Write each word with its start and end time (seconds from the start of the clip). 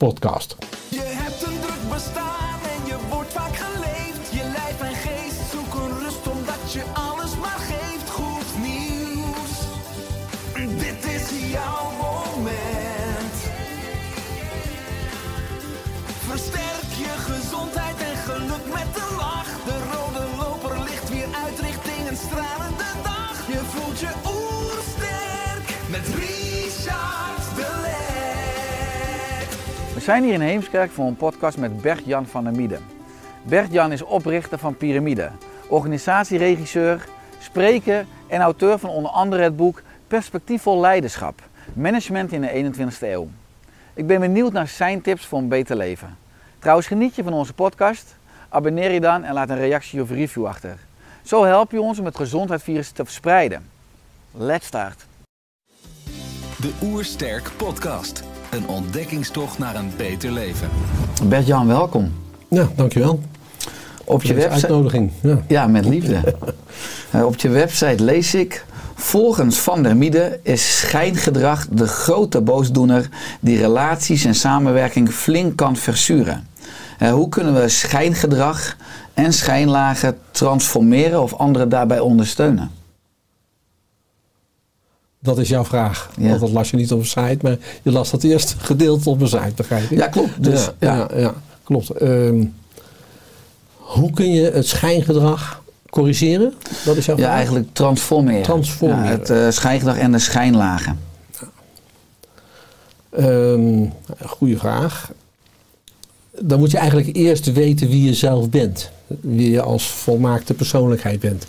podcast. 0.00 0.56
Zijn 30.10 30.24
hier 30.24 30.34
in 30.34 30.40
Heemskerk 30.40 30.90
voor 30.90 31.06
een 31.06 31.16
podcast 31.16 31.58
met 31.58 31.82
Bert-Jan 31.82 32.26
van 32.26 32.44
der 32.44 32.52
Mieden. 32.52 32.80
Bert-Jan 33.42 33.92
is 33.92 34.02
oprichter 34.02 34.58
van 34.58 34.76
Pyramide, 34.76 35.30
organisatieregisseur, 35.68 37.06
spreker 37.38 38.06
en 38.26 38.40
auteur 38.40 38.78
van 38.78 38.90
onder 38.90 39.10
andere 39.10 39.42
het 39.42 39.56
boek 39.56 39.82
Perspectiefvol 40.06 40.80
Leiderschap, 40.80 41.42
Management 41.72 42.32
in 42.32 42.40
de 42.40 42.72
21ste 42.72 43.00
eeuw. 43.00 43.28
Ik 43.94 44.06
ben 44.06 44.20
benieuwd 44.20 44.52
naar 44.52 44.68
zijn 44.68 45.00
tips 45.00 45.26
voor 45.26 45.38
een 45.38 45.48
beter 45.48 45.76
leven. 45.76 46.16
Trouwens, 46.58 46.86
geniet 46.86 47.14
je 47.14 47.22
van 47.22 47.32
onze 47.32 47.52
podcast? 47.52 48.16
Abonneer 48.48 48.92
je 48.92 49.00
dan 49.00 49.24
en 49.24 49.34
laat 49.34 49.50
een 49.50 49.58
reactie 49.58 50.02
of 50.02 50.10
review 50.10 50.46
achter. 50.46 50.76
Zo 51.22 51.44
help 51.44 51.70
je 51.70 51.80
ons 51.80 51.98
om 51.98 52.04
het 52.04 52.16
gezondheidsvirus 52.16 52.90
te 52.90 53.04
verspreiden. 53.04 53.68
Let's 54.30 54.66
start. 54.66 55.06
De 56.56 56.72
Oersterk 56.82 57.50
Podcast. 57.56 58.29
Een 58.50 58.68
ontdekkingstocht 58.68 59.58
naar 59.58 59.74
een 59.76 59.90
beter 59.96 60.30
leven. 60.30 60.68
Bert-Jan, 61.24 61.66
welkom. 61.66 62.12
Ja, 62.48 62.68
dankjewel. 62.76 63.20
Op 64.04 64.22
je 64.22 64.34
website. 64.34 64.52
uitnodiging. 64.66 65.10
Ja. 65.22 65.38
Ja, 65.48 65.66
met 65.66 65.84
liefde. 65.84 66.20
Eh, 67.10 67.24
Op 67.26 67.36
je 67.36 67.48
website 67.48 68.04
lees 68.04 68.34
ik. 68.34 68.64
Volgens 68.94 69.58
Van 69.58 69.82
der 69.82 69.96
Miede 69.96 70.40
is 70.42 70.78
schijngedrag 70.78 71.66
de 71.70 71.86
grote 71.86 72.40
boosdoener 72.40 73.08
die 73.40 73.58
relaties 73.58 74.24
en 74.24 74.34
samenwerking 74.34 75.10
flink 75.10 75.56
kan 75.56 75.76
verzuren. 75.76 76.46
Eh, 76.98 77.12
hoe 77.12 77.28
kunnen 77.28 77.54
we 77.54 77.68
schijngedrag 77.68 78.76
en 79.14 79.32
schijnlagen 79.32 80.18
transformeren 80.30 81.22
of 81.22 81.34
anderen 81.34 81.68
daarbij 81.68 82.00
ondersteunen? 82.00 82.70
Dat 85.22 85.38
is 85.38 85.48
jouw 85.48 85.64
vraag. 85.64 86.10
Ja. 86.16 86.28
Want 86.28 86.40
dat 86.40 86.50
las 86.50 86.70
je 86.70 86.76
niet 86.76 86.92
op 86.92 86.98
een 86.98 87.06
site, 87.06 87.38
maar 87.42 87.56
je 87.82 87.92
las 87.92 88.10
dat 88.10 88.22
eerste 88.22 88.54
gedeelte 88.70 89.08
op 89.10 89.20
een 89.20 89.28
site, 89.28 89.52
begrijp 89.56 89.90
ik? 89.90 89.98
Ja, 89.98 90.06
klopt. 90.06 90.44
Dus, 90.44 90.70
ja, 90.80 91.08
ja. 91.16 91.34
klopt. 91.62 91.90
Ehm, 91.90 92.44
hoe 93.76 94.10
kun 94.10 94.32
je 94.32 94.50
het 94.50 94.66
schijngedrag 94.66 95.62
corrigeren? 95.90 96.54
Dat 96.84 96.96
is 96.96 97.06
jouw 97.06 97.16
Ja, 97.16 97.22
vraag? 97.22 97.34
eigenlijk 97.34 97.68
transformeren. 97.72 98.42
Transformeren. 98.42 99.06
Het 99.06 99.30
eh, 99.30 99.50
schijngedrag 99.50 99.98
en 99.98 100.12
de 100.12 100.18
schijnlagen. 100.18 100.98
Ehm, 103.10 103.84
goeie 104.26 104.58
vraag. 104.58 105.10
Dan 106.40 106.58
moet 106.58 106.70
je 106.70 106.78
eigenlijk 106.78 107.16
eerst 107.16 107.52
weten 107.52 107.88
wie 107.88 108.04
je 108.04 108.14
zelf 108.14 108.50
bent. 108.50 108.90
Wie 109.06 109.50
je 109.50 109.60
als 109.62 109.86
volmaakte 109.86 110.54
persoonlijkheid 110.54 111.20
bent. 111.20 111.44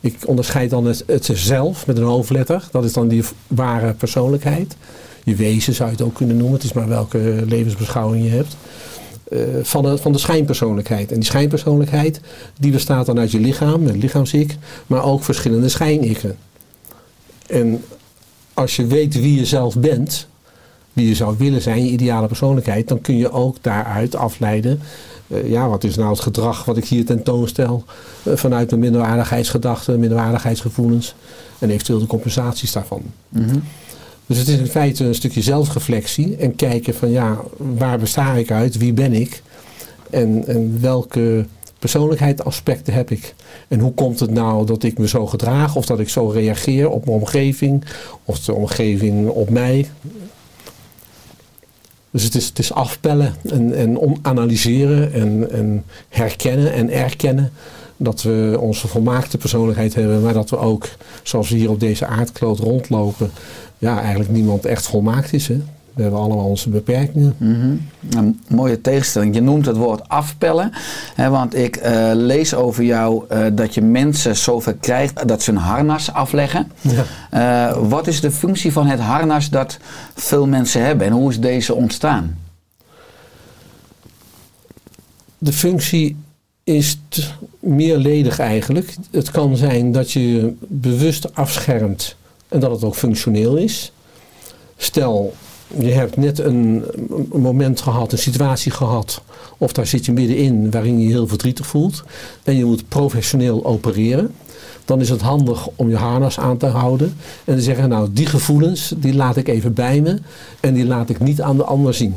Ik 0.00 0.16
onderscheid 0.26 0.70
dan 0.70 0.86
het, 0.86 1.30
zelf 1.32 1.86
met 1.86 1.96
een 1.96 2.02
hoofdletter. 2.02 2.68
Dat 2.70 2.84
is 2.84 2.92
dan 2.92 3.08
die 3.08 3.24
ware 3.46 3.92
persoonlijkheid. 3.92 4.76
Je 5.24 5.34
wezen 5.34 5.74
zou 5.74 5.90
je 5.90 5.96
het 5.96 6.04
ook 6.04 6.14
kunnen 6.14 6.36
noemen. 6.36 6.54
Het 6.54 6.64
is 6.64 6.72
maar 6.72 6.88
welke 6.88 7.44
levensbeschouwing 7.46 8.24
je 8.24 8.30
hebt. 8.30 8.56
Eh, 9.28 9.38
van, 9.62 9.82
de, 9.82 9.98
van 9.98 10.12
de 10.12 10.18
schijnpersoonlijkheid. 10.18 11.10
En 11.10 11.14
die 11.14 11.24
schijnpersoonlijkheid 11.24 12.20
die 12.58 12.72
bestaat 12.72 13.06
dan 13.06 13.18
uit 13.18 13.30
je 13.30 13.40
lichaam, 13.40 13.86
het 13.86 13.96
lichaamsik. 13.96 14.56
Maar 14.86 15.04
ook 15.04 15.24
verschillende 15.24 15.68
schijnikken. 15.68 16.36
En 17.46 17.84
als 18.54 18.76
je 18.76 18.86
weet 18.86 19.14
wie 19.14 19.36
je 19.36 19.46
zelf 19.46 19.78
bent, 19.78 20.28
wie 20.92 21.08
je 21.08 21.14
zou 21.14 21.34
willen 21.38 21.62
zijn, 21.62 21.84
je 21.84 21.90
ideale 21.90 22.26
persoonlijkheid, 22.26 22.88
dan 22.88 23.00
kun 23.00 23.16
je 23.16 23.32
ook 23.32 23.56
daaruit 23.60 24.14
afleiden. 24.14 24.80
eh, 25.28 25.50
ja, 25.50 25.68
wat 25.68 25.84
is 25.84 25.96
nou 25.96 26.10
het 26.10 26.20
gedrag 26.20 26.64
wat 26.64 26.76
ik 26.76 26.84
hier 26.84 27.04
tentoonstel 27.04 27.84
eh, 28.22 28.36
vanuit 28.36 28.68
mijn 28.68 28.80
minderwaardigheidsgedachten, 28.80 30.00
minderwaardigheidsgevoelens 30.00 31.14
en 31.58 31.70
eventueel 31.70 31.98
de 31.98 32.06
compensaties 32.06 32.72
daarvan. 32.72 33.02
Mhm. 33.28 33.58
Dus 34.26 34.38
het 34.38 34.48
is 34.48 34.58
in 34.58 34.66
feite 34.66 35.04
een 35.04 35.14
stukje 35.14 35.42
zelfreflectie 35.42 36.36
en 36.36 36.56
kijken 36.56 36.94
van 36.94 37.10
ja, 37.10 37.40
waar 37.56 37.98
besta 37.98 38.32
ik 38.32 38.50
uit, 38.50 38.78
wie 38.78 38.92
ben 38.92 39.12
ik 39.12 39.42
en, 40.10 40.46
en 40.46 40.80
welke 40.80 41.46
persoonlijkheidsaspecten 41.78 42.94
heb 42.94 43.10
ik. 43.10 43.34
En 43.68 43.80
hoe 43.80 43.92
komt 43.92 44.20
het 44.20 44.30
nou 44.30 44.66
dat 44.66 44.82
ik 44.82 44.98
me 44.98 45.08
zo 45.08 45.26
gedraag 45.26 45.76
of 45.76 45.86
dat 45.86 46.00
ik 46.00 46.08
zo 46.08 46.28
reageer 46.28 46.88
op 46.88 47.04
mijn 47.04 47.16
omgeving 47.16 47.84
of 48.24 48.40
de 48.40 48.54
omgeving 48.54 49.28
op 49.28 49.50
mij. 49.50 49.86
Dus 52.10 52.22
het 52.22 52.58
is, 52.58 52.72
afpellen 52.72 53.34
en, 53.42 53.74
en 53.74 54.18
analyseren 54.22 55.12
en, 55.12 55.50
en 55.50 55.84
herkennen 56.08 56.72
en 56.72 56.90
erkennen 56.90 57.52
dat 57.96 58.22
we 58.22 58.56
onze 58.60 58.88
volmaakte 58.88 59.38
persoonlijkheid 59.38 59.94
hebben, 59.94 60.22
maar 60.22 60.32
dat 60.32 60.50
we 60.50 60.58
ook, 60.58 60.88
zoals 61.22 61.48
we 61.48 61.56
hier 61.56 61.70
op 61.70 61.80
deze 61.80 62.06
aardkloot 62.06 62.58
rondlopen, 62.58 63.30
ja, 63.78 64.00
eigenlijk 64.00 64.30
niemand 64.30 64.64
echt 64.64 64.86
volmaakt 64.86 65.32
is. 65.32 65.48
Hè? 65.48 65.60
We 66.00 66.06
hebben 66.06 66.24
allemaal 66.24 66.46
onze 66.46 66.68
beperkingen. 66.68 67.34
Mhm. 67.36 67.76
Een 68.18 68.40
mooie 68.48 68.80
tegenstelling. 68.80 69.34
Je 69.34 69.40
noemt 69.40 69.66
het 69.66 69.76
woord 69.76 70.08
afpellen. 70.08 70.72
Hè, 71.14 71.30
want 71.30 71.54
ik 71.54 71.76
eh, 71.76 72.10
lees 72.14 72.54
over 72.54 72.84
jou 72.84 73.24
eh, 73.28 73.46
dat 73.52 73.74
je 73.74 73.82
mensen 73.82 74.36
zover 74.36 74.74
krijgt 74.74 75.28
dat 75.28 75.42
ze 75.42 75.50
een 75.50 75.56
harnas 75.56 76.12
afleggen. 76.12 76.72
Ja. 76.80 77.04
Eh, 77.30 77.78
wat 77.88 78.06
is 78.06 78.20
de 78.20 78.30
functie 78.30 78.72
van 78.72 78.86
het 78.86 79.00
harnas 79.00 79.50
dat 79.50 79.78
veel 80.14 80.46
mensen 80.46 80.84
hebben 80.84 81.06
en 81.06 81.12
hoe 81.12 81.30
is 81.30 81.40
deze 81.40 81.74
ontstaan? 81.74 82.38
De 85.38 85.52
functie 85.52 86.16
is 86.64 87.00
meerledig 87.58 88.38
eigenlijk. 88.38 88.94
Het 89.10 89.30
kan 89.30 89.56
zijn 89.56 89.92
dat 89.92 90.12
je 90.12 90.32
je 90.32 90.54
bewust 90.60 91.34
afschermt 91.34 92.16
en 92.48 92.60
dat 92.60 92.70
het 92.70 92.84
ook 92.84 92.96
functioneel 92.96 93.56
is. 93.56 93.92
Stel, 94.76 95.34
je 95.78 95.90
hebt 95.90 96.16
net 96.16 96.38
een, 96.38 96.84
moment 97.32 97.80
gehad, 97.80 98.12
een 98.12 98.18
situatie 98.18 98.72
gehad, 98.72 99.22
of 99.58 99.72
daar 99.72 99.86
zit 99.86 100.04
je 100.04 100.12
middenin 100.12 100.70
waarin 100.70 100.98
je 100.98 101.04
je 101.04 101.12
heel 101.12 101.26
verdrietig 101.26 101.66
voelt 101.66 102.04
en 102.42 102.56
je 102.56 102.64
moet 102.64 102.88
professioneel 102.88 103.64
opereren. 103.64 104.34
Dan 104.84 105.00
is 105.00 105.08
het 105.08 105.20
handig 105.20 105.68
om 105.76 105.88
je 105.88 105.96
harnas 105.96 106.38
aan 106.38 106.56
te 106.56 106.66
houden 106.66 107.16
en 107.44 107.56
te 107.56 107.62
zeggen, 107.62 107.88
nou 107.88 108.08
die 108.12 108.26
gevoelens 108.26 108.94
die 108.96 109.14
laat 109.14 109.36
ik 109.36 109.48
even 109.48 109.72
bij 109.72 110.00
me 110.00 110.18
en 110.60 110.74
die 110.74 110.86
laat 110.86 111.08
ik 111.08 111.20
niet 111.20 111.40
aan 111.40 111.56
de 111.56 111.64
ander 111.64 111.94
zien. 111.94 112.14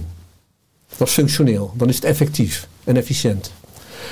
Dat 0.98 1.08
is 1.08 1.14
functioneel, 1.14 1.74
dan 1.76 1.90
is 1.90 1.96
het 1.96 2.04
effectief 2.04 2.68
en 2.84 2.98
efficiënt. 2.98 3.52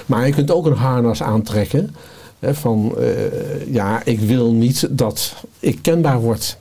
Maar 0.06 0.27
je 0.27 0.33
kunt 0.33 0.51
ook 0.51 0.66
een 0.66 0.74
harnas 0.74 1.24
aantrekken 1.24 1.95
hè, 2.39 2.54
van 2.56 2.98
eh, 2.98 3.74
ja, 3.74 4.01
ik 4.06 4.19
wil 4.19 4.51
niet 4.51 4.88
dat 4.89 5.33
ik 5.60 5.80
kenbaar 5.81 6.19
word. 6.19 6.57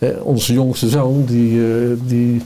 Eh, 0.00 0.26
onze 0.26 0.52
jongste 0.52 0.88
zoon, 0.88 1.24
die, 1.24 1.60
eh, 1.60 1.96
die 2.02 2.42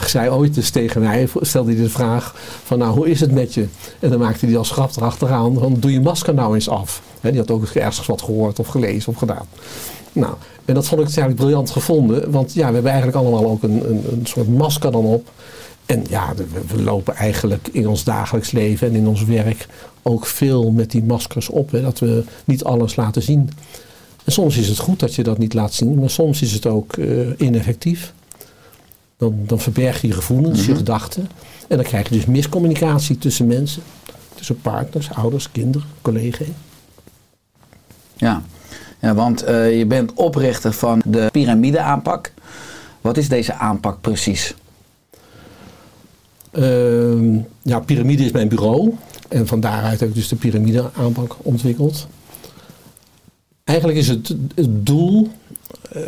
zei 0.00 0.30
ooit 0.30 0.56
eens 0.56 0.70
tegen 0.70 1.00
mij, 1.00 1.28
stelde 1.40 1.72
hij 1.72 1.82
de 1.82 1.88
vraag 1.88 2.34
van 2.64 2.78
nou, 2.78 2.94
hoe 2.94 3.10
is 3.10 3.20
het 3.20 3.32
met 3.32 3.54
je? 3.54 3.66
En 3.98 4.10
dan 4.10 4.18
maakte 4.18 4.46
hij 4.46 4.56
als 4.56 4.70
grap 4.70 4.96
erachteraan 4.96 5.58
van 5.58 5.76
doe 5.78 5.92
je 5.92 6.00
masker 6.00 6.34
nou 6.34 6.54
eens 6.54 6.68
af. 6.68 7.02
Hè, 7.20 7.30
die 7.30 7.40
had 7.40 7.50
ook 7.50 7.64
ergens 7.64 8.06
wat 8.06 8.22
gehoord 8.22 8.58
of 8.58 8.66
gelezen 8.66 9.12
of 9.12 9.18
gedaan. 9.18 9.46
Nou, 10.12 10.34
en 10.64 10.74
dat 10.74 10.86
vond 10.86 11.00
ik 11.00 11.06
eigenlijk 11.06 11.36
briljant 11.36 11.70
gevonden, 11.70 12.30
want 12.30 12.52
ja, 12.52 12.66
we 12.66 12.72
hebben 12.72 12.92
eigenlijk 12.92 13.22
allemaal 13.22 13.50
ook 13.50 13.62
een, 13.62 13.90
een, 13.90 14.04
een 14.10 14.26
soort 14.26 14.48
masker 14.48 14.92
dan 14.92 15.04
op. 15.04 15.30
En 15.86 16.04
ja, 16.08 16.34
we, 16.66 16.82
lopen 16.82 17.14
eigenlijk 17.14 17.68
in 17.72 17.88
ons 17.88 18.04
dagelijks 18.04 18.50
leven 18.50 18.88
en 18.88 18.94
in 18.94 19.06
ons 19.06 19.24
werk 19.24 19.66
ook 20.02 20.26
veel 20.26 20.70
met 20.70 20.90
die 20.90 21.04
maskers 21.04 21.48
op. 21.48 21.70
Dat 21.70 21.98
we 21.98 22.24
niet 22.44 22.64
alles 22.64 22.96
laten 22.96 23.22
zien. 23.22 23.50
En 24.24 24.32
soms 24.32 24.56
is 24.56 24.68
het 24.68 24.78
goed 24.78 25.00
dat 25.00 25.14
je 25.14 25.22
dat 25.22 25.38
niet 25.38 25.54
laat 25.54 25.74
zien, 25.74 25.94
maar 25.94 26.10
soms 26.10 26.42
is 26.42 26.52
het 26.52 26.66
ook 26.66 26.96
eh, 26.96 27.06
ineffectief. 27.36 28.12
Dan, 29.16 29.34
dan 29.46 29.60
verberg 29.60 30.00
je 30.00 30.06
je 30.06 30.12
gevoelens, 30.12 30.66
je 30.66 30.76
gedachten. 30.76 31.28
En 31.68 31.76
dan 31.76 31.86
krijg 31.86 32.08
je 32.08 32.14
dus 32.14 32.26
miscommunicatie 32.26 33.18
tussen 33.18 33.46
mensen. 33.46 33.82
Tussen 34.34 34.60
partners, 34.60 35.10
ouders, 35.12 35.50
kinderen, 35.52 35.88
collega's. 36.02 36.46
Ja, 38.16 38.42
ja 39.00 39.14
want 39.14 39.42
eh, 39.42 39.78
je 39.78 39.86
bent 39.86 40.12
oprichter 40.12 40.72
van 40.72 41.02
de 41.04 41.28
piramide-aanpak. 41.32 42.32
Wat 43.00 43.16
is 43.16 43.28
deze 43.28 43.54
aanpak 43.54 44.00
precies? 44.00 44.54
Ehm, 46.50 47.38
ja, 47.62 47.80
piramide 47.80 48.24
is 48.24 48.32
mijn 48.32 48.48
bureau. 48.48 48.94
En 49.28 49.46
van 49.46 49.60
daaruit 49.60 50.00
heb 50.00 50.08
ik 50.08 50.14
dus 50.14 50.28
de 50.28 50.36
piramide 50.36 50.90
aanpak 50.96 51.36
ontwikkeld. 51.42 52.06
Eigenlijk 53.70 53.98
is 53.98 54.08
het, 54.08 54.34
het 54.54 54.86
doel 54.86 55.28
eh, 55.92 56.02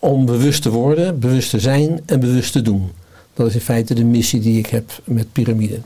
om 0.00 0.26
bewust 0.26 0.62
te 0.62 0.70
worden, 0.70 1.18
bewust 1.18 1.50
te 1.50 1.60
zijn 1.60 2.00
en 2.06 2.20
bewust 2.20 2.52
te 2.52 2.62
doen. 2.62 2.90
Dat 3.34 3.46
is 3.46 3.54
in 3.54 3.60
feite 3.60 3.94
de 3.94 4.04
missie 4.04 4.40
die 4.40 4.58
ik 4.58 4.66
heb 4.66 4.90
met 5.04 5.32
piramide. 5.32 5.78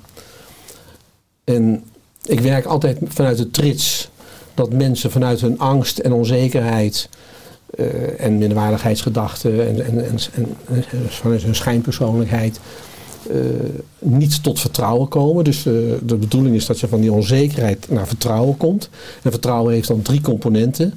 En 1.44 1.84
ik 2.24 2.40
werk 2.40 2.64
altijd 2.64 2.98
vanuit 3.04 3.36
de 3.36 3.50
trits 3.50 4.08
dat 4.54 4.72
mensen 4.72 5.10
vanuit 5.10 5.40
hun 5.40 5.58
angst 5.58 5.98
en 5.98 6.12
onzekerheid 6.12 7.08
eh, 7.70 8.20
en 8.20 8.38
minderwaardigheidsgedachten 8.38 9.66
en, 9.66 9.84
en, 9.84 10.04
en, 10.04 10.18
en, 10.34 10.56
vanuit 11.08 11.42
hun 11.42 11.54
schijnpersoonlijkheid 11.54 12.60
niet 13.98 14.42
tot 14.42 14.60
vertrouwen 14.60 15.08
komen. 15.08 15.44
Dus 15.44 15.58
eh, 15.58 15.72
de 16.02 16.16
bedoeling 16.16 16.56
is 16.56 16.66
dat 16.66 16.80
je 16.80 16.88
van 16.88 17.00
die 17.00 17.12
onzekerheid 17.12 17.90
naar 17.90 18.06
vertrouwen 18.06 18.56
komt. 18.56 18.88
En 19.22 19.30
vertrouwen 19.30 19.72
heeft 19.72 19.88
dan 19.88 20.02
drie 20.02 20.20
componenten. 20.20 20.94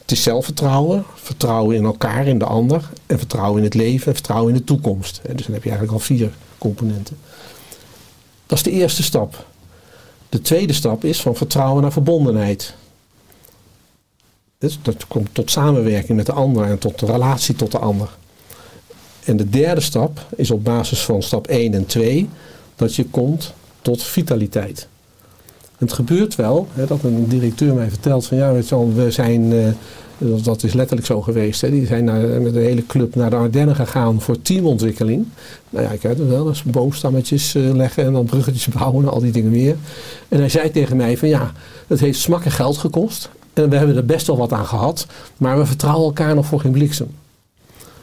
Het 0.00 0.10
is 0.10 0.22
zelfvertrouwen, 0.22 1.04
vertrouwen 1.14 1.76
in 1.76 1.84
elkaar, 1.84 2.26
in 2.26 2.38
de 2.38 2.44
ander, 2.44 2.90
en 3.06 3.18
vertrouwen 3.18 3.58
in 3.58 3.64
het 3.64 3.74
leven 3.74 4.06
en 4.06 4.14
vertrouwen 4.14 4.52
in 4.52 4.58
de 4.58 4.64
toekomst. 4.64 5.20
Dus 5.22 5.44
dan 5.44 5.54
heb 5.54 5.62
je 5.62 5.70
eigenlijk 5.70 5.92
al 5.92 6.06
vier 6.06 6.30
componenten. 6.58 7.16
Dat 8.46 8.58
is 8.58 8.64
de 8.64 8.70
eerste 8.70 9.02
stap. 9.02 9.46
De 10.28 10.40
tweede 10.40 10.72
stap 10.72 11.04
is 11.04 11.20
van 11.20 11.36
vertrouwen 11.36 11.82
naar 11.82 11.92
verbondenheid. 11.92 12.74
Dus 14.58 14.78
dat 14.82 15.06
komt 15.06 15.28
tot 15.32 15.50
samenwerking 15.50 16.16
met 16.16 16.26
de 16.26 16.32
ander 16.32 16.64
en 16.64 16.78
tot 16.78 16.98
de 16.98 17.06
relatie 17.06 17.54
tot 17.54 17.72
de 17.72 17.78
ander. 17.78 18.18
En 19.30 19.36
de 19.36 19.48
derde 19.48 19.80
stap 19.80 20.26
is 20.36 20.50
op 20.50 20.64
basis 20.64 21.00
van 21.00 21.22
stap 21.22 21.46
1 21.46 21.74
en 21.74 21.86
2 21.86 22.28
dat 22.76 22.94
je 22.94 23.04
komt 23.04 23.52
tot 23.82 24.02
vitaliteit. 24.02 24.88
Het 25.78 25.92
gebeurt 25.92 26.34
wel 26.34 26.68
hè, 26.72 26.86
dat 26.86 27.02
een 27.02 27.28
directeur 27.28 27.74
mij 27.74 27.88
vertelt 27.88 28.26
van 28.26 28.36
ja, 28.36 28.52
we 28.52 29.10
zijn, 29.10 29.42
uh, 29.52 30.44
dat 30.44 30.62
is 30.62 30.72
letterlijk 30.72 31.06
zo 31.06 31.20
geweest. 31.20 31.60
Hè, 31.60 31.70
die 31.70 31.86
zijn 31.86 32.04
naar, 32.04 32.40
met 32.40 32.52
de 32.52 32.60
hele 32.60 32.86
club 32.86 33.14
naar 33.14 33.30
de 33.30 33.36
Ardennen 33.36 33.76
gegaan 33.76 34.20
voor 34.20 34.42
teamontwikkeling. 34.42 35.26
Nou 35.70 35.84
ja, 35.84 35.90
ik 35.90 36.02
weet 36.02 36.18
het 36.18 36.28
wel, 36.28 36.48
is 36.48 36.62
boomstammetjes 36.62 37.54
uh, 37.54 37.74
leggen 37.74 38.04
en 38.04 38.12
dan 38.12 38.24
bruggetjes 38.24 38.68
bouwen 38.68 39.04
en 39.04 39.10
al 39.10 39.20
die 39.20 39.32
dingen 39.32 39.50
meer. 39.50 39.76
En 40.28 40.38
hij 40.38 40.48
zei 40.48 40.70
tegen 40.70 40.96
mij 40.96 41.16
van 41.16 41.28
ja, 41.28 41.52
het 41.86 42.00
heeft 42.00 42.18
smakken 42.18 42.50
geld 42.50 42.78
gekost. 42.78 43.30
En 43.52 43.70
we 43.70 43.76
hebben 43.76 43.96
er 43.96 44.06
best 44.06 44.26
wel 44.26 44.36
wat 44.36 44.52
aan 44.52 44.66
gehad, 44.66 45.06
maar 45.36 45.58
we 45.58 45.66
vertrouwen 45.66 46.06
elkaar 46.06 46.34
nog 46.34 46.46
voor 46.46 46.60
geen 46.60 46.72
bliksem. 46.72 47.08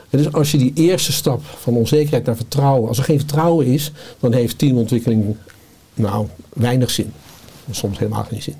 Dus 0.10 0.34
als 0.34 0.52
je 0.52 0.58
die 0.58 0.72
eerste 0.76 1.12
stap 1.12 1.42
van 1.44 1.74
onzekerheid 1.74 2.26
naar 2.26 2.36
vertrouwen, 2.36 2.88
als 2.88 2.98
er 2.98 3.04
geen 3.04 3.18
vertrouwen 3.18 3.66
is, 3.66 3.92
dan 4.20 4.34
heeft 4.34 4.58
teamontwikkeling 4.58 5.36
nou 5.94 6.28
weinig 6.54 6.90
zin. 6.90 7.12
Soms 7.72 8.00
helemaal 8.00 8.24
geen 8.24 8.42
zin. 8.42 8.56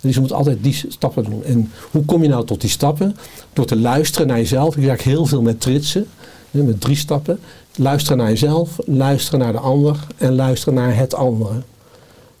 Dus 0.00 0.14
je 0.14 0.20
moet 0.20 0.32
altijd 0.32 0.62
die 0.62 0.84
stappen 0.88 1.24
doen. 1.24 1.44
En 1.44 1.70
hoe 1.90 2.04
kom 2.04 2.22
je 2.22 2.28
nou 2.28 2.46
tot 2.46 2.60
die 2.60 2.70
stappen? 2.70 3.16
Door 3.52 3.64
te 3.64 3.76
luisteren 3.76 4.26
naar 4.26 4.36
jezelf. 4.36 4.76
Ik 4.76 4.84
werk 4.84 5.02
heel 5.02 5.26
veel 5.26 5.42
met 5.42 5.60
tritsen, 5.60 6.06
met 6.50 6.80
drie 6.80 6.96
stappen. 6.96 7.38
Luisteren 7.76 8.18
naar 8.18 8.28
jezelf, 8.28 8.78
luisteren 8.84 9.40
naar 9.40 9.52
de 9.52 9.58
ander 9.58 10.06
en 10.16 10.34
luisteren 10.34 10.74
naar 10.74 10.96
het 10.96 11.14
andere. 11.14 11.62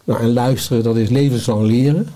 Nou, 0.04 0.20
en 0.20 0.32
luisteren, 0.32 0.82
dat 0.82 0.96
is 0.96 1.08
levenslang 1.08 1.66
leren. 1.66 2.08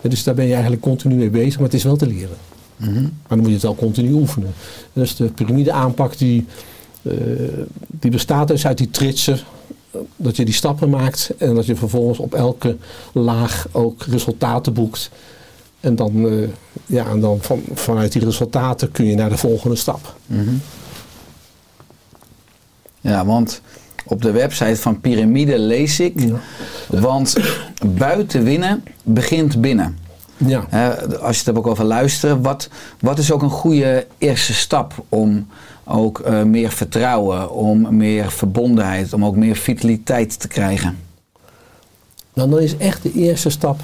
Dus 0.00 0.24
daar 0.24 0.34
ben 0.34 0.44
je 0.44 0.52
eigenlijk 0.52 0.82
continu 0.82 1.14
mee 1.14 1.30
bezig, 1.30 1.54
maar 1.54 1.64
het 1.64 1.74
is 1.74 1.84
wel 1.84 1.96
te 1.96 2.06
leren. 2.06 2.36
Mhm. 2.76 3.02
Maar 3.02 3.10
dan 3.28 3.38
moet 3.38 3.46
je 3.46 3.52
het 3.52 3.62
wel 3.62 3.74
continu 3.74 4.12
oefenen. 4.12 4.52
Dus 4.92 5.16
de 5.16 5.24
piramide 5.24 5.72
aanpak 5.72 6.18
die, 6.18 6.46
uh, 7.02 7.14
die 7.86 8.10
bestaat 8.10 8.48
dus 8.48 8.66
uit 8.66 8.78
die 8.78 8.90
tritsen. 8.90 9.38
Dat 10.16 10.36
je 10.36 10.44
die 10.44 10.54
stappen 10.54 10.90
maakt 10.90 11.32
en 11.38 11.54
dat 11.54 11.66
je 11.66 11.76
vervolgens 11.76 12.18
op 12.18 12.34
elke 12.34 12.76
laag 13.12 13.66
ook 13.72 14.02
resultaten 14.02 14.72
boekt. 14.72 15.10
En 15.80 15.96
dan, 15.96 16.24
uh, 16.24 16.48
ja, 16.86 17.06
en 17.06 17.20
dan 17.20 17.38
van, 17.40 17.62
vanuit 17.74 18.12
die 18.12 18.24
resultaten 18.24 18.90
kun 18.90 19.04
je 19.04 19.14
naar 19.14 19.28
de 19.28 19.36
volgende 19.36 19.76
stap. 19.76 20.16
Mhm. 20.26 20.54
Ja, 23.00 23.26
want 23.26 23.60
op 24.04 24.22
de 24.22 24.30
website 24.30 24.76
van 24.76 25.00
Pyramide 25.00 25.58
lees 25.58 26.00
ik. 26.00 26.20
Ja. 26.20 26.40
Want 26.88 27.36
buiten 27.86 28.44
winnen 28.44 28.84
begint 29.02 29.60
binnen. 29.60 29.98
Ja. 30.36 30.60
als 31.20 31.30
je 31.30 31.36
het 31.36 31.44
hebt 31.44 31.58
ook 31.58 31.66
over 31.66 31.84
luisteren, 31.84 32.42
wat, 32.42 32.68
wat 33.00 33.18
is 33.18 33.32
ook 33.32 33.42
een 33.42 33.50
goede 33.50 34.06
eerste 34.18 34.54
stap 34.54 35.04
om 35.08 35.46
ook 35.84 36.22
uh, 36.26 36.42
meer 36.42 36.70
vertrouwen, 36.70 37.50
om 37.50 37.96
meer 37.96 38.30
verbondenheid, 38.30 39.12
om 39.12 39.24
ook 39.24 39.36
meer 39.36 39.56
vitaliteit 39.56 40.40
te 40.40 40.48
krijgen? 40.48 40.98
Nou, 42.34 42.50
dan 42.50 42.60
is 42.60 42.76
echt 42.76 43.02
de 43.02 43.12
eerste 43.12 43.50
stap 43.50 43.80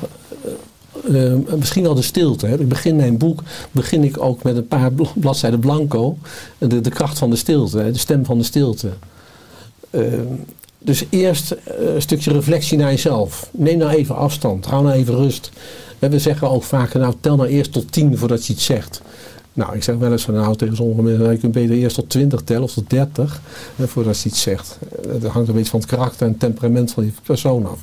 uh, 1.08 1.24
uh, 1.24 1.34
misschien 1.58 1.82
wel 1.82 1.94
de 1.94 2.02
stilte. 2.02 2.46
Hè. 2.46 2.60
Ik 2.60 2.68
begin 2.68 2.96
mijn 2.96 3.18
boek 3.18 3.42
begin 3.70 4.04
ik 4.04 4.22
ook 4.22 4.42
met 4.42 4.56
een 4.56 4.68
paar 4.68 4.90
bladzijden 5.14 5.60
blanco. 5.60 6.18
De, 6.58 6.80
de 6.80 6.90
kracht 6.90 7.18
van 7.18 7.30
de 7.30 7.36
stilte, 7.36 7.90
de 7.90 7.98
stem 7.98 8.24
van 8.24 8.38
de 8.38 8.44
stilte. 8.44 8.90
Dus 10.78 11.04
eerst 11.10 11.56
een 11.64 12.02
stukje 12.02 12.32
reflectie 12.32 12.78
naar 12.78 12.90
jezelf. 12.90 13.48
Neem 13.52 13.78
nou 13.78 13.90
even 13.90 14.16
afstand. 14.16 14.64
Hou 14.64 14.82
nou 14.82 14.96
even 14.96 15.14
rust. 15.14 15.50
We 16.08 16.18
zeggen 16.18 16.50
ook 16.50 16.62
vaak, 16.62 16.94
nou 16.94 17.14
tel 17.20 17.36
nou 17.36 17.48
eerst 17.48 17.72
tot 17.72 17.92
tien 17.92 18.18
voordat 18.18 18.46
je 18.46 18.52
iets 18.52 18.64
zegt. 18.64 19.02
Nou, 19.52 19.74
ik 19.74 19.82
zeg 19.82 19.96
wel 19.96 20.12
eens 20.12 20.22
van 20.22 20.34
nou 20.34 20.56
tegen 20.56 20.76
sommige 20.76 21.02
mensen, 21.02 21.30
je 21.30 21.38
kunt 21.38 21.52
beter 21.52 21.76
eerst 21.76 21.96
tot 21.96 22.08
20 22.08 22.40
tellen 22.40 22.62
of 22.62 22.72
tot 22.72 22.90
30 22.90 23.40
hè, 23.76 23.88
voordat 23.88 24.20
je 24.20 24.28
iets 24.28 24.40
zegt. 24.40 24.78
Dat 25.20 25.30
hangt 25.30 25.48
een 25.48 25.54
beetje 25.54 25.70
van 25.70 25.80
het 25.80 25.88
karakter 25.88 26.26
en 26.26 26.32
het 26.32 26.40
temperament 26.40 26.92
van 26.92 27.02
die 27.02 27.14
persoon 27.22 27.66
af. 27.66 27.78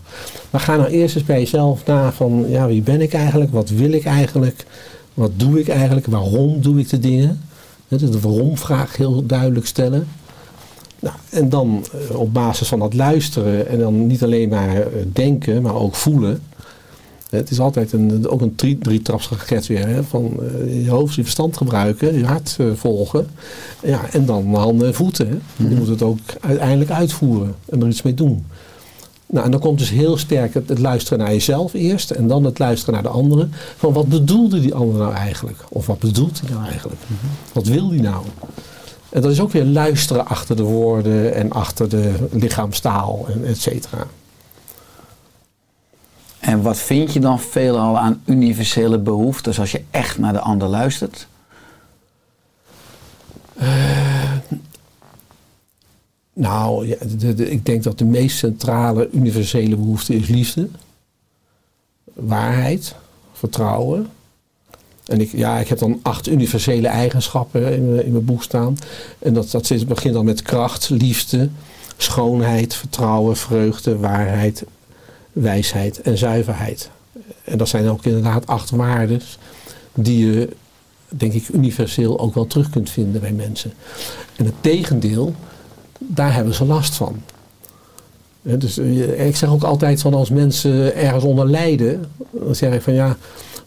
Maar 0.50 0.62
ga 0.62 0.76
nou 0.76 0.90
eerst 0.90 1.16
eens 1.16 1.26
bij 1.26 1.40
jezelf 1.40 1.86
na 1.86 2.12
van, 2.12 2.46
ja, 2.50 2.68
wie 2.68 2.82
ben 2.82 3.02
ik 3.02 3.14
eigenlijk? 3.14 3.52
Wat 3.52 3.70
wil 3.70 3.92
ik 3.92 4.06
eigenlijk? 4.06 4.66
Wat 5.14 5.32
doe 5.36 5.60
ik 5.60 5.68
eigenlijk? 5.68 6.08
Waarom 6.08 6.62
doe 6.62 6.80
ik 6.80 6.90
de 6.90 7.00
dingen? 7.00 7.42
Dus 7.88 8.12
de 8.12 8.20
waarom-vraag 8.20 8.98
heel 8.98 9.26
duidelijk 9.26 9.66
stellen. 9.66 10.08
Nou, 11.00 11.16
en 11.30 11.50
dan 11.50 11.86
eh, 12.10 12.20
op 12.20 12.34
basis 12.34 12.68
van 12.68 12.80
dat 12.80 12.94
luisteren 12.94 13.68
en 13.68 13.80
dan 13.80 14.08
niet 14.08 14.24
alleen 14.24 14.50
maar 14.50 14.76
eh, 14.76 14.86
denken, 15.14 15.62
maar 15.62 15.76
ook 15.76 15.96
voelen 15.96 16.42
het 17.30 17.50
is 17.50 17.60
altijd 17.60 17.94
een, 17.94 18.28
ook 18.28 18.42
een 18.42 18.56
drie, 18.56 18.78
drietrapsraket 18.78 19.68
weer. 19.68 19.88
Hè, 19.88 20.04
van 20.04 20.34
uh, 20.42 20.84
je 20.84 20.90
hoofd, 20.90 21.16
je 21.16 21.24
verstand 21.24 21.58
gebruiken, 21.58 22.18
je 22.18 22.26
hart 22.26 22.58
uh, 22.60 22.74
volgen. 22.74 23.28
Ja, 23.84 24.10
en 24.12 24.26
dan 24.26 24.56
handen 24.56 24.88
en 24.88 24.94
voeten. 24.94 25.28
Hè. 25.28 25.34
Je 25.56 25.64
mhm. 25.64 25.76
moet 25.76 25.88
het 25.88 26.02
ook 26.02 26.20
uiteindelijk 26.42 26.92
uitvoeren 26.92 27.56
en 27.70 27.82
er 27.82 27.88
iets 27.88 28.02
mee 28.02 28.14
doen. 28.14 28.46
Nou, 29.26 29.46
en 29.46 29.52
dan 29.52 29.60
komt 29.60 29.80
dus 29.80 29.90
heel 29.90 30.18
sterk 30.18 30.54
het, 30.54 30.80
luisteren 30.80 31.20
naar 31.20 31.32
jezelf 31.32 31.74
eerst 31.74 32.12
en 32.12 32.28
dan 32.28 32.44
het 32.44 32.60
luisteren 32.60 32.94
naar 32.94 33.04
de 33.04 33.10
anderen. 33.10 33.52
Van 33.78 33.94
wat 33.94 34.08
bedoelde 34.08 34.60
die 34.60 34.74
ander 34.74 34.98
nou 34.98 35.14
eigenlijk? 35.14 35.64
Of 35.70 35.86
wat 35.86 36.00
bedoelt 36.00 36.42
hij 36.42 36.50
nou 36.50 36.66
eigenlijk? 36.66 37.02
Mhm. 37.08 37.26
Wat 37.54 37.68
wil 37.68 37.90
die 37.90 38.02
nou? 38.02 38.24
En 39.10 39.22
dat 39.22 39.32
is 39.32 39.40
ook 39.40 39.52
weer 39.52 39.66
luisteren 39.66 40.28
achter 40.28 40.56
de 40.56 40.64
woorden 40.64 41.34
en 41.34 41.52
achter 41.52 41.90
de 41.90 42.14
lichaamstaal 42.32 43.26
en 43.34 43.46
et 43.46 43.62
cetera. 43.62 44.08
En 46.48 46.62
wat 46.62 46.78
vind 46.78 47.14
je 47.14 47.20
dan 47.20 47.40
veelal 47.40 47.98
aan 47.98 48.22
universele 48.26 48.98
behoeftes 48.98 49.60
als 49.60 49.72
je 49.72 49.84
echt 49.92 50.18
naar 50.18 50.34
de 50.34 50.40
ander 50.40 50.68
luistert? 50.68 51.28
Uh, 53.62 54.34
nou, 56.34 56.88
ja, 56.88 56.96
ik 57.36 57.66
denk 57.66 57.84
dat 57.84 57.98
de 57.98 58.06
meest 58.06 58.38
centrale 58.38 59.10
universele 59.12 59.76
behoefte 59.76 60.16
is 60.16 60.28
liefde, 60.28 60.70
waarheid, 62.14 62.96
vertrouwen. 63.34 64.08
En 65.06 65.22
ik, 65.22 65.32
ja, 65.32 65.60
ik 65.60 65.68
heb 65.68 65.80
dan 65.80 66.00
acht 66.02 66.28
universele 66.28 66.88
eigenschappen 66.88 67.74
in, 67.74 67.92
mijn, 67.92 68.06
in 68.06 68.12
mijn 68.12 68.26
boek 68.26 68.44
staan. 68.44 68.78
En 69.20 69.34
dat, 69.34 69.52
dat 69.52 69.86
begint 69.88 70.14
dan 70.14 70.26
met 70.26 70.42
kracht, 70.42 70.90
liefde, 70.90 71.50
schoonheid, 71.98 72.76
vertrouwen, 72.76 73.38
vreugde, 73.38 73.98
waarheid, 73.98 74.64
wijsheid 75.42 76.02
en 76.02 76.18
zuiverheid. 76.18 76.90
En 77.44 77.58
dat 77.58 77.70
zijn 77.70 77.90
ook 77.90 78.06
inderdaad 78.06 78.48
acht 78.48 78.70
waarden 78.70 79.22
die 79.94 80.28
je, 80.28 80.50
denk 81.08 81.34
ik, 81.34 81.48
universeel 81.48 82.20
ook 82.20 82.34
wel 82.34 82.48
terug 82.48 82.70
kunt 82.70 82.90
vinden 82.90 83.22
bij 83.22 83.32
mensen. 83.32 83.74
En 84.36 84.46
het 84.46 84.54
tegendeel, 84.62 85.36
daar 86.00 86.34
hebben 86.34 86.54
ze 86.54 86.66
last 86.66 86.96
van. 86.96 87.22
Dus 88.42 88.78
ik 89.18 89.36
zeg 89.36 89.50
ook 89.50 89.64
altijd 89.64 90.02
van 90.02 90.14
als 90.14 90.30
mensen 90.30 90.96
ergens 90.96 91.24
onder 91.24 91.50
lijden, 91.50 92.06
dan 92.32 92.56
zeg 92.56 92.74
ik 92.74 92.82
van 92.82 92.94
ja, 92.94 93.18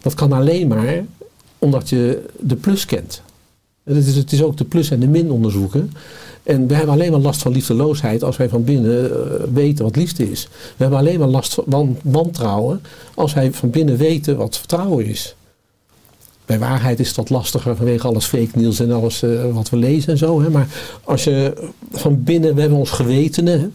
dat 0.00 0.14
kan 0.14 0.32
alleen 0.32 0.68
maar 0.68 1.04
omdat 1.58 1.88
je 1.88 2.24
de 2.38 2.56
plus 2.56 2.84
kent. 2.84 3.22
Het 3.84 4.06
is, 4.06 4.16
het 4.16 4.32
is 4.32 4.42
ook 4.42 4.56
de 4.56 4.64
plus 4.64 4.90
en 4.90 5.00
de 5.00 5.08
min 5.08 5.30
onderzoeken. 5.30 5.92
En 6.50 6.66
we 6.66 6.74
hebben 6.74 6.94
alleen 6.94 7.10
maar 7.10 7.20
last 7.20 7.42
van 7.42 7.52
liefdeloosheid 7.52 8.24
als 8.24 8.36
wij 8.36 8.48
van 8.48 8.64
binnen 8.64 9.10
eh, 9.10 9.44
weten 9.52 9.84
wat 9.84 9.96
liefde 9.96 10.30
is. 10.30 10.48
We 10.50 10.82
hebben 10.82 10.98
alleen 10.98 11.18
maar 11.18 11.28
last 11.28 11.58
van 11.66 11.98
wantrouwen 12.02 12.82
als 13.14 13.34
wij 13.34 13.52
van 13.52 13.70
binnen 13.70 13.96
weten 13.96 14.36
wat 14.36 14.58
vertrouwen 14.58 15.06
is. 15.06 15.34
Bij 16.46 16.58
waarheid 16.58 17.00
is 17.00 17.14
dat 17.14 17.30
lastiger 17.30 17.76
vanwege 17.76 18.06
alles 18.06 18.24
fake 18.24 18.58
nieuws 18.58 18.80
en 18.80 18.92
alles 18.92 19.22
eh, 19.22 19.52
wat 19.52 19.70
we 19.70 19.76
lezen 19.76 20.12
en 20.12 20.18
zo. 20.18 20.42
Hè. 20.42 20.50
Maar 20.50 20.68
als 21.04 21.24
je 21.24 21.52
van 21.92 22.22
binnen, 22.22 22.54
we 22.54 22.60
hebben 22.60 22.78
ons 22.78 22.90
gewetenen. 22.90 23.74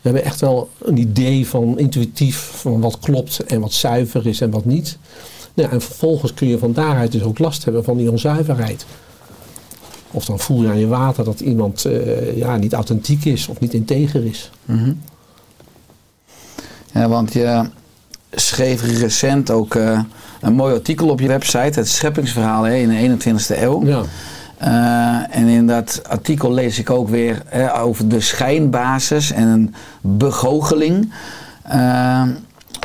We 0.00 0.08
hebben 0.08 0.24
echt 0.24 0.40
wel 0.40 0.68
een 0.82 0.96
idee 0.96 1.46
van 1.46 1.78
intuïtief 1.78 2.36
van 2.36 2.80
wat 2.80 2.98
klopt 2.98 3.44
en 3.44 3.60
wat 3.60 3.72
zuiver 3.72 4.26
is 4.26 4.40
en 4.40 4.50
wat 4.50 4.64
niet. 4.64 4.98
Ja, 5.54 5.70
en 5.70 5.80
vervolgens 5.80 6.34
kun 6.34 6.48
je 6.48 6.58
van 6.58 6.72
daaruit 6.72 7.12
dus 7.12 7.22
ook 7.22 7.38
last 7.38 7.64
hebben 7.64 7.84
van 7.84 7.96
die 7.96 8.10
onzuiverheid. 8.10 8.86
Of 10.12 10.24
dan 10.24 10.38
voel 10.38 10.62
je 10.62 10.68
aan 10.68 10.78
je 10.78 10.86
water 10.86 11.24
dat 11.24 11.40
iemand 11.40 11.84
eh, 11.84 12.36
ja, 12.36 12.56
niet 12.56 12.72
authentiek 12.72 13.24
is 13.24 13.48
of 13.48 13.60
niet 13.60 13.74
integer 13.74 14.24
is. 14.24 14.50
Mhm. 14.64 14.92
Ja, 16.92 17.08
want 17.08 17.32
je 17.32 17.64
schreef 18.30 18.98
recent 18.98 19.50
ook 19.50 19.74
eh, 19.74 20.00
een 20.40 20.54
mooi 20.54 20.74
artikel 20.74 21.08
op 21.08 21.20
je 21.20 21.28
website, 21.28 21.78
het 21.78 21.88
scheppingsverhaal 21.88 22.62
hè, 22.62 22.74
in 22.74 22.88
de 22.88 23.18
21ste 23.32 23.62
eeuw. 23.62 23.84
Ja, 23.84 24.02
Eh, 24.62 25.36
en 25.36 25.46
in 25.46 25.66
dat 25.66 26.00
artikel 26.08 26.52
lees 26.52 26.78
ik 26.78 26.90
ook 26.90 27.08
weer 27.08 27.42
hè, 27.46 27.80
over 27.80 28.08
de 28.08 28.20
schijnbasis 28.20 29.32
en 29.32 29.46
een 29.46 29.74
begoocheling. 30.00 31.12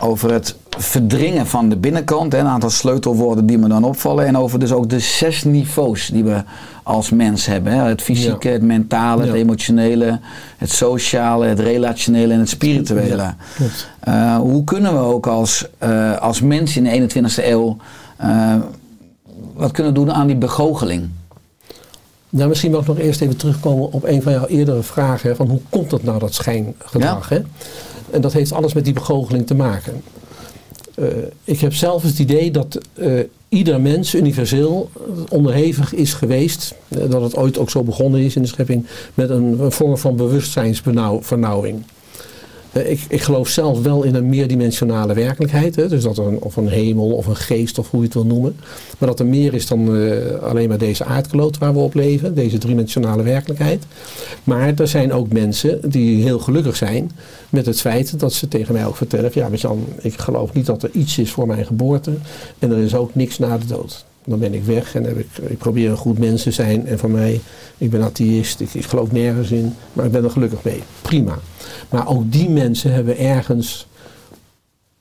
Over 0.01 0.31
het 0.31 0.55
verdringen 0.77 1.47
van 1.47 1.69
de 1.69 1.77
binnenkant, 1.77 2.31
hè, 2.31 2.39
een 2.39 2.47
aantal 2.47 2.69
sleutelwoorden 2.69 3.45
die 3.45 3.57
me 3.57 3.67
dan 3.67 3.83
opvallen. 3.83 4.25
En 4.25 4.37
over 4.37 4.59
dus 4.59 4.71
ook 4.71 4.89
de 4.89 4.99
zes 4.99 5.43
niveaus 5.43 6.07
die 6.07 6.23
we 6.23 6.43
als 6.83 7.09
mens 7.09 7.45
hebben. 7.45 7.73
Hè. 7.73 7.83
Het 7.83 8.01
fysieke, 8.01 8.47
Ja. 8.47 8.53
het 8.53 8.63
mentale, 8.63 9.25
het 9.25 9.33
emotionele, 9.33 10.19
het 10.57 10.71
sociale, 10.71 11.45
het 11.45 11.59
relationele 11.59 12.33
en 12.33 12.39
het 12.39 12.49
spirituele. 12.49 13.15
Ja. 13.15 13.35
Eh, 13.99 14.37
hoe 14.37 14.63
kunnen 14.63 14.93
we 14.93 14.99
ook 14.99 15.27
als, 15.27 15.67
eh, 15.77 16.17
als 16.17 16.41
mens 16.41 16.77
in 16.77 16.83
de 16.83 16.89
21ste 16.91 17.47
eeuw 17.49 17.77
eh, 18.17 18.55
wat 19.53 19.71
kunnen 19.71 19.93
doen 19.93 20.13
aan 20.13 20.27
die 20.27 20.35
begoocheling? 20.35 21.09
Nou, 22.29 22.49
misschien 22.49 22.71
mag 22.71 22.81
ik 22.81 22.87
nog 22.87 22.99
eerst 22.99 23.21
even 23.21 23.37
terugkomen 23.37 23.91
op 23.91 24.03
een 24.03 24.21
van 24.21 24.31
jouw 24.31 24.45
eerdere 24.45 24.83
vragen. 24.83 25.35
Van 25.35 25.47
hoe 25.47 25.59
komt 25.69 25.89
dat 25.89 26.03
nou, 26.03 26.19
dat 26.19 26.33
schijngedrag? 26.33 27.29
Hè? 27.29 27.41
En 28.11 28.21
dat 28.21 28.33
heeft 28.33 28.53
alles 28.53 28.73
met 28.73 28.83
die 28.83 28.93
begoocheling 28.93 29.47
te 29.47 29.55
maken. 29.55 30.01
Eh, 30.97 31.07
ik 31.43 31.59
heb 31.59 31.73
zelf 31.73 32.03
het 32.03 32.19
idee 32.19 32.51
dat 32.51 32.79
eh, 32.93 33.19
ieder 33.49 33.81
mens 33.81 34.15
universeel 34.15 34.89
onderhevig 35.29 35.93
is 35.93 36.13
geweest. 36.13 36.75
eh, 36.87 37.09
dat 37.09 37.21
het 37.21 37.35
ooit 37.35 37.57
ook 37.57 37.69
zo 37.69 37.83
begonnen 37.83 38.21
is 38.21 38.35
in 38.35 38.41
de 38.41 38.47
schepping. 38.47 38.85
Met 39.13 39.29
een, 39.29 39.59
een 39.59 39.71
vorm 39.71 39.97
van 39.97 40.15
bewustzijnsvernauwing. 40.15 41.83
Eh, 42.77 42.91
ik, 42.91 42.99
ik 43.09 43.21
geloof 43.21 43.47
zelf 43.47 43.81
wel 43.81 44.03
in 44.03 44.15
een 44.15 44.29
meerdimensionale 44.29 45.13
werkelijkheid. 45.13 45.75
Hè? 45.75 45.87
Dus 45.87 46.03
dat 46.03 46.17
er 46.17 46.27
een, 46.27 46.39
of 46.39 46.55
een 46.55 46.67
hemel 46.67 47.11
of 47.11 47.25
een 47.25 47.35
geest 47.35 47.79
of 47.79 47.89
hoe 47.89 47.99
je 47.99 48.05
het 48.05 48.13
wil 48.13 48.25
noemen. 48.25 48.55
Maar 48.97 49.09
dat 49.09 49.19
er 49.19 49.25
meer 49.25 49.53
is 49.53 49.67
dan 49.67 49.97
eh, 49.97 50.41
alleen 50.41 50.69
maar 50.69 50.77
deze 50.77 51.03
aardkloot 51.03 51.57
waar 51.57 51.73
we 51.73 51.79
op 51.79 51.93
leven. 51.93 52.35
Deze 52.35 52.57
driedimensionale 52.57 53.23
werkelijkheid. 53.23 53.85
Maar 54.43 54.73
er 54.75 54.87
zijn 54.87 55.13
ook 55.13 55.31
mensen 55.31 55.89
die 55.89 56.23
heel 56.23 56.39
gelukkig 56.39 56.75
zijn 56.75 57.11
met 57.49 57.65
het 57.65 57.81
feit 57.81 58.19
dat 58.19 58.33
ze 58.33 58.47
tegen 58.47 58.73
mij 58.73 58.85
ook 58.85 58.95
vertellen. 58.95 59.31
Ja, 59.33 59.49
Jan, 59.53 59.85
ik 60.01 60.19
geloof 60.19 60.53
niet 60.53 60.65
dat 60.65 60.83
er 60.83 60.89
iets 60.91 61.17
is 61.17 61.31
voor 61.31 61.47
mijn 61.47 61.65
geboorte. 61.65 62.11
En 62.59 62.71
er 62.71 62.77
is 62.77 62.95
ook 62.95 63.15
niks 63.15 63.37
na 63.37 63.57
de 63.57 63.65
dood. 63.65 64.05
Dan 64.27 64.39
ben 64.39 64.53
ik 64.53 64.63
weg 64.63 64.95
en 64.95 65.03
heb 65.03 65.17
ik, 65.17 65.27
ik 65.47 65.57
probeer 65.57 65.89
een 65.89 65.97
goed 65.97 66.17
mens 66.17 66.43
te 66.43 66.51
zijn. 66.51 66.87
En 66.87 66.99
voor 66.99 67.09
mij, 67.09 67.39
ik 67.77 67.89
ben 67.89 68.01
atheïst, 68.01 68.59
ik, 68.59 68.85
geloof 68.85 69.11
nergens 69.11 69.51
in. 69.51 69.73
Maar 69.93 70.05
ik 70.05 70.11
ben 70.11 70.23
er 70.23 70.29
gelukkig 70.29 70.63
mee. 70.63 70.83
Prima. 71.01 71.39
Maar 71.89 72.07
ook 72.07 72.31
die 72.31 72.49
mensen 72.49 72.93
hebben 72.93 73.17
ergens 73.17 73.87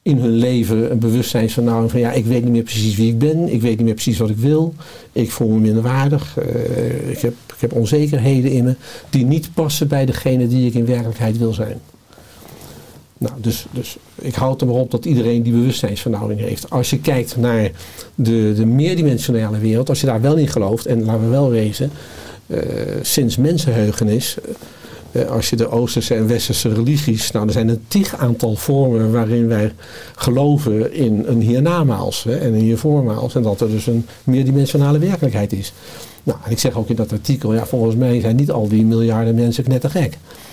in 0.02 0.18
hun 0.18 0.37
leven 0.37 0.90
een 0.90 0.99
bewustzijnsvernauwing 0.99 1.90
van 1.90 2.00
ja, 2.00 2.12
ik 2.12 2.25
weet 2.25 2.42
niet 2.42 2.52
meer 2.52 2.62
precies 2.62 2.97
wie 2.97 3.09
ik 3.09 3.18
ben, 3.18 3.52
ik 3.52 3.61
weet 3.61 3.76
niet 3.76 3.85
meer 3.85 3.95
precies 3.95 4.18
wat 4.18 4.30
ik 4.30 4.37
wil, 4.37 4.75
ik 5.12 5.30
voel 5.30 5.49
me 5.49 5.59
minderwaardig, 5.59 6.38
eh, 6.38 7.11
ik, 7.11 7.18
heb, 7.18 7.35
ik 7.54 7.61
heb 7.61 7.73
onzekerheden 7.73 8.50
in 8.50 8.64
me 8.64 8.75
die 9.11 9.25
niet 9.25 9.54
passen 9.54 9.88
bij 9.88 10.06
degene 10.06 10.49
die 10.49 10.66
ik 10.66 10.75
in 10.75 10.87
werkelijkheid 10.87 11.38
wil 11.38 11.52
zijn. 11.52 11.80
Nou, 13.19 13.35
dus, 13.41 13.67
dus 13.71 13.97
ik 14.15 14.35
houd 14.35 14.61
er 14.61 14.67
maar 14.67 14.77
op 14.77 14.91
dat 14.91 15.05
iedereen 15.05 15.43
die 15.43 15.53
bewustzijnsvernauwing 15.53 16.41
heeft. 16.41 16.71
Als 16.71 16.91
je 16.91 17.01
kijkt 17.01 17.37
naar 17.37 17.71
de, 18.15 18.53
de 18.57 18.67
meerdimensionale 18.67 19.59
wereld, 19.59 19.89
als 19.89 20.01
je 20.01 20.07
daar 20.07 20.21
wel 20.21 20.37
in 20.37 20.49
gelooft, 20.49 20.87
en 20.87 21.05
laten 21.05 21.23
we 21.23 21.29
wel 21.29 21.51
wezen, 21.51 21.91
eh, 22.47 22.61
sinds 23.03 23.37
mensenheugenis, 23.37 24.37
eh, 25.13 25.31
als 25.31 25.51
je 25.51 25.57
de 25.57 25.69
Oosterse 25.69 26.15
en 26.15 26.27
Westerse 26.27 26.75
religies, 26.75 27.31
nou 27.31 27.47
er 27.47 27.53
zijn 27.53 27.69
een 27.69 27.85
tig 27.89 28.17
aantal 28.17 28.57
vormen 28.57 29.13
waarin 29.13 29.47
wij 29.49 29.73
geloven 30.17 30.93
in 30.93 31.25
een 31.27 31.41
hiernamaals 31.41 32.25
hè, 32.25 32.37
en 32.37 32.55
een 32.55 32.61
hiervoormaals 32.61 33.35
en 33.35 33.43
dat 33.43 33.61
er 33.61 33.71
dus 33.71 33.87
een 33.87 34.07
meerdimensionale 34.25 34.99
werkelijkheid 34.99 35.53
is. 35.53 35.73
Nou, 36.23 36.39
en 36.45 36.51
ik 36.51 36.59
zeg 36.59 36.77
ook 36.77 36.89
in 36.89 36.97
dat 36.97 37.13
artikel, 37.13 37.55
ja, 37.55 37.67
volgens 37.67 37.95
mij 37.97 38.21
zijn 38.21 38.37
niet 38.37 38.51
al 38.51 38.69
die 38.69 38.85
miljarden 38.85 39.35
mensen 39.35 39.65
knettergek. 39.65 40.13
Eh, 40.13 40.46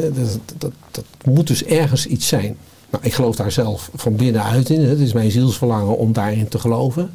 dat, 0.00 0.38
dat, 0.58 0.72
dat 0.90 1.04
moet 1.24 1.46
dus 1.46 1.64
ergens 1.64 2.06
iets 2.06 2.28
zijn. 2.28 2.56
Nou, 2.90 3.04
ik 3.04 3.12
geloof 3.12 3.36
daar 3.36 3.52
zelf 3.52 3.90
van 3.94 4.16
binnenuit 4.16 4.70
in. 4.70 4.80
Het 4.80 4.98
is 4.98 5.12
mijn 5.12 5.30
zielsverlangen 5.30 5.98
om 5.98 6.12
daarin 6.12 6.48
te 6.48 6.58
geloven. 6.58 7.10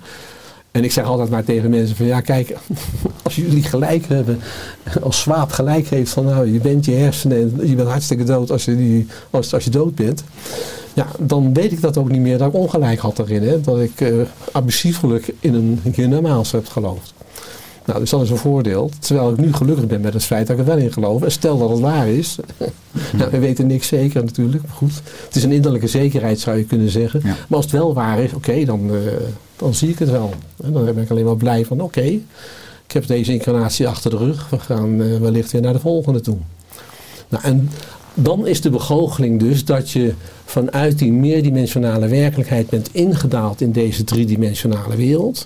En 0.71 0.83
ik 0.83 0.91
zeg 0.91 1.05
altijd 1.05 1.29
maar 1.29 1.43
tegen 1.43 1.69
mensen 1.69 1.95
van 1.95 2.05
ja 2.05 2.21
kijk, 2.21 2.57
als 3.23 3.35
jullie 3.35 3.63
gelijk 3.63 4.05
hebben, 4.07 4.39
als 5.01 5.19
Swaap 5.19 5.51
gelijk 5.51 5.87
heeft 5.87 6.11
van 6.11 6.25
nou 6.25 6.51
je 6.51 6.59
bent 6.59 6.85
je 6.85 6.91
hersenen 6.91 7.53
en 7.59 7.67
je 7.67 7.75
bent 7.75 7.89
hartstikke 7.89 8.23
dood 8.23 8.51
als 8.51 8.65
je, 8.65 8.77
die, 8.77 9.07
als, 9.29 9.53
als 9.53 9.63
je 9.63 9.69
dood 9.69 9.95
bent. 9.95 10.23
Ja, 10.93 11.07
dan 11.19 11.53
weet 11.53 11.71
ik 11.71 11.81
dat 11.81 11.97
ook 11.97 12.09
niet 12.09 12.21
meer 12.21 12.37
dat 12.37 12.47
ik 12.47 12.53
ongelijk 12.53 12.99
had 12.99 13.15
daarin. 13.15 13.43
Hè? 13.43 13.61
Dat 13.61 13.79
ik 13.79 14.01
eh 14.01 14.13
abusiefelijk 14.51 15.33
in 15.39 15.53
een 15.53 15.79
hiernamaals 15.95 16.51
heb 16.51 16.67
geloofd. 16.67 17.13
Nou, 17.91 18.03
dus 18.03 18.11
dat 18.11 18.21
is 18.21 18.29
een 18.29 18.37
voordeel. 18.37 18.89
Terwijl 18.99 19.31
ik 19.31 19.37
nu 19.37 19.53
gelukkig 19.53 19.87
ben 19.87 20.01
met 20.01 20.13
het 20.13 20.23
feit 20.23 20.47
dat 20.47 20.59
ik 20.59 20.61
er 20.61 20.75
wel 20.75 20.83
in 20.83 20.93
geloof. 20.93 21.23
En 21.23 21.31
stel 21.31 21.57
dat 21.57 21.69
het 21.69 21.79
waar 21.79 22.07
is. 22.07 22.35
nou, 23.17 23.31
we 23.31 23.39
weten 23.39 23.67
niks 23.67 23.87
zeker 23.87 24.23
natuurlijk. 24.23 24.63
Maar 24.63 24.75
goed, 24.75 24.93
het 25.25 25.35
is 25.35 25.43
een 25.43 25.51
innerlijke 25.51 25.87
zekerheid 25.87 26.39
zou 26.39 26.57
je 26.57 26.63
kunnen 26.63 26.89
zeggen. 26.89 27.21
Ja. 27.23 27.29
Maar 27.29 27.57
als 27.57 27.65
het 27.65 27.73
wel 27.73 27.93
waar 27.93 28.19
is, 28.19 28.33
oké, 28.33 28.65
dan, 28.65 28.89
eh, 28.89 28.97
dan 29.55 29.73
zie 29.73 29.89
ik 29.89 29.99
het 29.99 30.09
wel. 30.09 30.33
En 30.63 30.71
dan 30.71 30.85
ben 30.85 30.97
ik 30.97 31.09
alleen 31.09 31.25
maar 31.25 31.35
blij 31.35 31.65
van 31.65 31.81
oké, 31.81 32.01
ik 32.85 32.91
heb 32.93 33.07
deze 33.07 33.33
incarnatie 33.33 33.87
achter 33.87 34.09
de 34.09 34.17
rug. 34.17 34.49
We 34.49 34.59
gaan 34.59 35.01
eh, 35.01 35.17
wellicht 35.17 35.51
weer 35.51 35.61
naar 35.61 35.73
de 35.73 35.79
volgende 35.79 36.21
toe. 36.21 36.37
Nou, 37.29 37.43
en 37.43 37.69
dan 38.13 38.47
is 38.47 38.61
de 38.61 38.69
begoocheling 38.69 39.39
dus 39.39 39.65
dat 39.65 39.91
je 39.91 40.13
vanuit 40.45 40.99
die 40.99 41.11
meerdimensionale 41.11 42.07
werkelijkheid 42.07 42.69
bent 42.69 42.89
ingedaald 42.91 43.61
in 43.61 43.71
deze 43.71 44.03
driedimensionale 44.03 44.95
wereld. 44.95 45.45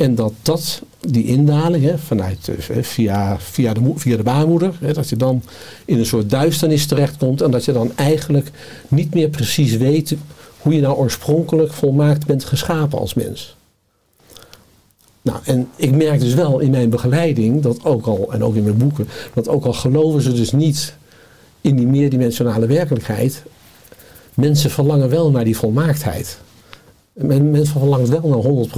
En 0.00 0.14
dat 0.14 0.32
dat, 0.42 0.82
die 1.00 1.24
indaling, 1.24 1.84
hè, 1.84 1.98
vanuit, 1.98 2.48
eh, 2.48 2.82
via, 2.82 3.38
via, 3.38 3.74
de, 3.74 3.92
via 3.94 4.16
de 4.16 4.22
baarmoeder, 4.22 4.74
hè, 4.80 4.92
dat 4.92 5.08
je 5.08 5.16
dan 5.16 5.42
in 5.84 5.98
een 5.98 6.06
soort 6.06 6.30
duisternis 6.30 6.86
terechtkomt 6.86 7.40
en 7.40 7.50
dat 7.50 7.64
je 7.64 7.72
dan 7.72 7.92
eigenlijk 7.96 8.50
niet 8.88 9.14
meer 9.14 9.28
precies 9.28 9.76
weet 9.76 10.16
hoe 10.58 10.74
je 10.74 10.80
nou 10.80 10.96
oorspronkelijk 10.96 11.72
volmaakt 11.72 12.26
bent 12.26 12.44
geschapen 12.44 12.98
als 12.98 13.14
mens. 13.14 13.56
Nou, 15.22 15.38
en 15.44 15.68
ik 15.76 15.90
merk 15.90 16.20
dus 16.20 16.34
wel 16.34 16.58
in 16.58 16.70
mijn 16.70 16.90
begeleiding, 16.90 17.62
dat 17.62 17.84
ook 17.84 18.06
al, 18.06 18.32
en 18.32 18.44
ook 18.44 18.54
in 18.54 18.64
mijn 18.64 18.78
boeken, 18.78 19.08
dat 19.34 19.48
ook 19.48 19.64
al 19.64 19.72
geloven 19.72 20.22
ze 20.22 20.32
dus 20.32 20.52
niet 20.52 20.94
in 21.60 21.76
die 21.76 21.86
meerdimensionale 21.86 22.66
werkelijkheid, 22.66 23.42
mensen 24.34 24.70
verlangen 24.70 25.08
wel 25.08 25.30
naar 25.30 25.44
die 25.44 25.56
volmaaktheid. 25.56 26.38
Men, 27.12 27.50
mensen 27.50 27.80
verlangen 27.80 28.10
wel 28.10 28.28
naar 28.28 28.38
100 28.38 28.70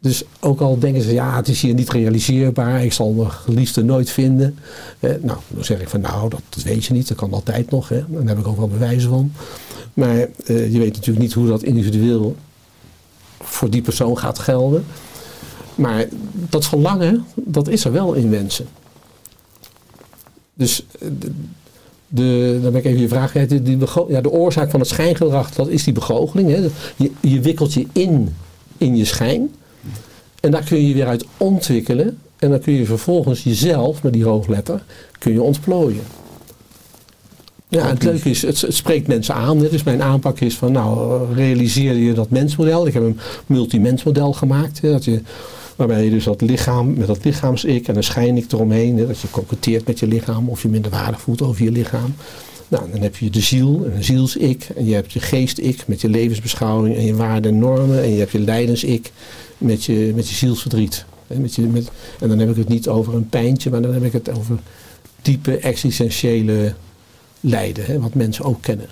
dus 0.00 0.24
ook 0.40 0.60
al 0.60 0.78
denken 0.78 1.02
ze, 1.02 1.12
ja, 1.12 1.36
het 1.36 1.48
is 1.48 1.60
hier 1.60 1.74
niet 1.74 1.90
realiseerbaar, 1.90 2.84
ik 2.84 2.92
zal 2.92 3.12
mijn 3.12 3.30
geliefde 3.30 3.84
nooit 3.84 4.10
vinden. 4.10 4.58
Eh, 5.00 5.10
nou, 5.20 5.38
dan 5.48 5.64
zeg 5.64 5.80
ik 5.80 5.88
van, 5.88 6.00
nou, 6.00 6.30
dat, 6.30 6.62
weet 6.64 6.84
je 6.84 6.92
niet, 6.92 7.08
dat 7.08 7.16
kan 7.16 7.32
altijd 7.32 7.70
nog. 7.70 7.88
Hè. 7.88 8.04
Daar 8.08 8.26
heb 8.26 8.38
ik 8.38 8.46
ook 8.46 8.56
wel 8.56 8.68
bewijzen 8.68 9.10
van. 9.10 9.32
Maar 9.94 10.18
eh, 10.18 10.72
je 10.72 10.78
weet 10.78 10.94
natuurlijk 10.94 11.18
niet 11.18 11.32
hoe 11.32 11.46
dat 11.46 11.62
individueel 11.62 12.36
voor 13.40 13.70
die 13.70 13.82
persoon 13.82 14.18
gaat 14.18 14.38
gelden. 14.38 14.84
Maar 15.74 16.06
dat 16.32 16.66
verlangen, 16.66 17.24
dat 17.34 17.68
is 17.68 17.84
er 17.84 17.92
wel 17.92 18.12
in 18.12 18.28
mensen. 18.28 18.66
Dus 20.54 20.86
eh, 21.00 21.08
de, 22.08 22.58
dan 22.62 22.72
ben 22.72 22.80
ik 22.80 22.86
even 22.86 23.00
je 23.00 23.08
vraag. 23.08 23.32
De, 23.32 23.78
ja, 24.08 24.20
de 24.20 24.30
oorzaak 24.30 24.70
van 24.70 24.80
het 24.80 24.88
schijngedrag, 24.88 25.50
dat 25.50 25.68
is 25.68 25.84
die 25.84 25.94
begoocheling. 25.94 26.50
Hè. 26.50 26.68
Je, 26.96 27.10
je 27.20 27.40
wikkelt 27.40 27.72
je 27.72 27.86
in 27.92 28.34
in 28.78 28.96
je 28.96 29.04
schijn. 29.04 29.50
En 30.40 30.50
daar 30.50 30.64
kun 30.64 30.86
je 30.86 30.94
weer 30.94 31.06
uit 31.06 31.24
ontwikkelen. 31.36 32.18
En 32.38 32.50
dan 32.50 32.60
kun 32.60 32.72
je 32.72 32.84
vervolgens 32.84 33.42
jezelf, 33.42 34.02
met 34.02 34.12
die 34.12 34.24
hoogletter, 34.24 34.82
kun 35.18 35.32
je 35.32 35.42
ontplooien. 35.42 36.02
Ja, 37.68 37.88
het 37.88 38.02
leuke 38.02 38.30
is, 38.30 38.42
het, 38.42 38.60
het 38.60 38.74
spreekt 38.74 39.06
mensen 39.06 39.34
aan. 39.34 39.58
Dus 39.58 39.82
mijn 39.82 40.02
aanpak 40.02 40.40
is 40.40 40.56
van, 40.56 40.72
nou, 40.72 41.24
realiseer 41.34 41.94
je 41.94 42.12
dat 42.12 42.30
mensmodel. 42.30 42.86
Ik 42.86 42.94
heb 42.94 43.02
een 43.02 43.18
multimensmodel 43.46 44.32
gemaakt. 44.32 44.80
hè, 44.80 44.90
Dat 44.90 45.04
je 45.04 45.20
Waarbij 45.80 46.04
je 46.04 46.10
dus 46.10 46.24
dat 46.24 46.40
lichaam, 46.40 46.94
met 46.94 47.06
dat 47.06 47.24
lichaams-ik 47.24 47.88
en 47.88 47.96
een 47.96 48.02
schijn-ik 48.02 48.52
eromheen, 48.52 48.98
hè, 48.98 49.06
dat 49.06 49.20
je 49.20 49.30
coquetteert 49.30 49.86
met 49.86 49.98
je 49.98 50.06
lichaam 50.06 50.48
of 50.48 50.62
je 50.62 50.68
minder 50.68 50.90
waardig 50.90 51.20
voelt 51.20 51.42
over 51.42 51.64
je 51.64 51.70
lichaam. 51.70 52.14
Nou, 52.68 52.90
dan 52.92 53.00
heb 53.00 53.16
je 53.16 53.30
de 53.30 53.40
ziel 53.40 53.82
en 53.84 53.96
een 53.96 54.04
ziels-ik. 54.04 54.68
En 54.76 54.86
je 54.86 54.94
hebt 54.94 55.12
je 55.12 55.20
geest-ik 55.20 55.82
met 55.86 56.00
je 56.00 56.08
levensbeschouwing 56.08 56.96
en 56.96 57.04
je 57.04 57.14
waarden 57.14 57.52
en 57.52 57.58
normen. 57.58 58.02
En 58.02 58.10
je 58.10 58.18
hebt 58.18 58.30
je 58.30 58.38
lijdens-ik 58.38 59.12
met 59.60 59.84
je, 59.84 60.12
met 60.14 60.28
je 60.28 60.34
zielsverdriet. 60.34 61.04
Met 61.26 61.54
je, 61.54 61.62
met, 61.62 61.90
en 62.20 62.28
dan 62.28 62.38
heb 62.38 62.50
ik 62.50 62.56
het 62.56 62.68
niet 62.68 62.88
over 62.88 63.14
een 63.14 63.28
pijntje, 63.28 63.70
maar 63.70 63.82
dan 63.82 63.92
heb 63.92 64.04
ik 64.04 64.12
het 64.12 64.30
over 64.30 64.58
diepe 65.22 65.56
existentiële 65.56 66.74
lijden. 67.40 67.84
Hè, 67.84 68.00
wat 68.00 68.14
mensen 68.14 68.44
ook 68.44 68.62
kennen. 68.62 68.86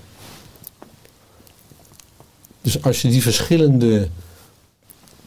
Dus 2.63 2.83
als 2.83 3.03
je 3.03 3.09
die 3.09 3.23
verschillende 3.23 4.09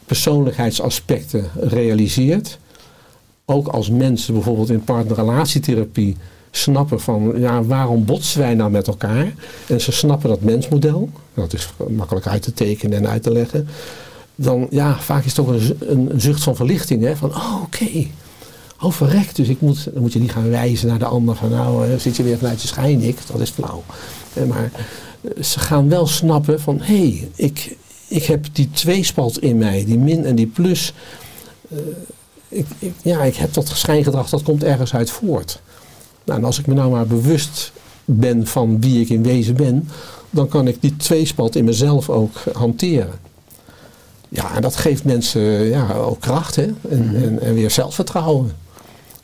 persoonlijkheidsaspecten 0.04 1.50
realiseert, 1.54 2.58
ook 3.44 3.68
als 3.68 3.90
mensen 3.90 4.34
bijvoorbeeld 4.34 4.70
in 4.70 4.84
partnerrelatietherapie 4.84 6.16
snappen 6.50 7.00
van 7.00 7.32
ja, 7.36 7.62
waarom 7.62 8.04
botsen 8.04 8.40
wij 8.40 8.54
nou 8.54 8.70
met 8.70 8.86
elkaar? 8.86 9.34
En 9.66 9.80
ze 9.80 9.92
snappen 9.92 10.28
dat 10.28 10.40
mensmodel, 10.40 11.10
dat 11.34 11.52
is 11.52 11.68
makkelijk 11.88 12.26
uit 12.26 12.42
te 12.42 12.52
tekenen 12.52 12.98
en 12.98 13.08
uit 13.08 13.22
te 13.22 13.32
leggen. 13.32 13.68
Dan 14.42 14.66
ja, 14.70 14.98
vaak 14.98 15.24
is 15.24 15.36
het 15.36 15.46
toch 15.46 15.48
een, 15.48 15.76
een, 16.10 16.20
zucht 16.20 16.42
van 16.42 16.56
verlichting. 16.56 17.02
Hè? 17.02 17.16
Van 17.16 17.30
oh 17.30 17.62
oké, 17.62 18.06
oh 18.80 18.92
verrekt. 18.92 19.36
Dus 19.36 19.48
ik 19.48 19.60
moet, 19.60 19.84
dan 19.92 20.02
moet 20.02 20.12
je 20.12 20.18
niet 20.18 20.32
gaan 20.32 20.50
wijzen 20.50 20.88
naar 20.88 20.98
de 20.98 21.04
ander 21.04 21.36
van 21.36 21.50
nou 21.50 21.90
eh, 21.90 21.98
zit 21.98 22.16
je 22.16 22.22
weer 22.22 22.38
vanuit 22.38 22.62
je 22.62 22.68
schijn 22.68 23.00
ik. 23.00 23.18
Dat 23.26 23.40
is 23.40 23.50
flauw. 23.50 23.82
Eh, 24.32 24.44
Maar 24.44 24.70
eh, 25.20 25.42
ze 25.42 25.58
gaan 25.58 25.88
wel 25.88 26.06
snappen 26.06 26.60
van 26.60 26.78
hé, 26.80 27.08
hey, 27.08 27.28
ik, 27.34 27.76
ik 28.08 28.24
heb 28.24 28.46
die 28.52 28.70
tweespalt 28.70 29.42
in 29.42 29.58
mij, 29.58 29.84
die 29.84 29.98
min 29.98 30.24
en 30.24 30.34
die 30.34 30.46
plus. 30.46 30.92
Ja, 33.02 33.22
ik 33.22 33.36
heb 33.36 33.54
dat 33.54 33.68
schijngedrag, 33.68 34.28
dat 34.28 34.42
komt 34.42 34.64
ergens 34.64 34.94
uit 34.94 35.10
voort. 35.10 35.60
Nou, 36.24 36.38
en 36.38 36.44
als 36.44 36.58
ik 36.58 36.66
me 36.66 36.74
nou 36.74 36.90
maar 36.90 37.06
bewust 37.06 37.72
ben 38.04 38.46
van 38.46 38.80
wie 38.80 39.00
ik 39.00 39.08
in 39.08 39.22
wezen 39.22 39.54
ben, 39.54 39.88
dan 40.30 40.48
kan 40.48 40.68
ik 40.68 40.76
die 40.80 40.96
tweespalt 40.96 41.56
in 41.56 41.64
mezelf 41.64 42.10
ook 42.10 42.36
hanteren. 42.52 43.31
Ja, 44.34 44.54
en 44.54 44.62
dat 44.62 44.76
geeft 44.76 45.04
mensen 45.04 45.42
ja, 45.68 45.92
ook 45.92 46.20
kracht 46.20 46.56
hè? 46.56 46.66
En, 46.90 47.10
en, 47.14 47.40
en 47.42 47.54
weer 47.54 47.70
zelfvertrouwen. 47.70 48.52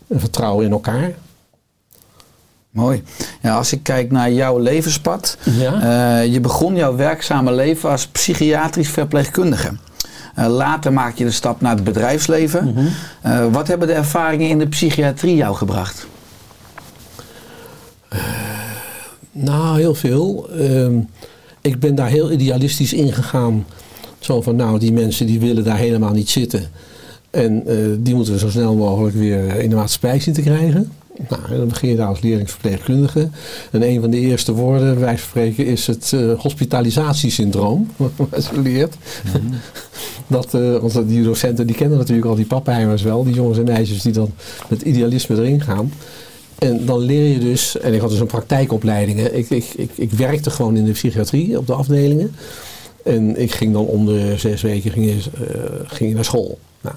En 0.07 0.21
vertrouwen 0.21 0.65
in 0.65 0.73
elkaar. 0.73 1.15
Mooi. 2.71 3.03
Ja, 3.43 3.57
als 3.57 3.73
ik 3.73 3.83
kijk 3.83 4.11
naar 4.11 4.33
jouw 4.33 4.59
levenspad. 4.59 5.37
Ja. 5.45 6.21
eh, 6.21 6.33
je 6.33 6.41
begon 6.41 6.77
jouw 6.77 6.97
werkzame 6.97 7.53
leven 7.53 7.91
als 7.91 8.07
psychiatrisch 8.07 8.89
verpleegkundige. 8.89 9.77
Eh, 10.35 10.47
later 10.47 10.93
maak 10.93 11.17
je 11.17 11.25
de 11.25 11.31
stap 11.31 11.61
naar 11.61 11.75
het 11.75 11.85
bedrijfsleven. 11.85 12.89
Eh, 13.23 13.47
wat 13.53 13.69
hebben 13.69 13.89
de 13.89 13.95
ervaringen 13.95 14.49
in 14.49 14.59
de 14.59 14.69
psychiatrie 14.69 15.37
jou 15.37 15.57
gebracht? 15.57 16.07
Nou, 19.33 19.79
heel 19.79 19.95
veel. 19.95 20.49
Ehm, 20.51 20.99
ik 21.61 21.81
ben 21.81 21.95
daar 21.95 22.09
heel 22.09 22.31
idealistisch 22.31 22.93
ingegaan. 22.93 23.67
Zo 24.29 24.43
van, 24.43 24.57
nou, 24.57 24.79
die 24.79 24.93
mensen 24.93 25.27
die 25.27 25.41
willen 25.41 25.65
daar 25.65 25.77
helemaal 25.77 26.13
niet 26.13 26.31
zitten. 26.31 26.71
En 27.31 27.67
eh, 27.67 27.77
die 27.99 28.15
moeten 28.15 28.33
we 28.33 28.39
zo 28.39 28.51
snel 28.51 28.75
mogelijk 28.75 29.17
weer 29.17 29.57
in 29.57 29.71
de 29.71 29.77
maatschappij 29.77 30.21
zien 30.21 30.35
te 30.35 30.43
krijgen. 30.43 30.93
Nou, 31.29 31.43
en 31.51 31.57
dan 31.57 31.69
begin 31.69 31.89
je 31.89 31.97
daar 31.97 32.07
als 32.07 32.21
leerlingsverpleegkundige. 32.21 33.29
En 33.71 33.83
een 33.83 34.01
van 34.01 34.11
de 34.11 34.19
eerste 34.19 34.53
woorden, 34.53 35.01
wij 35.01 35.17
spreken, 35.17 35.67
is 35.67 35.87
het 35.87 36.13
eh, 36.13 36.33
hospitalisatiesyndroom. 36.39 37.91
Wat 38.31 38.51
je 38.55 38.61
leert. 38.61 38.95
Dat, 40.27 40.55
eh, 40.55 40.77
want 40.77 41.09
die 41.09 41.23
docenten 41.23 41.67
die 41.67 41.77
kennen 41.77 41.99
natuurlijk 41.99 42.27
al 42.27 42.35
die 42.35 42.47
pappenheimers 42.47 43.03
wel. 43.03 43.25
Die 43.25 43.35
jongens 43.35 43.59
en 43.59 43.65
meisjes 43.65 44.03
die 44.03 44.13
dan 44.13 44.33
met 44.69 44.83
idealisme 44.83 45.37
erin 45.37 45.61
gaan. 45.61 45.93
En 46.59 46.87
dan 46.87 46.99
leer 46.99 47.33
je 47.33 47.39
dus, 47.39 47.79
en 47.79 47.95
ik 47.95 48.01
had 48.01 48.11
dus 48.11 48.21
een 48.21 48.27
praktijkopleiding. 48.27 49.19
hè. 49.19 49.29
Ik, 49.29 49.51
ik, 49.51 49.65
ik, 49.77 49.91
ik 49.95 50.13
werkte 50.13 50.51
gewoon 50.51 50.77
in 50.77 50.85
de 50.85 50.93
psychiatrie 50.93 51.59
op 51.59 51.67
de 51.67 51.73
afdelingen. 51.73 52.35
En 53.09 53.41
ik 53.41 53.53
ging 53.53 53.73
dan 53.73 53.87
om 53.87 54.07
de 54.07 54.35
zes 54.37 54.63
weken 54.63 54.91
ging 54.91 55.11
eh, 55.11 55.21
ging 55.85 56.15
naar 56.15 56.25
school. 56.25 56.59
Nou. 56.81 56.95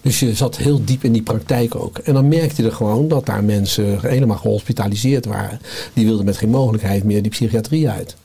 Dus 0.00 0.20
je 0.20 0.34
zat 0.34 0.56
heel 0.56 0.84
diep 0.84 1.04
in 1.04 1.12
die 1.12 1.22
praktijk 1.22 1.74
ook. 1.74 1.98
En 1.98 2.14
dan 2.14 2.28
merkte 2.28 2.62
je 2.62 2.68
er 2.68 2.74
gewoon 2.74 3.08
dat 3.08 3.26
daar 3.26 3.44
mensen 3.44 4.00
helemaal 4.00 4.36
gehospitaliseerd 4.36 5.24
waren. 5.24 5.60
Die 5.92 6.06
wilden 6.06 6.24
met 6.24 6.36
geen 6.36 6.50
mogelijkheid 6.50 7.04
meer 7.04 7.22
die 7.22 7.30
psychiatrie 7.30 7.88
uit. 7.88 8.16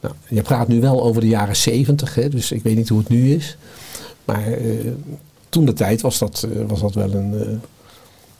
Nou, 0.00 0.14
je 0.28 0.42
praat 0.42 0.68
nu 0.68 0.80
wel 0.80 1.02
over 1.02 1.20
de 1.20 1.28
jaren 1.28 1.56
zeventig, 1.56 2.28
dus 2.28 2.52
ik 2.52 2.62
weet 2.62 2.76
niet 2.76 2.88
hoe 2.88 2.98
het 2.98 3.08
nu 3.08 3.34
is. 3.34 3.56
Maar 4.24 4.52
eh, 4.52 4.68
toen 5.48 5.64
de 5.64 5.72
tijd 5.72 6.00
was 6.00 6.18
dat, 6.18 6.46
eh, 6.52 6.60
was 6.66 6.80
dat 6.80 6.94
wel 6.94 7.12
een, 7.12 7.60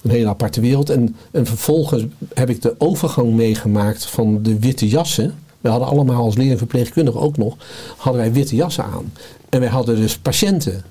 een 0.03 0.11
hele 0.11 0.29
aparte 0.29 0.61
wereld. 0.61 0.91
En, 0.91 1.17
en 1.31 1.47
vervolgens 1.47 2.05
heb 2.35 2.51
ik 2.51 2.63
de 2.63 2.75
overgang 2.79 3.33
meegemaakt 3.33 4.05
van 4.05 4.43
de 4.43 4.59
witte 4.59 4.89
jassen. 4.89 5.35
We 5.65 5.71
hadden 5.71 5.89
allemaal 5.89 6.25
als 6.25 6.37
leerverpleegkundige 6.37 7.19
ook 7.19 7.37
nog, 7.37 7.57
hadden 7.97 8.23
wij 8.23 8.33
witte 8.33 8.55
jassen 8.55 8.85
aan. 8.85 9.13
En 9.49 9.61
wij 9.61 9.69
hadden 9.69 9.97
dus 9.97 10.19
patiënten. 10.19 10.85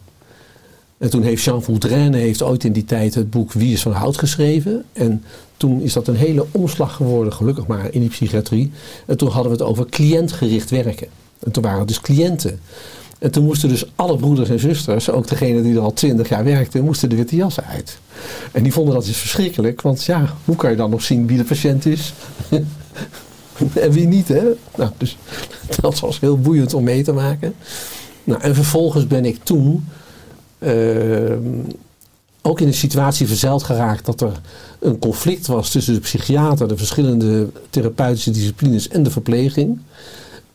En 0.98 1.10
toen 1.10 1.24
heeft 1.24 1.44
Jean 1.44 1.64
Vaudrenne 1.64 2.18
heeft 2.18 2.42
ooit 2.42 2.64
in 2.64 2.72
die 2.72 2.86
tijd 2.86 3.16
het 3.16 3.30
boek 3.30 3.52
Wie 3.52 3.74
is 3.74 3.82
van 3.82 3.92
Hout 3.92 4.18
geschreven. 4.18 4.84
En 4.94 5.24
toen 5.58 5.82
is 5.82 5.94
dat 5.94 6.08
een 6.08 6.16
hele 6.16 6.46
omslag 6.52 6.96
geworden, 6.96 7.34
gelukkig 7.34 7.68
maar, 7.68 7.88
in 7.92 8.00
die 8.00 8.10
psychiatrie. 8.10 8.72
En 9.06 9.18
toen 9.18 9.30
hadden 9.30 9.52
we 9.52 9.58
het 9.58 9.68
over 9.68 9.86
cliëntgericht 9.90 10.70
werken. 10.70 11.08
En 11.40 11.52
toen 11.52 11.64
waren 11.64 11.80
het 11.80 11.88
dus 11.88 12.02
cliënten. 12.02 12.60
En 13.20 13.32
toen 13.32 13.44
moesten 13.44 13.70
dus 13.70 13.86
alle 13.96 14.18
broeders 14.18 14.50
en 14.50 14.60
zusters, 14.60 15.10
ook 15.10 15.28
degene 15.28 15.62
die 15.62 15.76
er 15.76 15.82
al 15.82 15.94
twintig 15.94 16.30
jaar 16.30 16.44
werkten, 16.44 16.84
moesten 16.84 17.10
de 17.10 17.16
witte 17.16 17.36
jassen 17.36 17.66
uit. 17.66 18.00
En 18.52 18.64
die 18.64 18.74
vonden 18.74 18.94
dat 18.94 19.06
dus 19.06 19.18
verschrikkelijk, 19.18 19.82
want 19.82 20.04
ja, 20.04 20.34
hoe 20.46 20.56
kan 20.56 20.70
je 20.70 20.76
dan 20.76 20.90
nog 20.90 21.02
zien 21.02 21.28
wie 21.28 21.38
de 21.38 21.44
patiënt 21.44 21.86
is? 21.86 22.14
en 23.74 23.92
wie 23.92 24.08
niet, 24.08 24.28
hè? 24.28 24.44
Nou, 24.76 24.92
dus 24.98 25.18
dat 25.82 26.00
was 26.00 26.20
heel 26.20 26.40
boeiend 26.40 26.74
om 26.74 26.84
mee 26.84 27.04
te 27.04 27.14
maken. 27.14 27.56
Nou, 28.24 28.42
en 28.42 28.56
vervolgens 28.56 29.08
ben 29.08 29.26
ik 29.26 29.44
toen 29.44 29.86
ehm, 30.60 31.60
ook 32.42 32.62
in 32.62 32.68
een 32.68 32.74
situatie 32.74 33.28
verzeild 33.28 33.64
geraakt 33.64 34.06
dat 34.06 34.22
er 34.22 34.42
een 34.80 35.00
conflict 35.00 35.48
was 35.48 35.70
tussen 35.70 35.94
de 35.94 36.00
psychiater, 36.00 36.68
de 36.68 36.78
verschillende 36.78 37.50
therapeutische 37.70 38.32
disciplines 38.32 38.88
en 38.88 39.04
de 39.04 39.12
verpleging. 39.12 39.80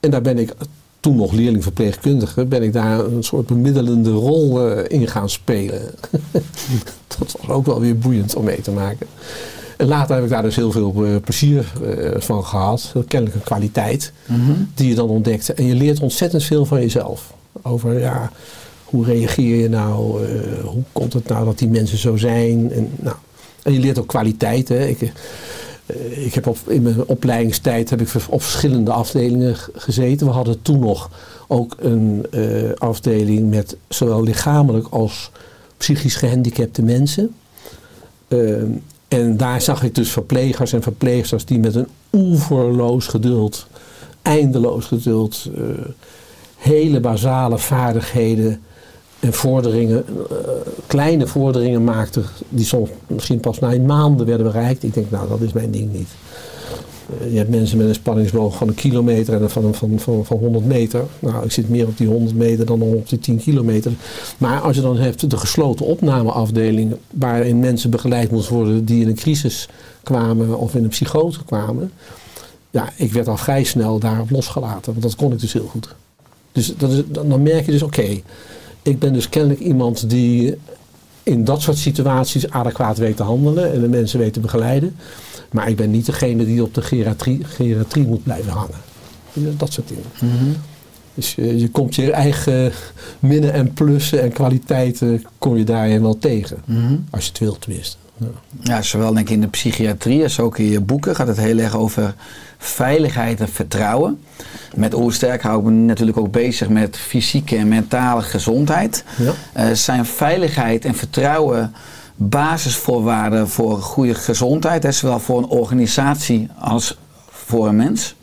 En 0.00 0.10
daar 0.10 0.22
ben 0.22 0.38
ik 0.38 0.54
toen 1.00 1.16
nog 1.16 1.32
leerlingverpleegkundige, 1.32 2.44
ben 2.44 2.62
ik 2.62 2.72
daar 2.72 2.98
een 3.04 3.22
soort 3.22 3.46
bemiddelende 3.46 4.10
rol 4.10 4.68
eh, 4.68 5.00
in 5.00 5.08
gaan 5.08 5.30
spelen. 5.30 5.94
dat 7.08 7.18
was 7.18 7.48
ook 7.48 7.66
wel 7.66 7.80
weer 7.80 7.98
boeiend 7.98 8.34
om 8.34 8.44
mee 8.44 8.60
te 8.60 8.70
maken. 8.70 9.06
En 9.78 9.86
later 9.86 10.14
heb 10.14 10.24
ik 10.24 10.30
daar 10.30 10.42
dus 10.42 10.56
heel 10.56 10.72
veel 10.72 11.04
eh, 11.04 11.16
plezier 11.24 11.72
eh, 11.84 12.20
van 12.20 12.44
gehad. 12.44 12.92
Kennelijk 13.06 13.36
een 13.36 13.44
kwaliteit 13.44 14.12
die 14.74 14.88
je 14.88 14.94
dan 14.94 15.08
ontdekte. 15.08 15.52
En 15.52 15.64
je 15.64 15.74
leert 15.74 16.00
ontzettend 16.00 16.44
veel 16.44 16.64
van 16.64 16.80
jezelf. 16.80 17.34
Over 17.62 17.98
ja, 17.98 18.32
hoe 18.84 19.04
reageer 19.04 19.56
je 19.56 19.68
nou? 19.68 20.24
eh, 20.24 20.64
hoe 20.64 20.82
komt 20.92 21.12
het 21.12 21.28
nou 21.28 21.44
dat 21.44 21.58
die 21.58 21.68
mensen 21.68 21.98
zo 21.98 22.16
zijn? 22.16 22.72
En, 22.72 22.90
nou, 22.96 23.16
en 23.62 23.72
je 23.72 23.78
leert 23.78 23.98
ook 23.98 24.06
kwaliteit. 24.06 24.68
Hè. 24.68 24.86
Ik, 24.86 25.12
ik 26.10 26.34
heb 26.34 26.46
op, 26.46 26.58
in 26.66 26.82
mijn 26.82 27.06
opleidingstijd 27.06 27.90
heb 27.90 28.00
ik 28.00 28.08
op 28.28 28.42
verschillende 28.42 28.92
afdelingen 28.92 29.56
gezeten. 29.72 30.26
We 30.26 30.32
hadden 30.32 30.62
toen 30.62 30.78
nog 30.78 31.10
ook 31.46 31.76
een 31.80 32.26
afdeling 32.78 33.50
met 33.50 33.76
zowel 33.88 34.22
lichamelijk 34.22 34.86
als 34.90 35.30
psychisch 35.76 36.16
gehandicapte 36.16 36.82
mensen. 36.82 37.34
En 39.08 39.36
daar 39.36 39.60
zag 39.60 39.82
ik 39.82 39.94
dus 39.94 40.10
verplegers 40.10 40.72
en 40.72 40.82
verpleegsters 40.82 41.44
die 41.44 41.58
met 41.58 41.74
een 41.74 41.88
oeverloos 42.12 43.06
geduld, 43.06 43.66
eindeloos 44.22 44.86
geduld, 44.86 45.48
eh, 45.54 45.62
hele 46.56 47.00
basale 47.00 47.58
vaardigheden 47.58 48.62
en 49.20 49.32
vorderingen, 49.32 50.04
eh, 50.06 50.36
kleine 50.86 51.26
vorderingen 51.26 51.84
maakten, 51.84 52.24
die 52.48 52.64
soms 52.64 52.90
misschien 53.06 53.40
pas 53.40 53.58
na 53.58 53.78
maanden 53.78 54.26
werden 54.26 54.46
bereikt. 54.46 54.82
Ik 54.82 54.94
denk, 54.94 55.10
nou, 55.10 55.28
dat 55.28 55.40
is 55.40 55.52
mijn 55.52 55.70
ding 55.70 55.92
niet. 55.92 56.08
Eh, 57.08 57.32
je 57.32 57.36
hebt 57.36 57.50
mensen 57.50 57.78
met 57.78 57.88
een 57.88 57.94
spanningsboog 57.94 58.56
van 58.56 58.68
een 58.68 58.74
kilometer 58.74 59.42
en 59.42 59.50
van, 59.50 59.74
van, 59.74 59.98
van, 59.98 60.24
van 60.24 60.38
100 60.38 60.64
meter. 60.64 61.04
Nou, 61.18 61.44
ik 61.44 61.52
zit 61.52 61.68
meer 61.68 61.86
op 61.86 61.96
die 61.96 62.06
100 62.06 62.36
meter 62.36 62.66
dan 62.66 62.82
op 62.82 63.08
die 63.08 63.18
10 63.18 63.38
kilometer. 63.38 63.92
Maar 64.38 64.60
als 64.60 64.76
je 64.76 64.82
dan 64.82 64.96
hebt 64.96 65.30
de 65.30 65.36
gesloten 65.36 65.86
opnameafdeling, 65.86 66.94
waarin 67.10 67.58
mensen 67.58 67.90
begeleid 67.90 68.30
moesten 68.30 68.54
worden 68.54 68.84
die 68.84 69.02
in 69.02 69.08
een 69.08 69.14
crisis 69.14 69.68
kwamen 70.02 70.58
of 70.58 70.74
in 70.74 70.82
een 70.82 70.88
psychose 70.88 71.44
kwamen. 71.44 71.92
Ja, 72.70 72.92
ik 72.96 73.12
werd 73.12 73.28
al 73.28 73.36
vrij 73.36 73.64
snel 73.64 73.98
daarop 73.98 74.30
losgelaten, 74.30 74.92
want 74.92 75.02
dat 75.02 75.16
kon 75.16 75.32
ik 75.32 75.40
dus 75.40 75.52
heel 75.52 75.66
goed. 75.66 75.94
Dus 76.52 76.76
dat 76.76 76.90
is, 76.90 77.02
dan 77.10 77.42
merk 77.42 77.66
je 77.66 77.72
dus, 77.72 77.82
oké, 77.82 78.20
ik 78.82 78.98
ben 78.98 79.12
dus 79.12 79.28
kennelijk 79.28 79.60
iemand 79.60 80.10
die 80.10 80.56
in 81.22 81.44
dat 81.44 81.62
soort 81.62 81.76
situaties 81.76 82.50
adequaat 82.50 82.98
weet 82.98 83.16
te 83.16 83.22
handelen 83.22 83.72
en 83.72 83.80
de 83.80 83.88
mensen 83.88 84.18
weet 84.18 84.32
te 84.32 84.40
begeleiden. 84.40 84.96
Maar 85.50 85.68
ik 85.68 85.76
ben 85.76 85.90
niet 85.90 86.06
degene 86.06 86.44
die 86.44 86.62
op 86.62 86.74
de 86.74 86.82
geriatrie, 86.82 87.44
geriatrie 87.44 88.06
moet 88.06 88.22
blijven 88.22 88.52
hangen. 88.52 88.80
Dat 89.32 89.72
soort 89.72 89.88
dingen. 89.88 90.56
Dus 91.14 91.34
je, 91.34 91.58
je 91.58 91.70
komt 91.70 91.94
je 91.94 92.12
eigen 92.12 92.72
minnen 93.18 93.52
en 93.52 93.72
plussen 93.72 94.22
en 94.22 94.32
kwaliteiten 94.32 95.24
kom 95.38 95.56
je 95.56 95.64
daarin 95.64 96.02
wel 96.02 96.18
tegen. 96.18 96.58
Mhm. 96.64 96.96
Als 97.10 97.24
je 97.24 97.30
het 97.30 97.38
wilt 97.38 97.60
tenminste. 97.60 97.96
Ja. 98.16 98.26
Ja, 98.62 98.82
zowel 98.82 99.12
denk 99.14 99.28
ik 99.28 99.34
in 99.34 99.40
de 99.40 99.48
psychiatrie 99.48 100.22
als 100.22 100.40
ook 100.40 100.58
in 100.58 100.70
je 100.70 100.80
boeken 100.80 101.16
gaat 101.16 101.26
het 101.26 101.36
heel 101.36 101.58
erg 101.58 101.76
over 101.76 102.14
veiligheid 102.58 103.40
en 103.40 103.48
vertrouwen. 103.48 104.20
Met 104.74 104.94
Oersterk 104.94 105.42
hou 105.42 105.58
ik 105.58 105.64
me 105.64 105.70
natuurlijk 105.70 106.18
ook 106.18 106.32
bezig 106.32 106.68
met 106.68 106.96
fysieke 106.96 107.56
en 107.56 107.68
mentale 107.68 108.22
gezondheid. 108.22 109.04
Ja. 109.16 109.32
Eh, 109.52 109.72
zijn 109.72 110.06
veiligheid 110.06 110.84
en 110.84 110.94
vertrouwen 110.94 111.72
basisvoorwaarden 112.20 113.48
voor 113.48 113.82
goede 113.82 114.14
gezondheid, 114.14 114.94
zowel 114.94 115.20
voor 115.20 115.38
een 115.38 115.48
organisatie 115.48 116.48
als 116.58 116.98
voor 117.30 117.68
een 117.68 117.76
mens? 117.76 118.14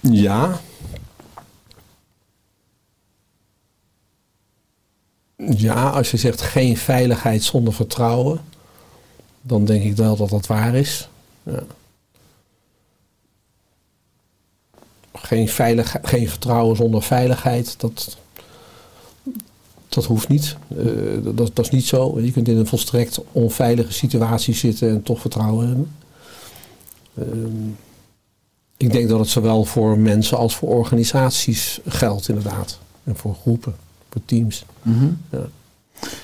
Ja. 0.00 0.60
Ja, 5.36 5.90
als 5.90 6.10
je 6.10 6.16
zegt 6.16 6.40
geen 6.40 6.76
veiligheid 6.76 7.42
zonder 7.42 7.72
vertrouwen, 7.72 8.40
dan 9.40 9.64
denk 9.64 9.84
ik 9.84 9.96
wel 9.96 10.16
dat 10.16 10.28
dat 10.28 10.46
waar 10.46 10.74
is. 10.74 11.08
Ja. 11.42 11.62
Geen, 15.12 15.48
veilig, 15.48 15.96
geen 16.02 16.28
vertrouwen 16.28 16.76
zonder 16.76 17.02
veiligheid, 17.02 17.80
dat, 17.80 18.16
dat 19.94 20.04
hoeft 20.04 20.28
niet. 20.28 20.56
Eh, 20.76 20.84
dat, 21.22 21.50
dat 21.54 21.64
is 21.64 21.70
niet 21.70 21.86
zo. 21.86 22.20
Je 22.20 22.32
kunt 22.32 22.48
in 22.48 22.56
een 22.56 22.66
volstrekt 22.66 23.20
onveilige 23.32 23.92
situatie 23.92 24.54
zitten 24.54 24.88
en 24.88 25.02
toch 25.02 25.20
vertrouwen 25.20 25.66
hebben. 25.66 25.90
Ehm, 27.18 27.68
ik 28.76 28.92
denk 28.92 29.08
dat 29.08 29.18
het 29.18 29.28
zowel 29.28 29.64
voor 29.64 29.98
mensen 29.98 30.38
als 30.38 30.56
voor 30.56 30.68
organisaties 30.68 31.80
geldt, 31.86 32.28
inderdaad. 32.28 32.78
En 33.04 33.16
voor 33.16 33.34
groepen, 33.34 33.74
voor 34.10 34.22
teams. 34.24 34.64
Ja. 35.30 35.46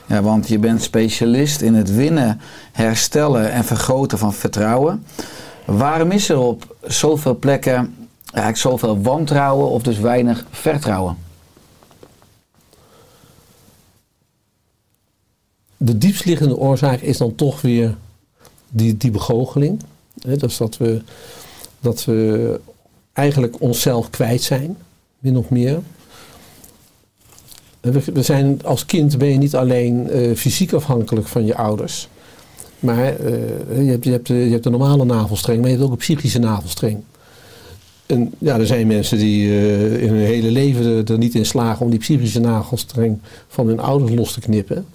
Ja, 0.06 0.22
want 0.22 0.48
je 0.48 0.58
bent 0.58 0.82
specialist 0.82 1.60
in 1.60 1.74
het 1.74 1.94
winnen, 1.94 2.40
herstellen 2.72 3.50
en 3.50 3.64
vergroten 3.64 4.18
van 4.18 4.34
vertrouwen. 4.34 5.04
Waarom 5.64 6.10
is 6.10 6.28
er 6.28 6.38
op 6.38 6.76
zoveel 6.82 7.38
plekken 7.38 7.94
eigenlijk 8.32 8.56
zoveel 8.56 9.02
wantrouwen 9.02 9.68
of 9.68 9.82
dus 9.82 9.98
weinig 9.98 10.46
vertrouwen? 10.50 11.16
De 15.80 15.98
diepstliggende 15.98 16.56
oorzaak 16.56 17.00
is 17.00 17.18
dan 17.18 17.34
toch 17.34 17.60
weer 17.60 17.96
die, 18.68 18.96
die 18.96 19.10
begoocheling. 19.10 19.80
Dus 20.14 20.56
dat 20.56 20.76
we, 20.76 21.02
dat 21.80 22.04
we 22.04 22.60
eigenlijk 23.12 23.60
onszelf 23.60 24.10
kwijt 24.10 24.42
zijn, 24.42 24.76
min 25.18 25.36
of 25.36 25.50
meer. 25.50 25.80
We, 27.80 28.22
zijn, 28.22 28.64
als 28.64 28.86
kind 28.86 29.18
ben 29.18 29.28
je 29.28 29.38
niet 29.38 29.54
alleen 29.54 30.10
eh, 30.10 30.36
fysiek 30.36 30.72
afhankelijk 30.72 31.26
van 31.26 31.46
je 31.46 31.56
ouders. 31.56 32.08
Maar 32.80 33.16
eh, 33.16 33.84
je, 33.84 33.90
hebt, 33.90 34.04
je, 34.04 34.10
hebt 34.10 34.28
je 34.28 34.34
hebt 34.34 34.64
de 34.64 34.70
normale 34.70 35.04
navelstreng, 35.04 35.60
maar 35.60 35.68
je 35.68 35.74
hebt 35.74 35.86
ook 35.86 35.92
een 35.92 35.98
psychische 35.98 36.38
navelstreng. 36.38 37.02
En 38.06 38.32
ja, 38.38 38.58
er 38.58 38.66
zijn 38.66 38.86
mensen 38.86 39.18
die 39.18 39.48
eh, 39.48 40.02
in 40.02 40.08
hun 40.08 40.26
hele 40.26 40.50
leven 40.50 41.06
er 41.06 41.18
niet 41.18 41.34
in 41.34 41.46
slagen 41.46 41.84
om 41.84 41.90
die 41.90 41.98
psychische 41.98 42.40
navelstreng 42.40 43.18
van 43.48 43.66
hun 43.66 43.80
ouders 43.80 44.14
los 44.14 44.32
te 44.32 44.40
knippen. 44.40 44.86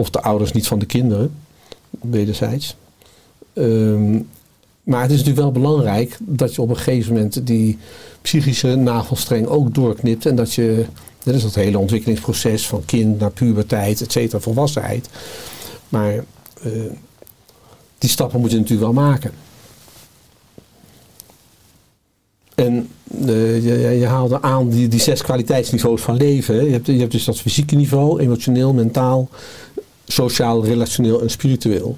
Of 0.00 0.10
de 0.10 0.20
ouders 0.20 0.52
niet 0.52 0.66
van 0.66 0.78
de 0.78 0.86
kinderen, 0.86 1.34
wederzijds. 2.00 2.76
Ehm, 3.52 4.12
maar 4.82 5.02
het 5.02 5.10
is 5.10 5.16
natuurlijk 5.16 5.44
wel 5.44 5.62
belangrijk 5.62 6.16
dat 6.20 6.54
je 6.54 6.62
op 6.62 6.68
een 6.68 6.76
gegeven 6.76 7.12
moment 7.12 7.46
die 7.46 7.78
psychische 8.22 8.74
navelstreng 8.74 9.46
ook 9.46 9.74
doorknipt. 9.74 10.26
En 10.26 10.36
dat 10.36 10.54
je, 10.54 10.86
dat 11.22 11.34
is 11.34 11.42
dat 11.42 11.54
hele 11.54 11.78
ontwikkelingsproces 11.78 12.66
van 12.66 12.84
kind 12.84 13.18
naar 13.18 13.30
puberteit, 13.30 14.00
et 14.00 14.12
cetera, 14.12 14.40
volwassenheid. 14.40 15.08
Maar 15.88 16.14
eh, 16.62 16.72
die 17.98 18.10
stappen 18.10 18.40
moet 18.40 18.50
je 18.50 18.56
natuurlijk 18.56 18.92
wel 18.92 19.04
maken. 19.04 19.32
En 22.54 22.88
eh, 23.26 23.64
je, 23.64 23.98
je 23.98 24.06
haalde 24.06 24.42
aan 24.42 24.68
die, 24.68 24.88
die 24.88 25.00
zes 25.00 25.22
kwaliteitsniveaus 25.22 26.00
van 26.00 26.16
leven. 26.16 26.64
Je 26.64 26.72
hebt, 26.72 26.86
je 26.86 26.98
hebt 26.98 27.12
dus 27.12 27.24
dat 27.24 27.40
fysieke 27.40 27.74
niveau, 27.74 28.20
emotioneel, 28.20 28.72
mentaal, 28.72 29.28
sociaal, 30.10 30.64
relationeel 30.64 31.20
en 31.20 31.30
spiritueel. 31.30 31.96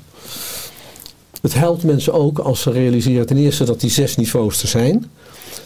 Het 1.41 1.55
helpt 1.55 1.83
mensen 1.83 2.13
ook 2.13 2.39
als 2.39 2.61
ze 2.61 2.71
realiseren 2.71 3.27
ten 3.27 3.37
eerste 3.37 3.65
dat 3.65 3.81
die 3.81 3.91
zes 3.91 4.17
niveaus 4.17 4.63
er 4.63 4.69
zijn. 4.69 5.11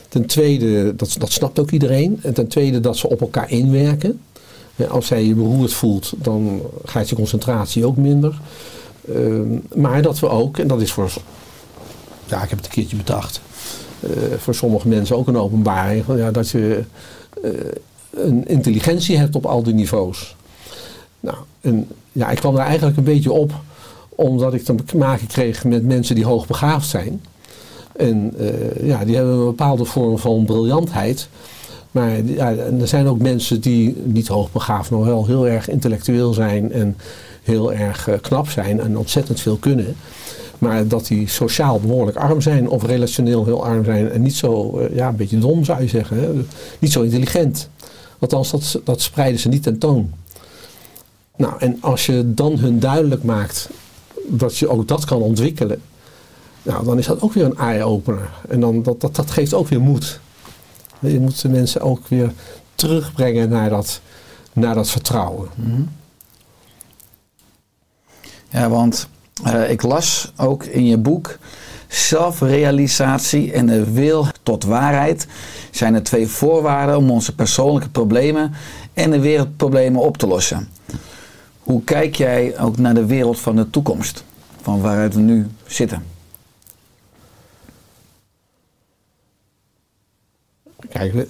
Ten 0.09 0.27
tweede, 0.27 0.97
dat, 0.97 1.17
dat 1.19 1.33
snapt 1.33 1.59
ook 1.59 1.71
iedereen. 1.71 2.19
En 2.23 2.35
ten 2.35 2.49
tweede 2.49 2.81
dat 2.81 2.97
ze 2.97 3.09
op 3.09 3.21
elkaar 3.21 3.51
inwerken. 3.51 4.21
Als 4.89 5.09
jij 5.09 5.25
je 5.25 5.35
beroerd 5.35 5.73
voelt, 5.73 6.13
dan 6.17 6.63
gaat 6.85 7.09
je 7.09 7.15
concentratie 7.15 7.87
ook 7.87 7.97
minder. 7.97 8.41
Ehm, 9.15 9.59
maar 9.75 10.03
dat 10.03 10.19
we 10.19 10.29
ook, 10.29 10.59
en 10.59 10.69
dat 10.69 10.81
is 10.81 10.93
voor, 10.93 11.13
ja 12.27 12.43
ik 12.43 12.49
heb 12.49 12.59
het 12.59 12.67
een 12.67 12.73
keertje 12.73 12.97
bedacht, 12.97 13.41
eh, 14.01 14.11
voor 14.39 14.55
sommige 14.55 14.89
mensen 14.89 15.17
ook 15.17 15.29
een 15.29 15.37
openbaring, 15.37 16.05
ja, 16.07 16.31
dat 16.31 16.49
je 16.49 16.85
eh, 17.43 17.51
een 18.11 18.49
intelligentie 18.49 19.17
hebt 19.17 19.35
op 19.35 19.47
al 19.47 19.63
die 19.63 19.75
niveaus. 19.75 20.37
Nou, 21.27 21.39
en 21.61 21.89
ja, 22.12 22.31
ik 22.31 22.39
kwam 22.39 22.55
daar 22.55 22.67
eigenlijk 22.67 22.97
een 22.97 23.05
beetje 23.05 23.33
op 23.33 23.53
omdat 24.09 24.55
ik 24.55 24.65
te 24.65 24.97
maken 24.97 25.27
kreeg 25.27 25.65
met 25.65 25.85
mensen 25.85 26.15
die 26.15 26.25
hoogbegaafd 26.25 26.89
zijn. 26.89 27.21
En 27.97 28.35
eh, 28.39 28.87
ja, 28.87 29.05
die 29.05 29.17
hebben 29.17 29.35
een 29.35 29.45
bepaalde 29.45 29.85
vorm 29.85 30.19
van 30.19 30.45
briljantheid. 30.45 31.29
Maar 31.91 32.25
ja, 32.25 32.55
er 32.55 32.89
zijn 32.89 33.07
ook 33.07 33.19
mensen 33.19 33.61
die 33.61 33.97
niet 34.05 34.29
hoogbegaafd, 34.29 34.91
maar 34.91 35.05
wel 35.05 35.27
heel 35.27 35.49
erg 35.49 35.69
intellectueel 35.69 36.33
zijn 36.33 36.73
en 36.73 36.97
heel 37.43 37.73
erg 37.73 38.09
eh, 38.09 38.15
knap 38.21 38.49
zijn 38.49 38.81
en 38.81 38.99
ontzettend 38.99 39.41
veel 39.41 39.57
kunnen. 39.57 39.97
Maar 40.59 40.89
dat 40.89 41.07
die 41.07 41.29
sociaal 41.29 41.81
behoorlijk 41.81 42.17
arm 42.17 42.41
zijn 42.41 42.69
of 42.69 42.83
relationeel 42.83 43.45
heel 43.45 43.65
arm 43.65 43.85
zijn 43.85 44.11
en 44.11 44.23
niet 44.23 44.37
zo, 44.37 44.79
eh, 44.79 44.97
ja, 44.97 45.09
een 45.09 45.17
beetje 45.17 45.39
dom 45.39 45.65
zou 45.65 45.83
je 45.83 45.89
zeggen. 45.89 46.47
Niet 46.79 46.93
zo 46.93 47.03
intelligent. 47.03 47.69
Althans, 48.19 48.51
dat, 48.51 48.81
dat 48.85 49.01
spreiden 49.01 49.41
ze 49.41 49.49
niet 49.49 49.62
tentoon. 49.62 50.12
Nou, 51.37 51.55
en 51.59 51.79
als 51.81 52.07
je 52.07 52.35
dan 52.35 52.59
hun 52.59 52.79
duidelijk 52.79 53.22
maakt 53.22 53.68
dat 54.27 54.59
je 54.59 54.68
ook 54.68 54.88
dat 54.88 55.05
kan 55.05 55.20
ontwikkelen, 55.22 55.83
nou, 56.62 56.85
dan 56.85 56.99
is 56.99 57.07
dat 57.07 57.20
ook 57.20 57.33
weer 57.33 57.44
een 57.44 57.57
eye-opener. 57.57 58.31
En 58.49 58.61
dan, 58.61 58.83
dat, 58.83 59.01
dat, 59.01 59.16
dat 59.16 59.31
geeft 59.31 59.55
ook 59.55 59.68
weer 59.68 59.81
moed. 59.81 60.20
Je 60.99 61.20
moet 61.20 61.42
de 61.42 61.49
mensen 61.49 61.81
ook 61.81 62.09
weer 62.09 62.33
terugbrengen 62.75 63.49
naar 63.49 63.70
dat, 63.70 64.01
naar 64.53 64.75
dat 64.75 64.90
vertrouwen. 64.90 65.49
Ja, 68.49 68.68
want 68.68 69.09
eh, 69.44 69.70
ik 69.70 69.83
las 69.83 70.33
ook 70.37 70.64
in 70.64 70.87
je 70.87 70.99
boek. 70.99 71.38
Zelfrealisatie 71.88 73.53
en 73.53 73.66
de 73.66 73.92
wil 73.92 74.27
tot 74.42 74.64
waarheid 74.64 75.27
zijn 75.70 75.92
de 75.92 76.03
twee 76.03 76.27
voorwaarden 76.27 76.96
om 76.96 77.11
onze 77.11 77.35
persoonlijke 77.35 77.88
problemen 77.88 78.53
en 78.94 79.11
de 79.11 79.20
wereldproblemen 79.20 80.01
op 80.01 80.16
te 80.16 80.27
lossen. 80.27 80.68
Hoe 81.67 81.85
kijk 81.85 82.15
jij 82.15 82.59
ook 82.59 82.77
naar 82.77 82.95
de 82.95 83.07
wereld 83.07 83.41
van 83.41 83.57
de 83.57 83.71
toekomst, 83.71 84.25
van 84.61 84.81
waaruit 84.81 85.15
we 85.15 85.21
nu 85.21 85.47
zitten? 85.67 86.05
Kijk, 90.89 91.13
we, 91.13 91.29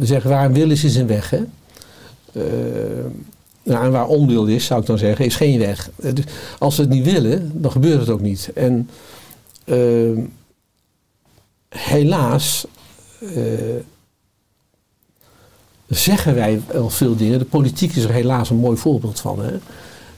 zeggen 0.00 0.30
waar 0.30 0.52
wil 0.52 0.70
is, 0.70 0.84
is 0.84 0.96
een 0.96 1.06
weg. 1.06 1.30
Hè? 1.30 1.42
Nou, 3.62 3.84
en 3.84 3.90
waar 3.90 4.06
onwil 4.06 4.46
is, 4.46 4.64
zou 4.64 4.80
ik 4.80 4.86
dan 4.86 4.98
zeggen, 4.98 5.24
is 5.24 5.36
geen 5.36 5.58
weg. 5.58 5.90
Dus 5.96 6.24
als 6.58 6.76
we 6.76 6.82
het 6.82 6.92
niet 6.92 7.04
willen, 7.04 7.62
dan 7.62 7.70
gebeurt 7.70 8.00
het 8.00 8.08
ook 8.08 8.20
niet. 8.20 8.50
En 8.54 8.90
eh, 9.64 10.18
helaas 11.68 12.66
eh, 13.20 13.34
zeggen 15.90 16.34
wij 16.34 16.60
wel 16.72 16.90
veel 16.90 17.16
dingen. 17.16 17.38
De 17.38 17.44
politiek 17.44 17.96
is 17.96 18.04
er 18.04 18.12
helaas 18.12 18.50
een 18.50 18.56
mooi 18.56 18.76
voorbeeld 18.76 19.20
van. 19.20 19.42
Hè? 19.42 19.54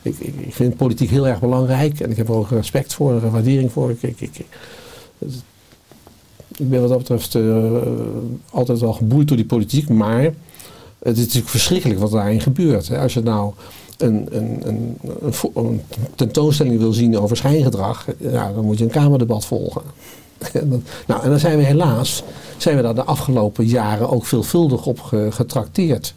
Ik, 0.02 0.18
ik, 0.18 0.54
vind 0.54 0.76
politiek 0.76 1.10
heel 1.10 1.28
erg 1.28 1.40
belangrijk 1.40 2.00
en 2.00 2.10
ik 2.10 2.16
heb 2.16 2.28
er 2.28 2.34
ook 2.34 2.50
respect 2.50 2.94
voor 2.94 3.22
en 3.22 3.30
waardering 3.30 3.72
voor. 3.72 3.90
Ik, 4.00 4.20
ik, 4.20 4.46
ben 6.56 6.80
wat 6.80 6.88
dat 6.88 6.98
betreft 6.98 7.34
eh, 7.34 7.76
altijd 8.50 8.80
wel 8.80 8.92
geboeid 8.92 9.28
door 9.28 9.36
die 9.36 9.46
politiek, 9.46 9.88
maar 9.88 10.22
het 11.02 11.16
is 11.16 11.22
natuurlijk 11.24 11.48
verschrikkelijk 11.48 12.00
wat 12.00 12.10
daarin 12.10 12.40
gebeurt. 12.40 12.88
Hè. 12.88 12.98
Als 12.98 13.14
je 13.14 13.22
nou 13.22 13.52
een, 13.98 14.26
een, 14.30 14.68
een, 14.68 14.98
een, 15.54 15.80
tentoonstelling 16.14 16.78
wil 16.78 16.92
zien 16.92 17.18
over 17.18 17.36
schijngedrag, 17.36 18.06
dan 18.54 18.64
moet 18.64 18.78
je 18.78 18.84
een 18.84 18.90
Kamerdebat 18.90 19.44
volgen. 19.44 19.82
Nou, 21.06 21.22
en 21.22 21.30
dan 21.30 21.38
zijn 21.38 21.56
we 21.56 21.62
helaas, 21.64 22.22
zijn 22.56 22.76
we 22.76 22.82
daar 22.82 22.94
de 22.94 23.04
afgelopen 23.04 23.64
jaren 23.66 24.10
ook 24.10 24.26
veelvuldig 24.26 24.86
op 24.86 25.00
ge- 25.00 25.28
getrakteerd. 25.30 26.14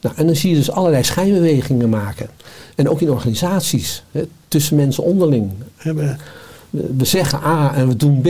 Nou, 0.00 0.14
en 0.16 0.26
dan 0.26 0.36
zie 0.36 0.50
je 0.50 0.56
dus 0.56 0.70
allerlei 0.70 1.04
schijnbewegingen 1.04 1.88
maken. 1.88 2.28
En 2.74 2.88
ook 2.88 3.00
in 3.00 3.10
organisaties, 3.10 4.02
hè, 4.10 4.26
tussen 4.48 4.76
mensen 4.76 5.04
onderling. 5.04 5.50
We, 5.82 6.16
we 6.70 7.04
zeggen 7.04 7.38
A 7.44 7.74
en 7.74 7.88
we 7.88 7.96
doen 7.96 8.20
B. 8.20 8.26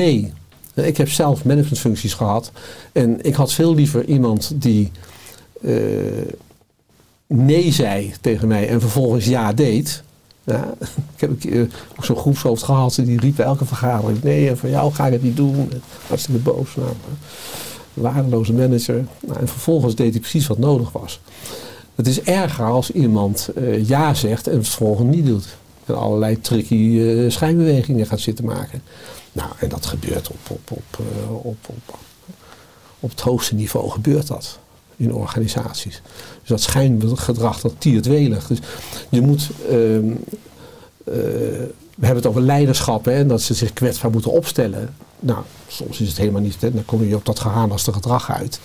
Ik 0.75 0.97
heb 0.97 1.11
zelf 1.11 1.45
managementfuncties 1.45 2.15
gehad. 2.15 2.51
En 2.93 3.25
ik 3.25 3.35
had 3.35 3.53
veel 3.53 3.75
liever 3.75 4.05
iemand 4.05 4.53
die 4.55 4.91
eh, 5.63 5.75
nee 7.27 7.73
zei 7.73 8.13
tegen 8.21 8.49
mij 8.49 8.69
en 8.69 8.81
vervolgens 8.81 9.25
ja 9.27 9.53
deed. 9.53 10.03
Ja, 10.45 10.75
ik 11.15 11.21
heb 11.21 11.39
keer 11.39 11.69
ook 11.97 12.05
zo'n 12.05 12.17
groepshoofd 12.17 12.63
gehad. 12.63 12.95
Die 12.95 13.21
riep 13.21 13.37
bij 13.37 13.47
elke 13.47 13.65
vergadering. 13.65 14.23
Nee, 14.23 14.49
en 14.49 14.59
voor 14.59 14.69
jou 14.69 14.93
ga 14.93 15.07
ik 15.07 15.13
het 15.13 15.23
niet 15.23 15.37
doen. 15.37 15.71
Hartstikke 16.07 16.41
boos. 16.41 16.75
Nou, 16.75 16.89
waardeloze 17.95 18.53
manager. 18.53 19.07
Nou, 19.21 19.39
en 19.41 19.49
vervolgens 19.49 19.95
deed 19.95 20.11
hij 20.11 20.21
precies 20.21 20.47
wat 20.47 20.59
nodig 20.59 20.93
was. 20.93 21.21
Het 21.95 22.07
is 22.07 22.21
erger 22.21 22.65
als 22.65 22.91
iemand 22.91 23.49
eh, 23.55 23.89
ja 23.89 24.15
zegt 24.15 24.47
en 24.47 24.57
het 24.57 24.69
vervolgens 24.69 25.17
niet 25.17 25.27
doet. 25.27 25.57
En 25.85 25.99
allerlei 25.99 26.41
tricky 26.41 27.01
eh, 27.01 27.31
schijnbewegingen 27.31 28.07
gaat 28.07 28.21
zitten 28.21 28.45
maken. 28.45 28.83
Nou, 29.33 29.51
en 29.59 29.69
dat 29.69 29.87
gebeurt 29.87 30.31
op, 30.31 30.51
op, 30.51 30.71
op, 30.71 30.99
eh, 30.99 31.35
op, 31.35 31.57
op, 31.67 31.99
op 33.01 33.11
het 33.11 33.21
hoogste 33.21 33.55
niveau 33.55 33.91
gebeurt 33.91 34.27
dat 34.27 34.59
in 35.03 35.15
organisaties. 35.15 36.03
Dus 36.41 36.49
dat 36.49 36.61
schijngedrag, 36.61 37.61
dat 37.61 37.75
tiert 37.79 38.07
welig. 38.07 38.47
Dus 38.47 38.59
je 39.09 39.21
moet... 39.21 39.51
ehm, 39.69 40.11
eh, 41.05 41.15
we 41.97 42.07
hebben 42.07 42.23
het 42.23 42.27
over 42.27 42.43
leiderschap 42.43 43.07
en 43.07 43.29
dat 43.29 43.43
ze 43.43 43.55
zich 43.55 43.73
kwetsbaar 43.73 44.11
moeten 44.11 44.31
opstellen. 44.31 44.95
Nou, 45.21 45.38
soms 45.67 46.01
is 46.01 46.09
het 46.09 46.17
helemaal 46.17 46.41
niet. 46.41 46.61
Dan 46.61 46.85
kom 46.85 47.05
je 47.05 47.17
op 47.17 47.25
dat 47.25 47.38
gehaanaste 47.38 47.93
gedrag 47.93 48.31
uit. 48.31 48.61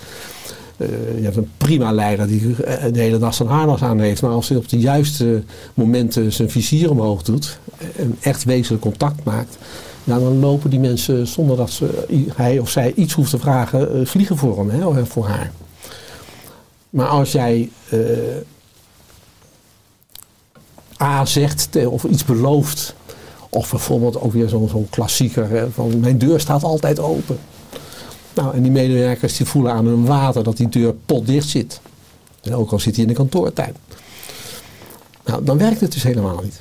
Eh, 0.76 0.88
je 1.16 1.22
hebt 1.22 1.36
een 1.36 1.50
prima 1.56 1.92
leider 1.92 2.26
die 2.26 2.62
eh, 2.62 2.92
de 2.92 3.00
hele 3.00 3.18
dag 3.18 3.34
zijn 3.34 3.48
harnas 3.48 3.82
aan 3.82 4.00
heeft. 4.00 4.22
Maar 4.22 4.30
als 4.30 4.48
hij 4.48 4.58
op 4.58 4.68
de 4.68 4.78
juiste 4.78 5.42
momenten 5.74 6.32
zijn 6.32 6.50
vizier 6.50 6.90
omhoog 6.90 7.22
doet. 7.22 7.58
En 7.96 8.16
echt 8.20 8.44
wezenlijk 8.44 8.82
contact 8.82 9.24
maakt. 9.24 9.58
Dan 10.04 10.38
lopen 10.38 10.70
die 10.70 10.80
mensen 10.80 11.26
zonder 11.26 11.56
dat 11.56 11.70
ze, 11.70 12.04
hij 12.34 12.58
of 12.58 12.70
zij 12.70 12.92
iets 12.94 13.12
hoeft 13.12 13.30
te 13.30 13.38
vragen. 13.38 14.06
vliegen 14.06 14.36
voor 14.36 14.58
hem 14.58 14.70
hè, 14.70 14.86
of 14.86 15.08
voor 15.08 15.26
haar. 15.26 15.52
Maar 16.90 17.06
als 17.06 17.32
jij 17.32 17.70
eh, 17.88 17.98
A 21.02 21.24
zegt 21.24 21.86
of 21.86 22.04
iets 22.04 22.24
belooft. 22.24 22.94
Of 23.50 23.70
bijvoorbeeld 23.70 24.20
ook 24.20 24.32
weer 24.32 24.48
zo'n 24.48 24.86
klassieker 24.90 25.48
hè, 25.48 25.70
van 25.70 26.00
mijn 26.00 26.18
deur 26.18 26.40
staat 26.40 26.62
altijd 26.62 26.98
open. 26.98 27.38
Nou, 28.34 28.54
en 28.54 28.62
die 28.62 28.70
medewerkers 28.70 29.36
die 29.36 29.46
voelen 29.46 29.72
aan 29.72 29.86
hun 29.86 30.04
water 30.04 30.42
dat 30.42 30.56
die 30.56 30.68
deur 30.68 30.94
potdicht 30.94 31.48
zit. 31.48 31.80
En 32.42 32.54
ook 32.54 32.72
al 32.72 32.78
zit 32.78 32.94
hij 32.94 33.02
in 33.02 33.08
de 33.08 33.16
kantoortuin. 33.16 33.74
Nou, 35.24 35.44
dan 35.44 35.58
werkt 35.58 35.80
het 35.80 35.92
dus 35.92 36.02
helemaal 36.02 36.40
niet. 36.42 36.60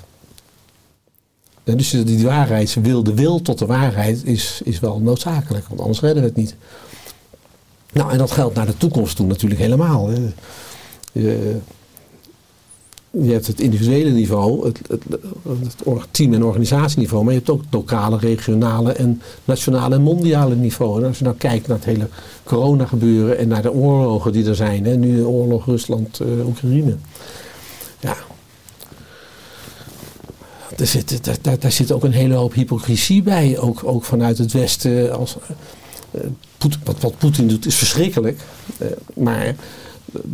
En 1.64 1.78
dus 1.78 1.90
die 1.90 2.26
waarheidswil, 2.26 3.04
de 3.04 3.14
wil 3.14 3.42
tot 3.42 3.60
de 3.60 3.66
waarheid 3.66 4.24
is, 4.24 4.62
is 4.64 4.80
wel 4.80 5.00
noodzakelijk. 5.00 5.68
Want 5.68 5.80
anders 5.80 6.00
redden 6.00 6.24
we 6.24 6.28
het 6.28 6.38
niet. 6.38 6.56
Nou, 7.98 8.12
en 8.12 8.18
dat 8.18 8.32
geldt 8.32 8.56
naar 8.56 8.66
de 8.66 8.78
toekomst 8.78 9.16
toe 9.16 9.26
natuurlijk 9.26 9.62
helemaal. 9.62 10.10
Je, 11.12 11.60
hebt 13.12 13.48
het 13.48 13.60
individuele 13.60 14.10
niveau, 14.10 14.66
het, 14.66 14.80
het, 14.88 15.04
het 15.86 16.08
team- 16.12 16.34
en 16.34 16.44
organisatieniveau, 16.44 17.24
maar 17.24 17.34
je 17.34 17.40
hebt 17.40 17.52
ook 17.52 17.62
het 17.62 17.74
lokale, 17.74 18.18
regionale 18.18 18.92
en 18.92 19.22
nationale 19.46 19.96
en 19.96 20.02
mondiale 20.02 20.56
niveau. 20.56 21.02
En 21.02 21.08
als 21.08 21.18
je 21.18 21.24
nou 21.24 21.36
kijkt 21.36 21.68
naar 21.68 21.78
het 21.78 21.86
hele 21.86 22.08
corona 22.44 22.86
gebeuren 22.86 23.38
en 23.38 23.48
naar 23.48 23.62
de 23.62 23.74
oorlogen 23.74 24.32
die 24.32 24.46
er 24.46 24.56
zijn, 24.56 24.86
hè, 24.86 24.96
nu 24.96 25.16
de 25.16 25.28
oorlog 25.28 25.66
Rusland-Oekraïne. 25.66 26.96
ja, 28.00 28.16
daar 30.76 30.88
zit, 30.88 31.42
daar, 31.62 31.72
zit 31.72 31.92
ook 31.92 32.04
een 32.04 32.12
hele 32.12 32.34
hoop 32.34 32.54
hypocrisie 32.54 33.24
bij, 33.24 33.58
ook, 33.60 33.82
ook 33.84 34.04
vanuit 34.04 34.38
het 34.38 34.52
Westen. 34.52 35.18
Als, 35.18 35.38
eh, 36.12 36.22
wat, 36.84 37.00
wat 37.00 37.18
Poetin 37.18 37.48
doet 37.48 37.66
is 37.66 37.76
verschrikkelijk, 37.76 38.40
eh, 38.78 38.88
maar 39.14 39.56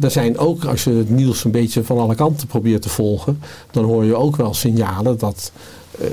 er 0.01 0.11
zijn 0.11 0.37
ook, 0.37 0.65
als 0.65 0.83
je 0.83 0.89
het 0.89 1.09
nieuws 1.09 1.43
een 1.43 1.51
beetje 1.51 1.83
van 1.83 1.97
alle 1.99 2.15
kanten 2.15 2.47
probeert 2.47 2.81
te 2.81 2.89
volgen, 2.89 3.39
dan 3.71 3.83
hoor 3.83 4.05
je 4.05 4.15
ook 4.15 4.35
wel 4.35 4.53
signalen 4.53 5.17
dat 5.17 5.51
eh, 5.99 6.07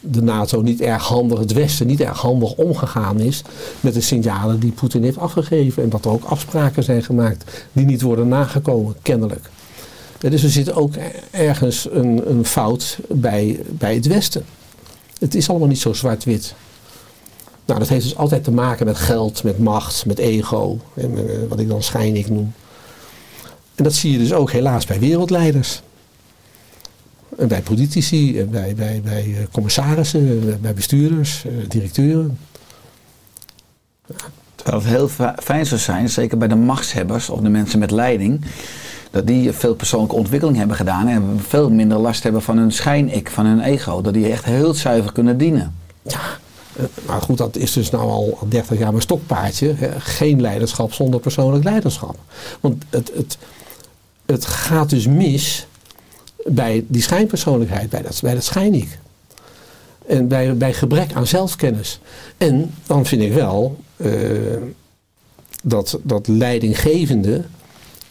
de 0.00 0.22
NATO 0.22 0.62
niet 0.62 0.80
erg 0.80 1.02
handig, 1.02 1.38
het 1.38 1.52
Westen 1.52 1.86
niet 1.86 2.00
erg 2.00 2.20
handig 2.20 2.54
omgegaan 2.54 3.20
is 3.20 3.42
met 3.80 3.94
de 3.94 4.00
signalen 4.00 4.60
die 4.60 4.72
Poetin 4.72 5.02
heeft 5.02 5.18
afgegeven. 5.18 5.82
En 5.82 5.88
dat 5.88 6.04
er 6.04 6.10
ook 6.10 6.24
afspraken 6.24 6.82
zijn 6.82 7.02
gemaakt 7.02 7.66
die 7.72 7.84
niet 7.84 8.02
worden 8.02 8.28
nagekomen, 8.28 8.94
kennelijk. 9.02 9.50
Eh, 10.20 10.30
Dus 10.30 10.42
er 10.42 10.50
zit 10.50 10.72
ook 10.72 10.94
ergens 11.30 11.88
een, 11.90 12.30
een 12.30 12.44
fout 12.44 12.98
bij, 13.08 13.60
bij 13.68 13.94
het 13.94 14.06
Westen. 14.06 14.44
Het 15.18 15.34
is 15.34 15.48
allemaal 15.48 15.68
niet 15.68 15.80
zo 15.80 15.92
zwart-wit. 15.92 16.54
Nou, 17.66 17.78
dat 17.78 17.88
heeft 17.88 18.02
dus 18.04 18.16
altijd 18.16 18.44
te 18.44 18.50
maken 18.50 18.86
met 18.86 18.96
geld, 18.96 19.42
met 19.42 19.58
macht, 19.58 20.06
met 20.06 20.18
ego. 20.18 20.78
En, 20.94 21.16
eh, 21.28 21.36
wat 21.48 21.58
ik 21.60 21.68
dan 21.68 21.82
schijnig 21.82 22.28
noem. 22.28 22.52
En 23.74 23.84
dat 23.84 23.92
zie 23.94 24.12
je 24.12 24.18
dus 24.18 24.32
ook 24.32 24.50
helaas 24.52 24.84
bij 24.86 24.98
wereldleiders. 24.98 25.82
En 27.38 27.48
bij 27.48 27.62
politici, 27.62 28.38
en 28.40 28.50
bij, 28.50 28.74
bij, 28.74 29.00
bij 29.04 29.24
eh, 29.24 29.46
commissarissen, 29.52 30.48
eh, 30.48 30.54
bij 30.60 30.74
bestuurders, 30.74 31.44
eh, 31.44 31.52
directeuren. 31.68 32.38
Terwijl 34.54 34.82
het 34.82 34.92
heel 34.92 35.08
fi- 35.08 35.42
fijn 35.42 35.66
zou 35.66 35.80
zijn, 35.80 36.08
zeker 36.08 36.38
bij 36.38 36.48
de 36.48 36.54
machtshebbers 36.54 37.30
of 37.30 37.40
de 37.40 37.48
mensen 37.48 37.78
met 37.78 37.90
leiding, 37.90 38.40
dat 39.10 39.26
die 39.26 39.52
veel 39.52 39.74
persoonlijke 39.74 40.16
ontwikkeling 40.16 40.56
hebben 40.58 40.76
gedaan 40.76 41.08
en 41.08 41.40
veel 41.46 41.70
minder 41.70 41.98
last 41.98 42.22
hebben 42.22 42.42
van 42.42 42.58
hun 42.58 42.72
schijn-ik, 42.72 43.30
van 43.30 43.46
hun 43.46 43.60
ego. 43.60 44.00
Dat 44.00 44.14
die 44.14 44.28
echt 44.30 44.44
heel 44.44 44.74
zuiver 44.74 45.12
kunnen 45.12 45.38
dienen. 45.38 45.74
Ja, 46.02 46.20
eh, 46.20 46.43
maar 47.06 47.22
goed, 47.22 47.38
dat 47.38 47.56
is 47.56 47.72
dus 47.72 47.90
nou 47.90 48.10
al 48.10 48.38
30 48.48 48.78
jaar 48.78 48.90
mijn 48.90 49.02
stokpaardje. 49.02 49.74
Geen 49.98 50.40
leiderschap 50.40 50.92
zonder 50.92 51.20
persoonlijk 51.20 51.64
leiderschap. 51.64 52.16
Want 52.60 52.84
het, 52.90 53.10
het, 53.14 53.38
het 54.26 54.46
gaat 54.46 54.90
dus 54.90 55.06
mis 55.06 55.66
bij 56.46 56.84
die 56.88 57.02
schijnpersoonlijkheid, 57.02 57.90
bij 57.90 58.02
dat, 58.02 58.18
bij 58.22 58.34
dat 58.34 58.44
schijn-ik. 58.44 58.98
En 60.06 60.28
bij, 60.28 60.56
bij 60.56 60.72
gebrek 60.74 61.12
aan 61.12 61.26
zelfkennis. 61.26 62.00
En 62.38 62.74
dan 62.86 63.06
vind 63.06 63.22
ik 63.22 63.32
wel 63.32 63.78
eh, 63.96 64.12
dat, 65.62 65.98
dat 66.02 66.28
leidinggevende 66.28 67.42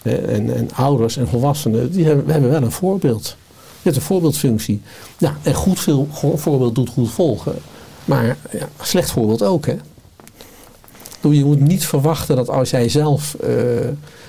en, 0.02 0.56
en 0.56 0.70
ouders 0.74 1.18
en 1.18 1.28
volwassenen, 1.28 1.92
die 1.92 2.06
hebben, 2.06 2.26
we 2.26 2.32
hebben 2.32 2.50
wel 2.50 2.62
een 2.62 2.72
voorbeeld. 2.72 3.36
Je 3.58 3.90
hebt 3.90 3.96
een 3.96 4.02
voorbeeldfunctie. 4.02 4.82
Ja, 5.18 5.38
en 5.44 5.54
goed 5.54 5.80
veel 5.80 6.08
voorbeeld 6.36 6.76
doet 6.76 6.90
goed 6.90 7.12
volgen. 7.12 7.56
Maar 8.06 8.38
ja, 8.52 8.70
slecht 8.82 9.12
voorbeeld 9.12 9.44
ook, 9.44 9.66
hè. 9.66 9.78
Je 11.32 11.46
moet 11.46 11.60
niet 11.60 11.86
verwachten 11.86 12.36
dat 12.36 12.50
als 12.50 12.70
jij 12.70 12.90
zelf 12.90 13.34
eh, 13.34 13.88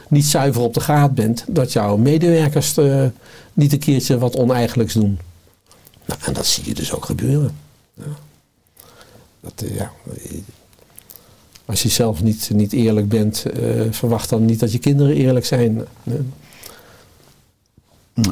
niet 0.08 0.24
zuiver 0.24 0.62
op 0.62 0.74
de 0.74 0.80
graad 0.80 1.14
bent, 1.14 1.44
dat 1.48 1.72
jouw 1.72 1.96
medewerkers 1.96 2.76
eh, 2.76 3.04
niet 3.52 3.72
een 3.72 3.78
keertje 3.78 4.18
wat 4.18 4.36
oneigenlijks 4.36 4.94
doen. 4.94 5.18
Nou, 6.04 6.20
en 6.24 6.32
dat 6.32 6.46
zie 6.46 6.66
je 6.66 6.74
dus 6.74 6.92
ook 6.92 7.04
gebeuren. 7.04 7.56
Ja. 7.94 8.04
Dat, 9.40 9.62
eh, 9.62 9.76
ja, 9.76 9.92
als 11.64 11.82
je 11.82 11.88
zelf 11.88 12.22
niet, 12.22 12.50
niet 12.52 12.72
eerlijk 12.72 13.08
bent, 13.08 13.44
verwacht 13.90 14.28
dan 14.28 14.44
niet 14.44 14.60
dat 14.60 14.72
je 14.72 14.78
kinderen 14.78 15.16
eerlijk 15.16 15.46
zijn. 15.46 15.84
Nee. 16.02 16.20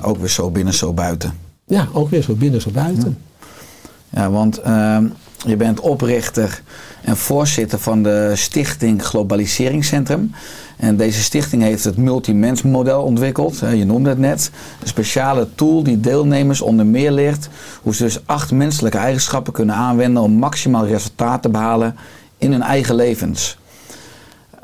Ook 0.03 0.19
weer 0.19 0.29
zo 0.29 0.51
binnen, 0.51 0.75
zo 0.75 0.93
buiten. 0.93 1.39
Ja, 1.65 1.89
ook 1.93 2.11
weer 2.11 2.23
zo 2.23 2.35
binnen, 2.35 2.61
zo 2.61 2.71
buiten. 2.71 3.19
Ja, 4.11 4.31
want 4.31 4.59
ehm, 4.59 5.07
je 5.47 5.57
bent 5.57 5.81
oprichter 5.81 6.63
en 7.03 7.17
voorzitter 7.17 7.79
van 7.79 8.03
de 8.03 8.33
stichting 8.35 9.05
Globaliseringscentrum. 9.05 10.33
En 10.77 10.97
deze 10.97 11.23
stichting 11.23 11.63
heeft 11.63 11.85
het 11.85 11.97
multimens-model 11.97 13.03
ontwikkeld. 13.03 13.61
hè, 13.61 13.71
Je 13.71 13.85
noemde 13.85 14.09
het 14.09 14.19
net. 14.19 14.51
Een 14.81 14.89
speciale 14.89 15.49
tool 15.55 15.83
die 15.83 16.01
deelnemers 16.01 16.61
onder 16.61 16.87
meer 16.87 17.13
leert 17.13 17.49
hoe 17.83 17.95
ze 17.95 18.03
dus 18.03 18.27
acht 18.27 18.51
menselijke 18.51 18.99
eigenschappen 18.99 19.53
kunnen 19.53 19.75
aanwenden 19.75 20.23
om 20.23 20.33
maximaal 20.33 20.87
resultaat 20.87 21.43
te 21.43 21.49
behalen 21.49 21.97
in 22.39 22.53
hun 22.53 22.63
eigen 22.63 22.95
levens. 22.95 23.59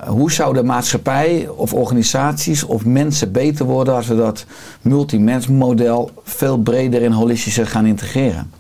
Hoe 0.07 0.33
zou 0.33 0.55
de 0.55 0.63
maatschappij 0.63 1.49
of 1.49 1.75
organisaties 1.75 2.65
of 2.65 2.85
mensen 2.85 3.33
beter 3.33 3.67
worden 3.67 3.95
als 3.95 4.07
we 4.07 4.17
dat 4.17 4.45
multimens-model 4.81 6.11
veel 6.25 6.59
breder 6.59 7.05
en 7.05 7.13
holistischer 7.13 7.67
gaan 7.67 7.87
integreren? 7.87 8.58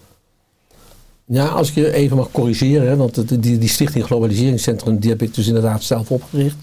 Ja, 1.30 1.46
als 1.46 1.68
ik 1.68 1.74
je 1.74 1.92
even 1.92 2.16
mag 2.16 2.30
corrigeren, 2.30 2.88
hè, 2.88 2.96
want 2.96 3.42
die, 3.42 3.58
die 3.58 3.68
Stichting 3.68 4.04
Globaliseringscentrum, 4.04 4.98
die 4.98 5.10
heb 5.10 5.22
ik 5.22 5.34
dus 5.34 5.46
inderdaad 5.46 5.82
zelf 5.82 6.10
opgericht. 6.10 6.56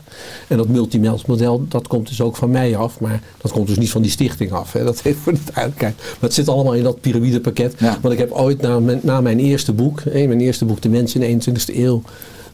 En 0.48 0.58
dat 0.58 0.68
multimens-model, 0.68 1.66
dat 1.68 1.88
komt 1.88 2.08
dus 2.08 2.22
ook 2.22 2.36
van 2.36 2.50
mij 2.50 2.76
af, 2.76 3.00
maar 3.00 3.22
dat 3.38 3.52
komt 3.52 3.68
dus 3.68 3.78
niet 3.78 3.92
van 3.92 4.02
die 4.02 4.12
stichting 4.12 4.52
af. 4.52 4.74
Hè. 4.74 4.84
Dat 4.84 5.02
heeft 5.02 5.18
voor 5.18 5.34
de 5.34 5.40
duidelijkheid. 5.54 5.96
Maar 5.98 6.18
het 6.20 6.34
zit 6.34 6.50
allemaal 6.50 6.74
in 6.74 6.84
dat 6.84 7.02
piramidepakket. 7.02 7.74
Ja. 7.78 7.98
Want 8.02 8.14
ik 8.14 8.20
heb 8.20 8.32
ooit 8.32 8.62
na 8.62 8.80
mijn, 8.80 9.00
na 9.04 9.22
mijn 9.22 9.40
eerste 9.40 9.74
boek, 9.74 10.02
hè, 10.04 10.28
mijn 10.28 10.42
eerste 10.42 10.66
boek 10.66 10.82
De 10.82 10.90
Mens 10.90 11.16
in 11.16 11.40
de 11.40 11.52
21ste 11.52 11.76
eeuw, 11.76 12.02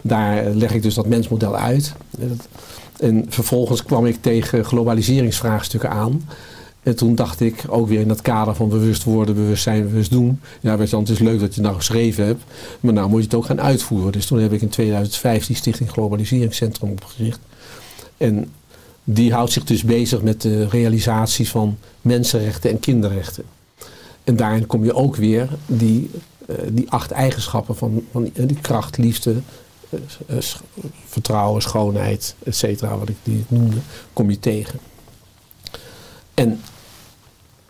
daar 0.02 0.50
leg 0.50 0.74
ik 0.74 0.82
dus 0.82 0.94
dat 0.94 1.08
mensmodel 1.08 1.56
uit. 1.56 1.94
En 3.00 3.26
vervolgens 3.30 3.84
kwam 3.84 4.06
ik 4.06 4.18
tegen 4.22 4.66
globaliseringsvraagstukken 4.66 5.90
aan. 5.90 6.22
En 6.84 6.96
toen 6.96 7.16
dacht 7.16 7.40
ik, 7.40 7.64
ook 7.68 7.88
weer 7.88 8.00
in 8.00 8.08
dat 8.08 8.22
kader 8.22 8.56
van 8.56 8.70
bewust 8.70 9.04
worden, 9.04 9.36
bewust 9.36 9.64
zijn, 9.64 9.84
bewust 9.84 10.12
doen. 10.12 10.40
Ja, 10.60 10.78
weet 10.78 10.90
je, 10.90 10.98
het 10.98 11.10
is 11.10 11.20
leuk 11.20 11.40
dat 11.40 11.50
je 11.50 11.54
het 11.54 11.64
nou 11.64 11.76
geschreven 11.76 12.26
hebt, 12.26 12.44
maar 12.80 12.94
nou 12.94 13.10
moet 13.10 13.20
je 13.20 13.26
het 13.26 13.36
ook 13.36 13.46
gaan 13.46 13.62
uitvoeren. 13.62 14.12
Dus 14.12 14.26
toen 14.26 14.40
heb 14.40 14.54
ik 14.54 14.62
in 14.62 14.70
2005 14.70 15.46
die 15.46 15.56
Stichting 15.56 15.92
Globaliseringscentrum 15.92 16.92
opgericht. 16.92 17.40
En 18.18 18.52
die 19.04 19.34
houdt 19.34 19.52
zich 19.52 19.64
dus 19.64 19.84
bezig 19.84 20.22
met 20.22 20.42
de 20.42 20.68
realisatie 20.68 21.50
van 21.50 21.78
mensenrechten 22.02 22.70
en 22.70 22.80
kinderrechten. 22.80 23.44
En 24.24 24.36
daarin 24.36 24.66
kom 24.66 24.84
je 24.84 24.94
ook 24.94 25.16
weer 25.16 25.50
die, 25.66 26.10
eh, 26.48 26.56
die 26.72 26.90
acht 26.90 27.12
eigenschappen 27.12 27.76
van, 27.76 28.06
van 28.12 28.32
die 28.34 28.60
kracht, 28.62 28.98
liefde, 28.98 29.36
eh, 29.90 30.00
eh, 30.28 30.44
vertrouwen, 31.06 31.62
schoonheid, 31.62 32.36
et 32.44 32.56
cetera, 32.56 32.98
wat 32.98 33.10
ik 33.10 33.18
die 33.24 33.46
noemde, 33.48 33.78
kom 34.14 34.30
je 34.30 34.40
tegen. 34.40 34.80
En 36.34 36.60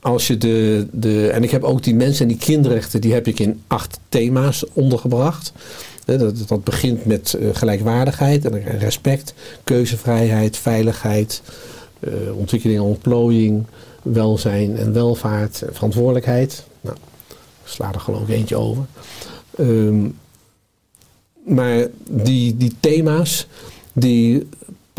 als 0.02 0.28
je 0.28 0.38
de, 0.38 0.88
de. 0.92 1.30
En 1.30 1.44
ik 1.44 1.52
heb 1.52 1.64
ook 1.64 1.84
die 1.84 1.96
mensen 1.96 2.22
en 2.22 2.28
die 2.28 2.46
kinderrechten, 2.46 3.02
die 3.02 3.14
heb 3.14 3.28
ik 3.28 3.40
in 3.40 3.62
acht 3.68 4.00
thema's 4.10 4.66
ondergebracht. 4.74 5.54
Dat, 6.06 6.48
dat 6.48 6.64
begint 6.64 7.06
met 7.06 7.34
eh, 7.34 7.48
gelijkwaardigheid 7.54 8.46
en 8.46 8.80
respect, 8.80 9.34
keuzevrijheid, 9.64 10.58
veiligheid, 10.58 11.42
eh, 12.00 12.38
ontwikkeling 12.38 12.80
en 12.80 12.86
ontplooiing, 12.86 13.66
welzijn 14.02 14.78
en 14.78 14.94
welvaart, 14.94 15.64
verantwoordelijkheid. 15.72 16.64
Nou, 16.82 16.96
ik 17.28 17.36
sla 17.64 17.94
er 17.94 18.00
geloof 18.00 18.22
ik 18.22 18.30
eentje 18.30 18.56
over. 18.56 18.86
Ehm, 19.58 20.08
maar 21.44 21.88
die, 22.10 22.58
die 22.58 22.76
thema's, 22.80 23.48
die 23.94 24.48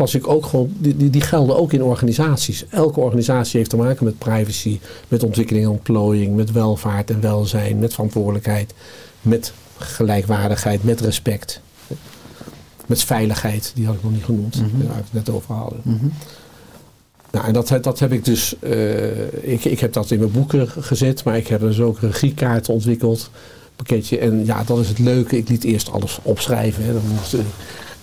pas 0.03 0.15
ik 0.15 0.27
ook 0.27 0.45
gewoon, 0.45 0.73
die, 0.77 0.97
die, 0.97 1.09
die 1.09 1.21
gelden 1.21 1.57
ook 1.57 1.73
in 1.73 1.83
organisaties. 1.83 2.65
Elke 2.69 2.99
organisatie 2.99 3.57
heeft 3.57 3.69
te 3.69 3.77
maken 3.77 4.05
met 4.05 4.17
privacy, 4.17 4.79
met 5.07 5.23
ontwikkeling 5.23 5.65
en 5.65 5.71
ontplooiing, 5.71 6.35
met 6.35 6.51
welvaart 6.51 7.09
en 7.09 7.21
welzijn, 7.21 7.79
met 7.79 7.93
verantwoordelijkheid, 7.93 8.73
met 9.21 9.53
gelijkwaardigheid, 9.77 10.83
met 10.83 11.01
respect. 11.01 11.61
Met 12.85 13.03
veiligheid, 13.03 13.71
die 13.75 13.85
had 13.85 13.95
ik 13.95 14.03
nog 14.03 14.11
niet 14.11 14.23
genoemd, 14.23 14.55
Mhm. 14.55 14.87
waar 14.87 14.95
we 14.95 15.01
het 15.03 15.13
net 15.13 15.29
over 15.29 15.53
hadden. 15.55 15.79
Mhm. 15.83 16.05
Nou, 17.31 17.45
en 17.45 17.53
dat, 17.53 17.77
dat 17.81 17.99
heb 17.99 18.11
ik 18.11 18.25
dus, 18.25 18.55
eh, 18.59 19.51
ik, 19.51 19.65
ik 19.65 19.79
heb 19.79 19.93
dat 19.93 20.11
in 20.11 20.19
mijn 20.19 20.31
boeken 20.31 20.67
gezet, 20.67 21.23
maar 21.23 21.37
ik 21.37 21.47
heb 21.47 21.59
dus 21.59 21.79
ook 21.79 21.99
regiekaarten 21.99 22.73
ontwikkeld, 22.73 23.29
pakketje. 23.75 24.17
En 24.19 24.45
ja, 24.45 24.63
dat 24.63 24.79
is 24.79 24.87
het 24.87 24.99
leuke. 24.99 25.37
Ik 25.37 25.49
liet 25.49 25.63
eerst 25.63 25.91
alles 25.91 26.19
opschrijven. 26.21 26.83
Hè. 26.83 26.93
Dan 26.93 27.01
moesten 27.15 27.45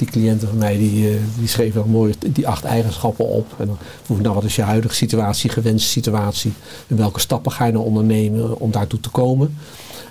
die 0.01 0.09
cliënten 0.09 0.49
van 0.49 0.59
mij, 0.59 0.77
die, 0.77 1.09
eh, 1.09 1.17
die 1.39 1.49
schreven 1.49 1.81
dan 1.81 1.91
mooi 1.91 2.15
die 2.33 2.49
acht 2.49 2.65
eigenschappen 2.65 3.29
op. 3.29 3.47
En 3.59 3.67
dan 3.67 4.23
nou, 4.23 4.35
wat 4.35 4.45
is 4.45 4.57
je 4.57 4.63
huidige 4.63 4.95
situatie, 4.95 5.51
gewenste 5.51 5.89
situatie? 5.89 6.53
En 6.87 6.97
welke 6.97 7.21
stappen 7.21 7.53
ga 7.53 7.65
je 7.65 7.73
nou 7.73 7.85
ondernemen 7.85 8.59
om 8.59 8.71
daartoe 8.71 9.01
te 9.01 9.09
komen? 9.09 9.59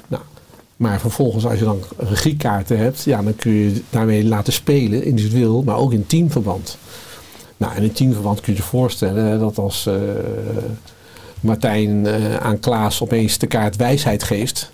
Nou, 0.07 0.23
maar 0.75 0.99
vervolgens, 0.99 1.45
als 1.45 1.59
je 1.59 1.65
dan 1.65 1.83
regiekaarten 1.97 2.77
hebt, 2.77 3.03
ja, 3.03 3.21
dan 3.21 3.35
kun 3.35 3.51
je 3.51 3.81
daarmee 3.89 4.25
laten 4.25 4.53
spelen, 4.53 5.03
individueel, 5.03 5.63
maar 5.63 5.77
ook 5.77 5.93
in 5.93 6.05
teamverband. 6.05 6.77
Nou, 7.57 7.81
in 7.81 7.91
teamverband 7.91 8.41
kun 8.41 8.53
je 8.53 8.59
je 8.59 8.65
voorstellen 8.65 9.39
dat 9.39 9.57
als 9.57 9.85
eh, 9.85 9.95
Martijn 11.39 12.07
eh, 12.07 12.35
aan 12.35 12.59
Klaas 12.59 13.01
opeens 13.01 13.37
de 13.37 13.47
kaart 13.47 13.75
wijsheid 13.75 14.23
geeft, 14.23 14.71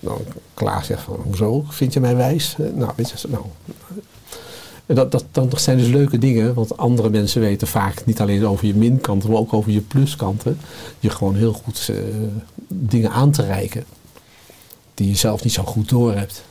dan 0.00 0.18
Klaas 0.54 0.86
zegt 0.86 1.02
van, 1.02 1.20
hoezo, 1.24 1.64
vind 1.68 1.92
je 1.92 2.00
mij 2.00 2.16
wijs? 2.16 2.56
Nou, 2.74 2.92
weet 2.96 3.10
je, 3.10 3.28
nou, 3.28 3.44
dat, 4.94 5.12
dat, 5.12 5.24
dat 5.32 5.60
zijn 5.60 5.78
dus 5.78 5.88
leuke 5.88 6.18
dingen, 6.18 6.54
want 6.54 6.76
andere 6.76 7.10
mensen 7.10 7.40
weten 7.40 7.66
vaak 7.66 8.06
niet 8.06 8.20
alleen 8.20 8.46
over 8.46 8.66
je 8.66 8.74
minkanten, 8.74 9.30
maar 9.30 9.38
ook 9.38 9.52
over 9.52 9.72
je 9.72 9.80
pluskanten. 9.80 10.58
Je 11.00 11.10
gewoon 11.10 11.34
heel 11.34 11.52
goed 11.52 11.88
eh, 11.90 11.96
dingen 12.68 13.10
aan 13.10 13.30
te 13.30 13.42
reiken 13.42 13.84
die 14.94 15.08
je 15.08 15.16
zelf 15.16 15.44
niet 15.44 15.52
zo 15.52 15.62
goed 15.62 15.88
door 15.88 16.14
hebt. 16.14 16.44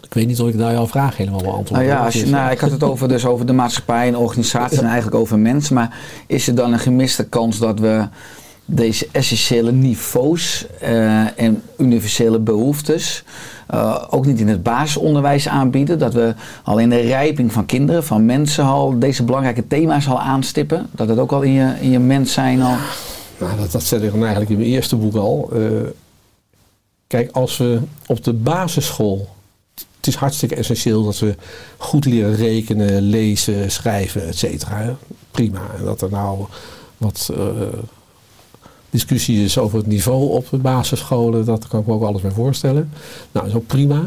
Ik 0.00 0.14
weet 0.14 0.26
niet 0.26 0.40
of 0.40 0.48
ik 0.48 0.54
nou 0.54 0.72
jouw 0.72 0.86
vraag 0.86 1.16
helemaal 1.16 1.42
beantwoord 1.42 1.80
Nou 1.80 1.84
ja, 1.84 2.04
als 2.04 2.14
je, 2.14 2.26
nou, 2.26 2.50
ik 2.50 2.58
had 2.58 2.70
het 2.70 2.82
over, 2.82 3.08
dus 3.08 3.24
over 3.24 3.46
de 3.46 3.52
maatschappij 3.52 4.08
en 4.08 4.16
organisatie 4.16 4.78
en 4.78 4.84
eigenlijk 4.84 5.16
over 5.16 5.38
mensen. 5.38 5.74
Maar 5.74 5.98
is 6.26 6.48
er 6.48 6.54
dan 6.54 6.72
een 6.72 6.78
gemiste 6.78 7.24
kans 7.24 7.58
dat 7.58 7.80
we 7.80 8.08
deze 8.64 9.08
essentiële 9.12 9.72
niveaus 9.72 10.66
eh, 10.80 11.38
en 11.38 11.62
universele 11.78 12.38
behoeftes 12.38 13.24
eh, 13.72 14.04
ook 14.10 14.26
niet 14.26 14.40
in 14.40 14.48
het 14.48 14.62
basisonderwijs 14.62 15.48
aanbieden? 15.48 15.98
Dat 15.98 16.14
we 16.14 16.34
al 16.64 16.78
in 16.78 16.90
de 16.90 17.00
rijping 17.00 17.52
van 17.52 17.66
kinderen, 17.66 18.04
van 18.04 18.24
mensen 18.24 18.64
al 18.64 18.98
deze 18.98 19.22
belangrijke 19.22 19.66
thema's 19.66 20.08
al 20.08 20.20
aanstippen? 20.20 20.88
Dat 20.90 21.08
het 21.08 21.18
ook 21.18 21.32
al 21.32 21.42
in 21.42 21.52
je, 21.52 21.74
in 21.80 21.90
je 21.90 21.98
mens 21.98 22.32
zijn 22.32 22.62
al... 22.62 22.74
Nou, 23.38 23.56
dat, 23.56 23.72
dat 23.72 23.82
zet 23.82 24.02
ik 24.02 24.10
dan 24.10 24.20
eigenlijk 24.20 24.50
in 24.50 24.56
mijn 24.56 24.68
eerste 24.68 24.96
boek 24.96 25.14
al. 25.14 25.50
Eh, 25.52 25.60
kijk, 27.06 27.30
als 27.30 27.56
we 27.56 27.80
op 28.06 28.24
de 28.24 28.32
basisschool. 28.32 29.28
Het 29.74 30.06
is 30.06 30.14
hartstikke 30.14 30.54
essentieel 30.54 31.04
dat 31.04 31.18
we 31.18 31.34
goed 31.76 32.04
leren 32.04 32.36
rekenen, 32.36 33.02
lezen, 33.02 33.70
schrijven, 33.70 34.26
et 34.26 34.38
cetera. 34.38 34.96
Prima. 35.30 35.60
En 35.78 35.84
dat 35.84 36.02
er 36.02 36.10
nou 36.10 36.44
wat 36.96 37.30
eh, 37.36 37.46
discussie 38.92 39.44
is 39.44 39.58
over 39.58 39.78
het 39.78 39.86
niveau 39.86 40.30
op 40.30 40.46
de 40.50 40.56
basisscholen, 40.56 41.44
dat 41.44 41.68
kan 41.68 41.80
ik 41.80 41.86
me 41.86 41.92
ook 41.92 42.02
alles 42.02 42.22
bij 42.22 42.30
voorstellen. 42.30 42.90
Nou, 43.32 43.46
dat 43.46 43.46
is 43.46 43.54
ook 43.54 43.66
prima. 43.66 44.06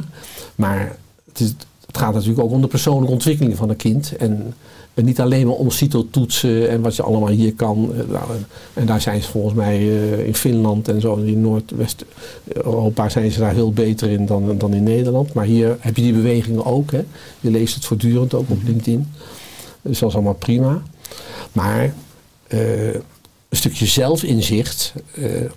Maar 0.55 0.97
het, 1.25 1.39
is, 1.39 1.53
het 1.85 1.97
gaat 1.97 2.13
natuurlijk 2.13 2.39
ook 2.39 2.51
om 2.51 2.61
de 2.61 2.67
persoonlijke 2.67 3.13
ontwikkeling 3.13 3.57
van 3.57 3.69
een 3.69 3.75
kind. 3.75 4.15
En, 4.15 4.53
en 4.93 5.05
niet 5.05 5.19
alleen 5.19 5.47
maar 5.47 5.55
om 5.55 5.71
CITO-toetsen 5.71 6.69
en 6.69 6.81
wat 6.81 6.95
je 6.95 7.03
allemaal 7.03 7.29
hier 7.29 7.53
kan. 7.53 7.91
Eh, 7.93 8.07
nou, 8.07 8.29
en, 8.73 8.85
daar 8.85 9.01
zijn 9.01 9.21
ze 9.21 9.29
volgens 9.29 9.53
mij 9.53 9.75
eh, 9.75 10.27
in 10.27 10.35
Finland 10.35 10.87
en 10.87 11.01
zo, 11.01 11.15
in 11.15 11.41
Noordwest-Europa 11.41 13.09
zijn 13.09 13.31
ze 13.31 13.39
daar 13.39 13.53
heel 13.53 13.73
beter 13.73 14.09
in 14.09 14.25
dan, 14.25 14.57
dan 14.57 14.73
in 14.73 14.83
Nederland. 14.83 15.33
Maar 15.33 15.45
hier 15.45 15.77
heb 15.79 15.95
je 15.95 16.01
die 16.01 16.13
bewegingen 16.13 16.65
ook. 16.65 16.91
Hè. 16.91 17.01
Je 17.39 17.51
leest 17.51 17.75
het 17.75 17.85
voortdurend 17.85 18.33
ook 18.33 18.49
op 18.49 18.63
LinkedIn. 18.63 19.07
Dus 19.81 19.99
dat 19.99 20.09
is 20.09 20.15
allemaal 20.15 20.33
prima. 20.33 20.81
Maar 21.51 21.93
eh, 22.47 22.59
een 23.55 23.61
stukje 23.61 23.85
zelfinzicht. 23.85 24.93
eh, 25.13 25.51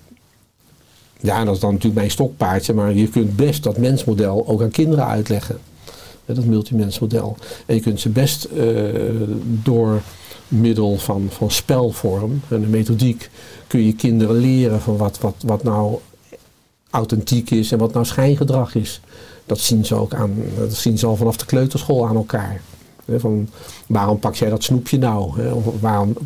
ja, 1.21 1.45
dat 1.45 1.55
is 1.55 1.61
dan 1.61 1.71
natuurlijk 1.71 2.01
mijn 2.01 2.11
stokpaardje, 2.11 2.75
maar 2.75 2.95
je 2.95 3.09
kunt 3.09 3.37
best 3.37 3.63
dat 3.63 3.77
mensmodel 3.79 4.45
ook 4.47 4.63
aan 4.63 4.71
kinderen 4.71 5.07
uitleggen. 5.07 5.59
Dat 6.27 6.45
multimensmodel. 6.45 7.37
En 7.67 7.75
je 7.75 7.81
kunt 7.81 8.01
ze 8.01 8.09
best 8.09 8.45
eh, 8.45 8.65
door 9.63 10.03
middel 10.49 10.99
van, 10.99 11.27
van 11.31 11.51
spelvorm 11.51 12.41
en 12.49 12.61
de 12.61 12.67
methodiek 12.67 13.31
kun 13.67 13.87
je 13.87 13.95
kinderen 13.95 14.37
leren 14.37 14.81
van 14.81 14.97
wat, 14.97 15.19
wat, 15.19 15.35
wat 15.47 15.63
nou 15.63 15.99
authentiek 16.91 17.51
is 17.51 17.73
en 17.73 17.79
wat 17.79 17.93
nou 17.93 18.05
schijngedrag 18.05 18.75
is. 18.75 19.01
Dat 19.47 19.61
zien 19.61 19.85
ze 19.85 19.95
ook 19.95 20.15
aan, 20.15 20.35
dat 20.59 20.75
zien 20.75 20.99
ze 20.99 21.07
al 21.07 21.17
vanaf 21.17 21.37
de 21.37 21.47
kleuterschool 21.47 22.07
aan 22.07 22.17
elkaar. 22.17 22.61
Van, 23.16 23.49
waarom 23.87 24.18
pak 24.18 24.35
jij 24.35 24.49
dat 24.49 24.62
snoepje 24.62 24.99
nou? 24.99 25.40
Hè? 25.40 25.53
Of 25.53 25.64
waarom, 25.81 26.16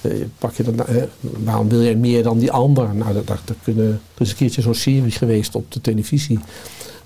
eh, 0.00 0.12
pak 0.38 0.54
je 0.54 0.62
dat, 0.62 0.74
nou, 0.74 0.90
hè? 0.90 1.08
waarom 1.20 1.68
wil 1.68 1.82
jij 1.82 1.96
meer 1.96 2.22
dan 2.22 2.38
die 2.38 2.50
ander? 2.52 2.94
Nou, 2.94 3.12
dat, 3.12 3.26
dat, 3.26 3.56
kunnen, 3.62 4.00
er 4.14 4.22
is 4.22 4.30
een 4.30 4.36
keertje 4.36 4.62
zo'n 4.62 4.74
serie 4.74 5.10
geweest 5.10 5.54
op 5.54 5.72
de 5.72 5.80
televisie. 5.80 6.38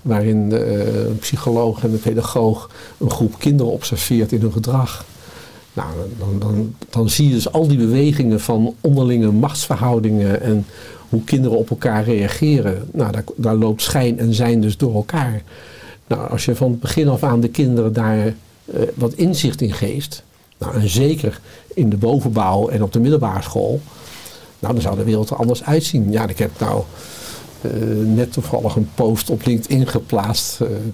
Waarin 0.01 0.51
eh, 0.51 1.05
een 1.05 1.19
psycholoog 1.19 1.83
en 1.83 1.91
een 1.91 1.99
pedagoog 1.99 2.69
een 2.97 3.11
groep 3.11 3.39
kinderen 3.39 3.71
observeert 3.71 4.31
in 4.31 4.41
hun 4.41 4.51
gedrag. 4.51 5.05
Nou, 5.73 5.89
dan, 6.19 6.39
dan, 6.39 6.75
dan 6.89 7.09
zie 7.09 7.27
je 7.27 7.33
dus 7.33 7.51
al 7.51 7.67
die 7.67 7.77
bewegingen 7.77 8.39
van 8.39 8.75
onderlinge 8.81 9.31
machtsverhoudingen 9.31 10.41
en 10.41 10.65
hoe 11.09 11.23
kinderen 11.23 11.57
op 11.57 11.69
elkaar 11.69 12.03
reageren. 12.03 12.89
Nou, 12.91 13.11
daar, 13.11 13.23
daar 13.35 13.55
loopt 13.55 13.81
schijn 13.81 14.19
en 14.19 14.33
zijn 14.33 14.61
dus 14.61 14.77
door 14.77 14.93
elkaar. 14.95 15.41
Nou, 16.07 16.29
als 16.29 16.45
je 16.45 16.55
van 16.55 16.71
het 16.71 16.79
begin 16.79 17.07
af 17.07 17.23
aan 17.23 17.39
de 17.39 17.49
kinderen 17.49 17.93
daar 17.93 18.33
eh, 18.73 18.81
wat 18.95 19.13
inzicht 19.13 19.61
in 19.61 19.73
geeft, 19.73 20.23
nou, 20.57 20.73
en 20.75 20.89
zeker 20.89 21.39
in 21.73 21.89
de 21.89 21.97
bovenbouw 21.97 22.67
en 22.69 22.83
op 22.83 22.93
de 22.93 22.99
middelbare 22.99 23.41
school, 23.41 23.81
nou, 24.59 24.73
dan 24.73 24.81
zou 24.81 24.95
de 24.95 25.03
wereld 25.03 25.29
er 25.29 25.35
anders 25.35 25.63
uitzien. 25.63 26.11
Ja, 26.11 26.27
ik 26.27 26.37
heb 26.37 26.51
nou 26.59 26.83
eh, 27.61 27.71
net 28.05 28.33
toevallig 28.33 28.75
een 28.75 28.89
post 28.95 29.29
op 29.29 29.45
LinkedIn 29.45 29.87
geplaatst. 29.87 30.59
een- 30.59 30.93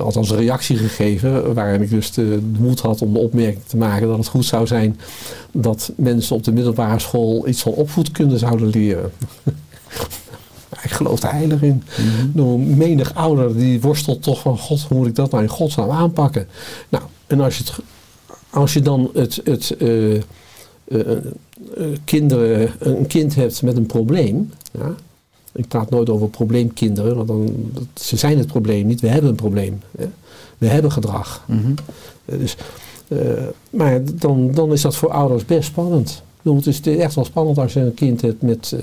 althans 0.00 0.30
een 0.30 0.36
reactie 0.36 0.76
gegeven, 0.76 1.54
waarin 1.54 1.82
ik 1.82 1.90
dus 1.90 2.12
de, 2.12 2.24
de 2.52 2.58
moed 2.60 2.80
had 2.80 3.02
om 3.02 3.12
de 3.12 3.18
opmerking 3.18 3.64
te 3.66 3.76
maken 3.76 4.06
dat 4.08 4.16
het 4.18 4.26
goed 4.26 4.44
zou 4.44 4.66
zijn 4.66 5.00
dat 5.52 5.92
mensen 5.96 6.36
op 6.36 6.44
de 6.44 6.52
middelbare 6.52 6.98
school 6.98 7.48
iets 7.48 7.62
van 7.62 7.72
opvoedkunde 7.72 8.38
zouden 8.38 8.68
leren. 8.68 9.12
ik 10.82 10.90
geloof 10.90 11.22
er 11.22 11.30
heilig 11.32 11.62
in. 11.62 11.82
Nou, 12.32 12.58
menig 12.58 13.14
ouder 13.14 13.56
die 13.56 13.80
worstelt 13.80 14.22
toch 14.22 14.40
van, 14.40 14.58
god, 14.58 14.82
hoe 14.82 14.98
moet 14.98 15.06
ik 15.06 15.14
dat 15.14 15.30
nou 15.30 15.42
in 15.42 15.48
godsnaam 15.48 15.90
aanpakken? 15.90 16.46
Nou, 16.88 17.04
en 17.26 17.40
als 17.40 17.58
je, 17.58 17.64
het, 17.64 17.78
als 18.50 18.72
je 18.72 18.80
dan 18.80 19.10
het, 19.14 19.40
het 19.44 19.76
eh, 19.78 20.14
eh, 20.14 20.20
eh, 20.88 21.16
kinderen, 22.04 22.70
een 22.78 23.06
kind 23.06 23.34
hebt 23.34 23.62
met 23.62 23.76
een 23.76 23.86
probleem, 23.86 24.50
ja, 24.72 24.94
ik 25.52 25.68
praat 25.68 25.90
nooit 25.90 26.10
over 26.10 26.28
probleemkinderen, 26.28 27.16
want 27.16 27.28
dan, 27.28 27.54
dat- 27.72 27.84
ze 28.04 28.16
zijn 28.16 28.38
het 28.38 28.46
probleem 28.46 28.86
niet. 28.86 29.00
We 29.00 29.08
hebben 29.08 29.30
een 29.30 29.36
probleem. 29.36 29.80
Hè. 29.98 30.06
We 30.58 30.66
hebben 30.66 30.92
gedrag. 30.92 31.44
Mhm. 31.46 31.72
Dus, 32.24 32.56
maar 33.70 34.00
dan, 34.14 34.52
dan 34.52 34.72
is 34.72 34.80
dat 34.80 34.96
voor 34.96 35.10
ouders 35.10 35.44
best 35.44 35.68
spannend. 35.68 36.22
bedoel, 36.42 36.56
Het 36.64 36.66
is 36.66 36.80
echt 36.98 37.14
wel 37.14 37.24
spannend 37.24 37.58
als 37.58 37.72
je 37.72 37.80
een 37.80 37.94
kind 37.94 38.20
hebt 38.20 38.42
met, 38.42 38.74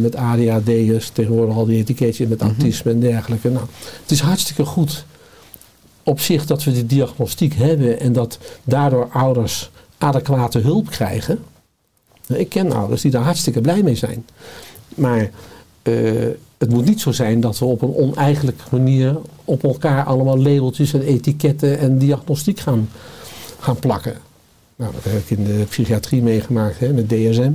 met 0.00 0.16
ADHD'ers, 0.16 1.08
tegenwoordig 1.08 1.56
al 1.56 1.66
die 1.66 1.78
etiketjes 1.78 2.28
met 2.28 2.40
autisme 2.40 2.90
en 2.90 3.00
dergelijke. 3.00 3.48
Nou, 3.48 3.66
het 4.02 4.10
is 4.10 4.20
hartstikke 4.20 4.64
goed 4.64 5.04
op 6.02 6.20
zich 6.20 6.46
dat 6.46 6.64
we 6.64 6.72
die 6.72 6.86
diagnostiek 6.86 7.54
hebben 7.54 8.00
en 8.00 8.12
dat 8.12 8.38
daardoor 8.64 9.08
ouders 9.12 9.70
adequate 9.98 10.58
hulp 10.58 10.90
krijgen. 10.90 11.38
Nou, 12.26 12.40
Ik 12.40 12.48
ken 12.48 12.72
ouders 12.72 13.02
die 13.02 13.10
daar 13.10 13.22
hartstikke 13.22 13.60
blij 13.60 13.82
mee 13.82 13.94
zijn. 13.94 14.26
Maar 14.94 15.30
eh, 15.82 15.94
het 16.58 16.70
moet 16.70 16.84
niet 16.84 17.00
zo 17.00 17.12
zijn 17.12 17.40
dat 17.40 17.58
we 17.58 17.64
op 17.64 17.82
een 17.82 17.94
oneigenlijke 17.94 18.64
manier 18.70 19.16
op 19.44 19.64
elkaar 19.64 20.04
allemaal 20.04 20.38
labeltjes 20.38 20.92
en 20.92 21.02
etiketten 21.02 21.78
en 21.78 21.98
diagnostiek 21.98 22.60
gaan, 22.60 22.88
gaan 23.58 23.78
plakken. 23.78 24.16
Nou, 24.76 24.92
dat 24.92 25.04
heb 25.04 25.20
ik 25.20 25.38
in 25.38 25.44
de 25.44 25.64
psychiatrie 25.68 26.22
meegemaakt 26.22 26.78
hè, 26.78 26.92
met 26.92 27.08
DSM. 27.08 27.52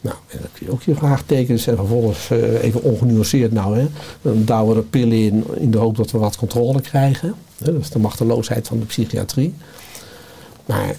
Nou, 0.00 0.16
en 0.28 0.38
dan 0.40 0.48
kun 0.52 0.66
je 0.66 0.72
ook 0.72 0.82
je 0.82 0.94
vraagtekens 0.94 1.66
en 1.66 1.76
vervolgens 1.76 2.30
eh, 2.30 2.62
even 2.62 2.82
ongenuanceerd 2.82 3.52
nou. 3.52 3.78
Hè, 3.78 3.86
dan 4.22 4.44
douwen 4.44 4.76
er 4.76 4.82
pillen 4.82 5.18
in 5.18 5.44
in 5.54 5.70
de 5.70 5.78
hoop 5.78 5.96
dat 5.96 6.10
we 6.10 6.18
wat 6.18 6.36
controle 6.36 6.80
krijgen. 6.80 7.34
Hè, 7.58 7.72
dat 7.72 7.82
is 7.82 7.90
de 7.90 7.98
machteloosheid 7.98 8.68
van 8.68 8.78
de 8.78 8.84
psychiatrie. 8.84 9.54
Maar 10.66 10.96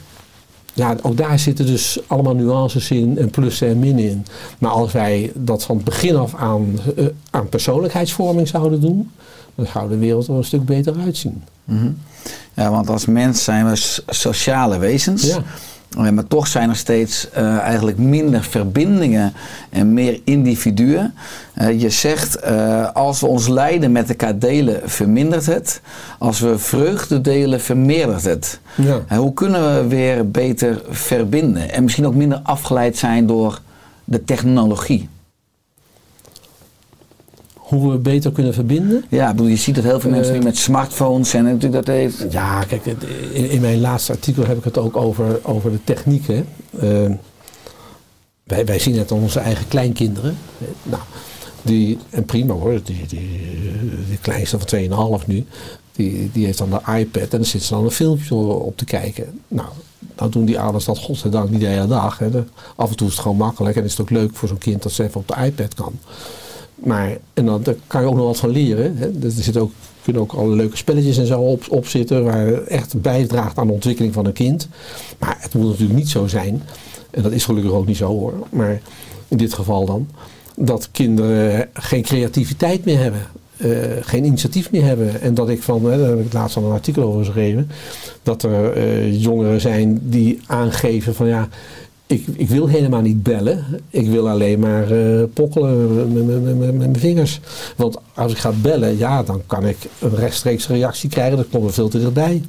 ja, 0.74 0.96
ook 1.02 1.18
daar 1.18 1.40
zitten 1.40 1.66
dus 1.66 2.00
allemaal 2.08 2.36
nuances 2.36 2.92
in 2.92 3.18
en 3.18 3.30
plussen 3.30 3.68
en 3.68 3.80
minnen 3.80 4.04
in. 4.04 4.26
Maar 4.60 4.72
als 4.72 4.92
wij 4.92 5.32
dat 5.36 5.64
van 5.64 5.76
het 5.76 5.86
begin 5.86 6.16
af 6.16 6.36
aan 6.36 6.80
eh, 6.96 7.06
aan 7.30 7.50
persoonlijkheidsvorming 7.50 8.48
zouden 8.48 8.82
doen, 8.82 9.12
dan 9.56 9.66
zou 9.66 9.90
de 9.90 9.98
wereld 9.98 10.28
er 10.28 10.34
een 10.34 10.44
stuk 10.44 10.66
beter 10.66 10.96
uitzien. 11.04 11.44
Mhm. 11.64 11.92
Ja, 12.54 12.72
want 12.72 12.90
als 12.90 13.06
mens 13.06 13.44
zijn 13.44 13.70
we 13.70 14.02
sociale 14.08 14.78
wezens. 14.78 15.24
Ja. 15.24 15.44
Eh, 15.98 16.10
Maar 16.10 16.28
toch 16.28 16.48
zijn 16.48 16.70
er 16.70 16.76
steeds 16.76 17.30
eh, 17.32 17.58
eigenlijk 17.58 17.98
minder 17.98 18.44
verbindingen 18.44 19.34
en 19.70 19.94
meer 19.94 20.20
individuen. 20.24 21.14
Eh, 21.54 21.82
je 21.82 21.90
zegt, 21.90 22.36
eh, 22.36 22.92
als 22.94 23.20
we 23.20 23.28
ons 23.28 23.48
lijden 23.48 23.92
met 23.92 24.10
elkaar 24.10 24.40
delen, 24.40 24.82
vermindert 24.90 25.46
het. 25.46 25.82
Als 26.18 26.40
we 26.40 26.58
vreugde 26.58 27.22
delen, 27.22 27.62
vermeerdert 27.62 28.24
het. 28.24 28.60
Ja. 28.76 29.18
Hoe 29.18 29.34
kunnen 29.34 29.76
we 29.76 29.88
weer 29.88 30.32
beter 30.32 30.82
verbinden? 30.90 31.72
En 31.72 31.84
misschien 31.84 32.06
ook 32.08 32.16
minder 32.16 32.40
afgeleid 32.44 32.98
zijn 32.98 33.28
door 33.28 33.62
de 34.04 34.24
technologie. 34.24 35.10
Hoe 37.70 37.92
we 37.92 37.98
beter 37.98 38.32
kunnen 38.32 38.54
verbinden. 38.54 39.06
Ja, 39.10 39.32
bedoel, 39.32 39.48
je 39.48 39.56
ziet 39.56 39.76
dat 39.76 39.84
heel 39.84 40.00
veel 40.00 40.10
mensen 40.10 40.34
Eh. 40.34 40.40
nu 40.40 40.46
met 40.46 40.58
smartphones 40.58 41.34
en 41.34 41.44
natuurlijk 41.44 41.74
dat 41.86 41.88
heeft... 41.96 42.26
Ja, 42.32 42.64
kijk, 42.64 42.86
in, 43.34 43.50
in 43.50 43.62
mijn 43.62 43.80
laatste 43.80 44.12
artikel 44.12 44.46
heb 44.46 44.58
ik 44.58 44.64
het 44.64 44.78
ook 44.78 44.98
over, 44.98 45.40
over 45.44 45.72
de 45.72 45.84
technieken. 45.84 46.46
Eh, 46.80 47.12
wij, 48.44 48.66
wij 48.66 48.80
zien 48.80 48.98
het 48.98 49.12
aan 49.12 49.18
onze 49.18 49.40
eigen 49.40 49.68
kleinkinderen. 49.68 50.38
Nou, 50.84 51.02
die, 51.62 51.98
en 52.10 52.26
prima 52.26 52.54
hoor, 52.54 52.80
die, 52.84 53.06
die, 53.08 53.42
die 54.08 54.18
kleinste 54.22 54.58
van 54.60 55.20
2,5 55.22 55.26
nu, 55.26 55.46
die, 55.92 56.30
die 56.34 56.46
heeft 56.46 56.58
dan 56.58 56.70
de 56.70 56.98
iPad 57.00 57.22
en 57.22 57.28
dan 57.30 57.46
zit 57.46 57.64
ze 57.64 57.74
dan 57.74 57.84
een 57.84 57.92
filmpje 57.92 58.36
op 58.36 58.78
te 58.78 58.86
kijken. 58.86 59.40
Nou, 59.48 59.68
nou 60.18 60.32
doen 60.32 60.46
die 60.46 60.60
ouders 60.60 60.86
dat 60.86 60.98
godzijdank 60.98 61.50
niet 61.50 61.60
de 61.60 61.66
hele 61.66 61.88
dag. 61.88 62.18
Hè. 62.20 62.30
Af 62.76 62.90
en 62.90 62.96
toe 62.96 63.08
is 63.08 63.14
het 63.14 63.22
gewoon 63.22 63.38
makkelijk 63.38 63.76
en 63.76 63.84
is 63.84 63.92
het 63.92 64.02
ook 64.02 64.10
leuk 64.10 64.36
voor 64.36 64.48
zo'n 64.48 64.58
kind 64.58 64.84
dat 64.84 64.92
ze 64.92 65.04
even 65.04 65.20
op 65.20 65.28
de 65.28 65.46
iPad 65.46 65.74
kan. 65.74 66.00
Maar 66.84 67.18
en 67.34 67.46
dan, 67.46 67.64
daar 67.64 67.76
kan 67.88 68.02
je 68.02 68.08
ook 68.08 68.16
nog 68.16 68.26
wat 68.26 68.38
van 68.38 68.50
leren. 68.50 68.98
Hè. 68.98 69.20
Dus 69.20 69.38
er 69.38 69.44
zitten 69.44 69.62
ook, 69.62 69.72
kunnen 70.04 70.22
ook 70.22 70.34
alle 70.34 70.56
leuke 70.56 70.78
spelletjes 70.78 71.18
en 71.18 71.26
zo 71.26 71.40
op, 71.40 71.64
op 71.70 71.88
zitten, 71.88 72.24
waar 72.24 72.54
echt 72.54 73.02
bijdraagt 73.02 73.58
aan 73.58 73.68
de 73.68 73.74
ontwikkeling 73.74 74.14
van 74.14 74.26
een 74.26 74.34
kind. 74.34 74.68
Maar 75.20 75.38
het 75.40 75.54
moet 75.54 75.68
natuurlijk 75.68 76.00
niet 76.00 76.10
zo 76.10 76.28
zijn, 76.28 76.62
en 77.12 77.22
dat 77.22 77.32
is 77.32 77.46
gelukkig 77.46 77.72
ook 77.72 77.86
niet 77.88 77.98
zo 77.98 78.08
hoor, 78.08 78.34
maar 78.50 78.82
in 79.28 79.38
dit 79.38 79.54
geval 79.54 79.86
dan, 79.86 80.08
dat 80.56 80.90
kinderen 80.92 81.70
geen 81.74 82.04
creativiteit 82.04 82.86
meer 82.86 83.00
hebben. 83.00 83.22
eh, 83.58 83.70
geen 84.02 84.26
initiatief 84.26 84.72
meer 84.72 84.84
hebben. 84.84 85.22
En 85.22 85.34
dat 85.34 85.50
ik 85.50 85.64
van, 85.64 85.86
hè, 85.86 85.98
daar 85.98 86.10
heb 86.10 86.26
ik 86.26 86.34
laatst 86.34 86.58
al 86.58 86.64
een 86.64 86.72
artikel 86.72 87.04
over 87.04 87.26
geschreven, 87.26 87.70
dat 88.24 88.44
er 88.44 88.72
eh, 88.74 89.22
jongeren 89.22 89.62
zijn 89.62 90.00
die 90.04 90.40
aangeven 90.46 91.16
van 91.16 91.28
ja, 91.28 91.48
ik, 92.10 92.28
ik 92.36 92.50
wil 92.50 92.68
helemaal 92.68 93.02
niet 93.02 93.24
bellen. 93.24 93.66
Ik 93.90 94.08
wil 94.10 94.30
alleen 94.30 94.60
maar 94.60 94.92
eh, 94.92 95.24
pokkelen 95.34 96.14
met- 96.14 96.26
met- 96.26 96.44
met- 96.44 96.58
met 96.58 96.78
mijn 96.78 97.00
vingers. 97.00 97.40
Want 97.76 97.98
als 98.14 98.32
ik 98.32 98.38
ga 98.38 98.52
bellen, 98.62 98.98
ja, 98.98 99.24
dan 99.24 99.42
kan 99.46 99.66
ik 99.68 99.78
een 100.00 100.16
rechtstreeks 100.16 100.68
reactie 100.68 101.10
krijgen. 101.10 101.38
Dat 101.38 101.50
komt 101.50 101.66
er 101.66 101.74
veel 101.74 101.90
te 101.90 102.00
dichtbij. 102.00 102.44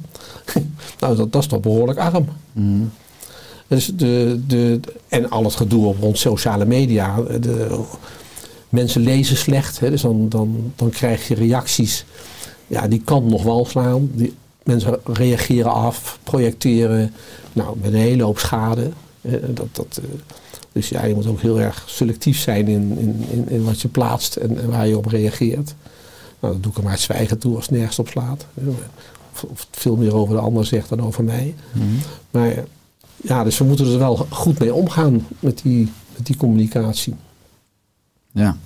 nou, 0.99 1.15
dat, 1.15 1.31
dat 1.31 1.41
is 1.41 1.47
toch 1.47 1.59
behoorlijk 1.59 1.99
arm. 1.99 2.25
Mhm. 2.53 2.83
Dus 3.67 3.91
de, 3.95 4.39
de, 4.47 4.79
en 5.07 5.29
al 5.29 5.43
het 5.43 5.55
gedoe 5.55 5.85
op 5.85 5.99
rond 5.99 6.17
sociale 6.17 6.65
media. 6.65 7.15
De, 7.21 7.79
mensen 8.69 9.01
lezen 9.01 9.37
slecht. 9.37 9.79
Hè, 9.79 9.89
dus 9.89 10.01
dan, 10.01 10.29
dan, 10.29 10.71
dan 10.75 10.89
krijg 10.89 11.27
je 11.27 11.35
reacties. 11.35 12.05
Ja, 12.67 12.87
die 12.87 13.01
kan 13.05 13.25
nog 13.29 13.43
wel 13.43 13.65
slaan. 13.65 14.09
Die, 14.13 14.33
mensen 14.63 14.99
reageren 15.03 15.73
af, 15.73 16.19
projecteren. 16.23 17.13
Nou, 17.53 17.77
met 17.81 17.93
een 17.93 17.99
hele 17.99 18.23
hoop 18.23 18.39
schade. 18.39 18.89
Eh, 19.21 19.33
dat, 19.47 19.67
dat, 19.71 19.99
eh, 20.03 20.09
dus 20.71 20.89
ja, 20.89 21.05
je 21.05 21.13
moet 21.13 21.27
ook 21.27 21.41
heel 21.41 21.59
erg 21.59 21.83
selectief 21.87 22.39
zijn 22.39 22.67
in, 22.67 22.97
in, 22.97 23.25
in, 23.29 23.49
in 23.49 23.63
wat 23.63 23.81
je 23.81 23.87
plaatst 23.87 24.35
en, 24.35 24.61
en 24.61 24.69
waar 24.69 24.87
je 24.87 24.97
op 24.97 25.05
reageert. 25.05 25.75
Nou, 26.39 26.53
dat 26.53 26.63
doe 26.63 26.71
ik 26.71 26.77
er 26.77 26.83
maar 26.83 26.97
zwijgen 26.97 27.37
toe 27.37 27.55
als 27.55 27.65
het 27.65 27.75
nergens 27.75 27.99
op 27.99 28.07
slaat. 28.07 28.45
Of, 29.33 29.43
of 29.43 29.59
het 29.69 29.79
veel 29.79 29.95
meer 29.95 30.15
over 30.15 30.35
de 30.35 30.41
ander 30.41 30.65
zegt 30.65 30.89
dan 30.89 31.01
over 31.01 31.23
mij. 31.23 31.55
Mhm. 31.71 31.85
Maar 32.31 32.53
ja, 33.15 33.43
dus 33.43 33.57
we 33.57 33.63
moeten 33.63 33.91
er 33.91 33.99
wel 33.99 34.15
goed 34.29 34.59
mee 34.59 34.73
omgaan 34.73 35.27
met 35.39 35.61
die, 35.63 35.91
met 36.15 36.25
die 36.25 36.37
communicatie. 36.37 37.15
Ja, 38.31 38.57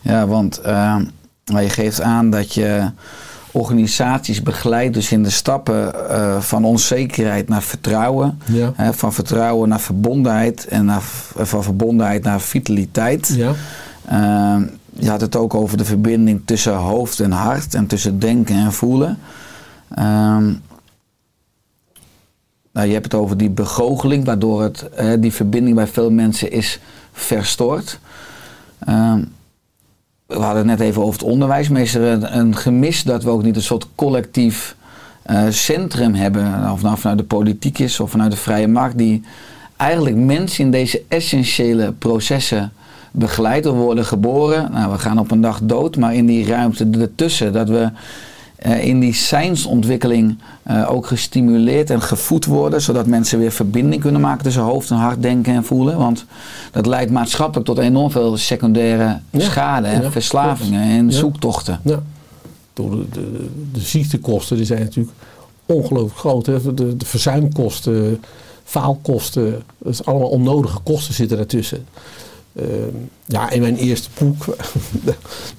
ja 0.00 0.26
want 0.26 0.58
eh, 0.58 0.96
maar 1.52 1.62
je 1.62 1.68
geeft 1.68 2.00
aan 2.00 2.30
dat 2.30 2.54
je 2.54 2.90
organisaties 3.52 4.42
begeleidt 4.42 4.94
dus 4.94 5.12
in 5.12 5.22
de 5.22 5.30
stappen 5.30 6.08
eh, 6.10 6.40
van 6.40 6.64
onzekerheid 6.64 7.48
naar 7.48 7.62
vertrouwen. 7.62 8.38
Ja. 8.44 8.72
Hè, 8.76 8.92
van 8.92 9.12
vertrouwen 9.12 9.68
naar 9.68 9.80
verbondenheid 9.80 10.66
en 10.66 10.84
naar, 10.84 11.02
van 11.36 11.62
verbondenheid 11.62 12.22
naar 12.22 12.40
vitaliteit. 12.40 13.34
Ja. 13.36 13.52
Eh, 14.04 14.56
je 14.92 15.10
had 15.10 15.20
het 15.20 15.36
ook 15.36 15.54
over 15.54 15.76
de 15.76 15.84
verbinding 15.84 16.42
tussen 16.44 16.74
hoofd 16.74 17.20
en 17.20 17.30
hart 17.30 17.74
en 17.74 17.86
tussen 17.86 18.18
denken 18.18 18.56
en 18.56 18.72
voelen. 18.72 19.18
Ehm, 19.94 20.52
nou, 22.72 22.86
je 22.86 22.92
hebt 22.92 23.04
het 23.04 23.14
over 23.14 23.36
die 23.36 23.50
begoocheling, 23.50 24.24
waardoor 24.24 24.62
het, 24.62 24.88
eh, 24.88 25.12
die 25.18 25.32
verbinding 25.32 25.76
bij 25.76 25.86
veel 25.86 26.10
mensen 26.10 26.50
is 26.50 26.80
verstoord. 27.12 27.98
Ehm, 28.78 29.22
we 30.32 30.44
hadden 30.44 30.68
het 30.68 30.78
net 30.78 30.88
even 30.88 31.02
over 31.02 31.20
het 31.20 31.30
onderwijs, 31.30 31.94
er 31.94 32.36
een, 32.36 32.56
gemis 32.56 33.02
dat 33.02 33.22
we 33.22 33.30
ook 33.30 33.42
niet 33.42 33.56
een 33.56 33.62
soort 33.62 33.86
collectief 33.94 34.76
eh, 35.22 35.42
centrum 35.48 36.14
hebben, 36.14 36.70
of 36.72 36.82
nou 36.82 36.98
vanuit 36.98 37.18
de 37.18 37.24
politiek 37.24 37.78
is 37.78 38.00
of 38.00 38.10
vanuit 38.10 38.30
de 38.30 38.36
vrije 38.36 38.68
markt, 38.68 38.98
die 38.98 39.22
eigenlijk 39.76 40.16
mensen 40.16 40.64
in 40.64 40.70
deze 40.70 41.02
essentiële 41.08 41.92
processen 41.92 42.72
begeleidt. 43.10 43.64
We 43.64 43.72
worden 43.72 44.04
geboren, 44.04 44.72
nou, 44.72 44.92
we 44.92 44.98
gaan 44.98 45.18
op 45.18 45.30
een 45.30 45.40
dag 45.40 45.60
dood, 45.62 45.96
maar 45.96 46.14
in 46.14 46.26
die 46.26 46.46
ruimte 46.46 46.88
ertussen, 47.00 47.52
dat 47.52 47.68
we 47.68 47.90
eh, 48.56 48.84
in 48.84 49.00
die 49.00 49.14
zijnsontwikkeling 49.14 50.38
eh, 50.62 50.90
ook 50.92 51.06
gestimuleerd 51.06 51.90
en 51.90 52.02
gevoed 52.02 52.44
worden, 52.44 52.82
zodat 52.82 53.06
mensen 53.06 53.38
weer 53.38 53.52
verbinding 53.52 54.02
kunnen 54.02 54.20
maken 54.20 54.42
tussen 54.44 54.62
hoofd 54.62 54.90
en 54.90 54.96
hart, 54.96 55.22
denken 55.22 55.54
en 55.54 55.64
voelen. 55.64 55.98
Want 55.98 56.24
dat 56.72 56.86
leidt 56.86 57.10
maatschappelijk 57.10 57.66
tot 57.66 57.78
enorm 57.78 58.10
veel 58.10 58.36
secundaire 58.36 59.18
Ja, 59.30 59.40
schade 59.40 59.86
en 59.86 60.02
ja, 60.02 60.10
verslavingen 60.10 60.80
klopt. 60.82 60.98
en 60.98 61.06
Ja. 61.10 61.16
zoektochten. 61.16 61.80
ja. 61.84 62.02
Door 62.74 62.90
de, 62.90 63.04
de, 63.12 63.48
de 63.72 63.80
ziektekosten 63.80 64.56
die 64.56 64.66
zijn 64.66 64.80
natuurlijk 64.80 65.16
ongelooflijk 65.66 66.18
groot. 66.18 66.46
Hè. 66.46 66.74
De, 66.74 66.96
de 66.96 67.06
verzuimkosten, 67.06 68.20
faalkosten, 68.64 69.62
dat 69.78 69.92
is 69.92 70.04
allemaal 70.04 70.28
onnodige 70.28 70.78
kosten 70.82 71.14
zitten 71.14 71.36
daartussen. 71.36 71.86
Ehm, 72.56 72.66
ja, 73.26 73.50
in 73.50 73.60
mijn 73.60 73.76
eerste 73.76 74.08
boek, 74.18 74.44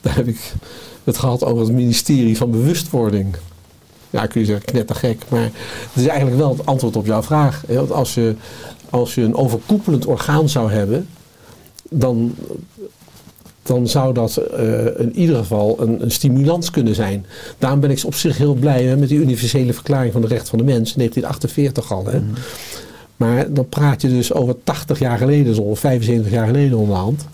daar 0.02 0.16
heb 0.16 0.28
ik 0.28 0.54
het 1.04 1.18
gehad 1.18 1.44
over 1.44 1.64
het 1.64 1.74
ministerie 1.74 2.38
van 2.38 2.52
Bewustwording. 2.52 3.36
Ja, 4.14 4.26
kun 4.26 4.42
je 4.42 4.48
zeggen 4.48 4.66
knettergek, 4.66 5.24
maar 5.28 5.44
het 5.44 6.04
is 6.04 6.08
eigenlijk 6.08 6.40
wel 6.40 6.50
het 6.50 6.66
antwoord 6.66 6.96
op 6.96 7.06
jouw 7.06 7.24
vraag. 7.24 7.64
Want 7.68 7.92
als 7.92 8.14
je, 8.14 8.36
als 8.90 9.16
je 9.16 9.22
een 9.22 9.36
overkoepelend 9.36 10.06
orgaan 10.06 10.50
zou 10.50 10.72
hebben, 10.72 11.08
dan, 11.90 12.36
dan 13.64 13.88
zou 13.88 14.14
dat 14.14 14.38
eh, 14.38 15.00
in 15.00 15.16
ieder 15.16 15.36
geval 15.36 15.82
een, 15.82 16.02
een 16.02 16.12
stimulans 16.12 16.72
kunnen 16.72 16.96
zijn. 16.96 17.26
Daarom 17.58 17.80
ben 17.80 17.92
ik 17.92 18.04
op 18.06 18.16
zich 18.16 18.38
heel 18.38 18.54
blij 18.54 18.84
hè, 18.84 18.98
met 18.98 19.10
die 19.10 19.20
universele 19.20 19.74
verklaring 19.74 20.12
van 20.12 20.22
de 20.22 20.28
rechten 20.28 20.48
van 20.48 20.58
de 20.58 20.64
mens, 20.64 20.94
1948 20.94 21.92
al. 21.92 22.06
Hè. 22.06 22.22
Maar 23.18 23.54
dan 23.54 23.70
praat 23.70 24.02
je 24.02 24.10
dus 24.10 24.34
over 24.34 24.56
80 24.64 25.00
jaar 25.00 25.18
geleden, 25.18 25.56
zo 25.56 25.76
75 25.76 26.32
jaar 26.32 26.48
geleden 26.48 26.78
onderhand, 26.78 27.26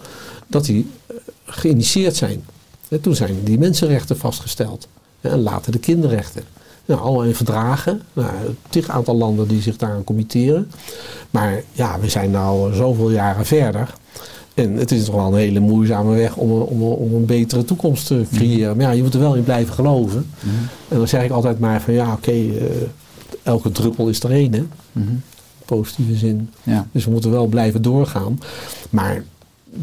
dat 0.47 0.65
die 0.65 0.87
eh, 1.07 1.15
geïnitieerd 1.45 2.15
zijn. 2.15 2.43
Toen 3.01 3.15
zijn 3.15 3.43
die 3.43 3.57
mensenrechten 3.57 4.17
vastgesteld. 4.17 4.87
En 5.21 5.41
later 5.41 5.71
de 5.71 5.79
kinderrechten. 5.79 6.43
Nou, 6.89 7.01
allemaal 7.01 7.23
in 7.23 7.35
verdragen. 7.35 8.01
Nou, 8.13 8.29
een 8.45 8.57
tig 8.69 8.89
aantal 8.89 9.15
landen 9.15 9.47
die 9.47 9.61
zich 9.61 9.77
daaraan 9.77 10.03
committeren. 10.03 10.71
Maar 11.31 11.63
ja, 11.71 11.99
we 11.99 12.09
zijn 12.09 12.31
nu 12.31 12.73
zoveel 12.73 13.11
jaren 13.11 13.45
verder. 13.45 13.93
En 14.53 14.73
het 14.73 14.91
is 14.91 15.05
toch 15.05 15.15
wel 15.15 15.27
een 15.27 15.33
hele 15.33 15.59
moeizame 15.59 16.15
weg 16.15 16.35
om 16.35 16.51
een, 16.51 16.61
om 16.61 16.81
een, 16.81 16.97
om 16.97 17.13
een 17.13 17.25
betere 17.25 17.65
toekomst 17.65 18.07
te 18.07 18.25
creëren. 18.33 18.77
Maar 18.77 18.85
ja, 18.85 18.91
je 18.91 19.03
moet 19.03 19.13
er 19.13 19.19
wel 19.19 19.35
in 19.35 19.43
blijven 19.43 19.73
geloven. 19.73 20.29
En 20.87 20.97
dan 20.97 21.07
zeg 21.07 21.23
ik 21.23 21.31
altijd 21.31 21.59
maar 21.59 21.81
van 21.81 21.93
ja, 21.93 22.13
oké, 22.13 22.31
eh, 22.31 22.65
elke 23.43 23.71
druppel 23.71 24.07
is 24.07 24.23
er 24.23 24.31
één, 24.31 24.53
hè. 24.53 24.63
Mhm. 24.91 25.07
Positieve 25.65 26.15
zin. 26.15 26.49
Ja. 26.63 26.87
Dus 26.91 27.05
we 27.05 27.11
moeten 27.11 27.31
wel 27.31 27.45
blijven 27.45 27.81
doorgaan. 27.81 28.39
Maar 28.89 29.23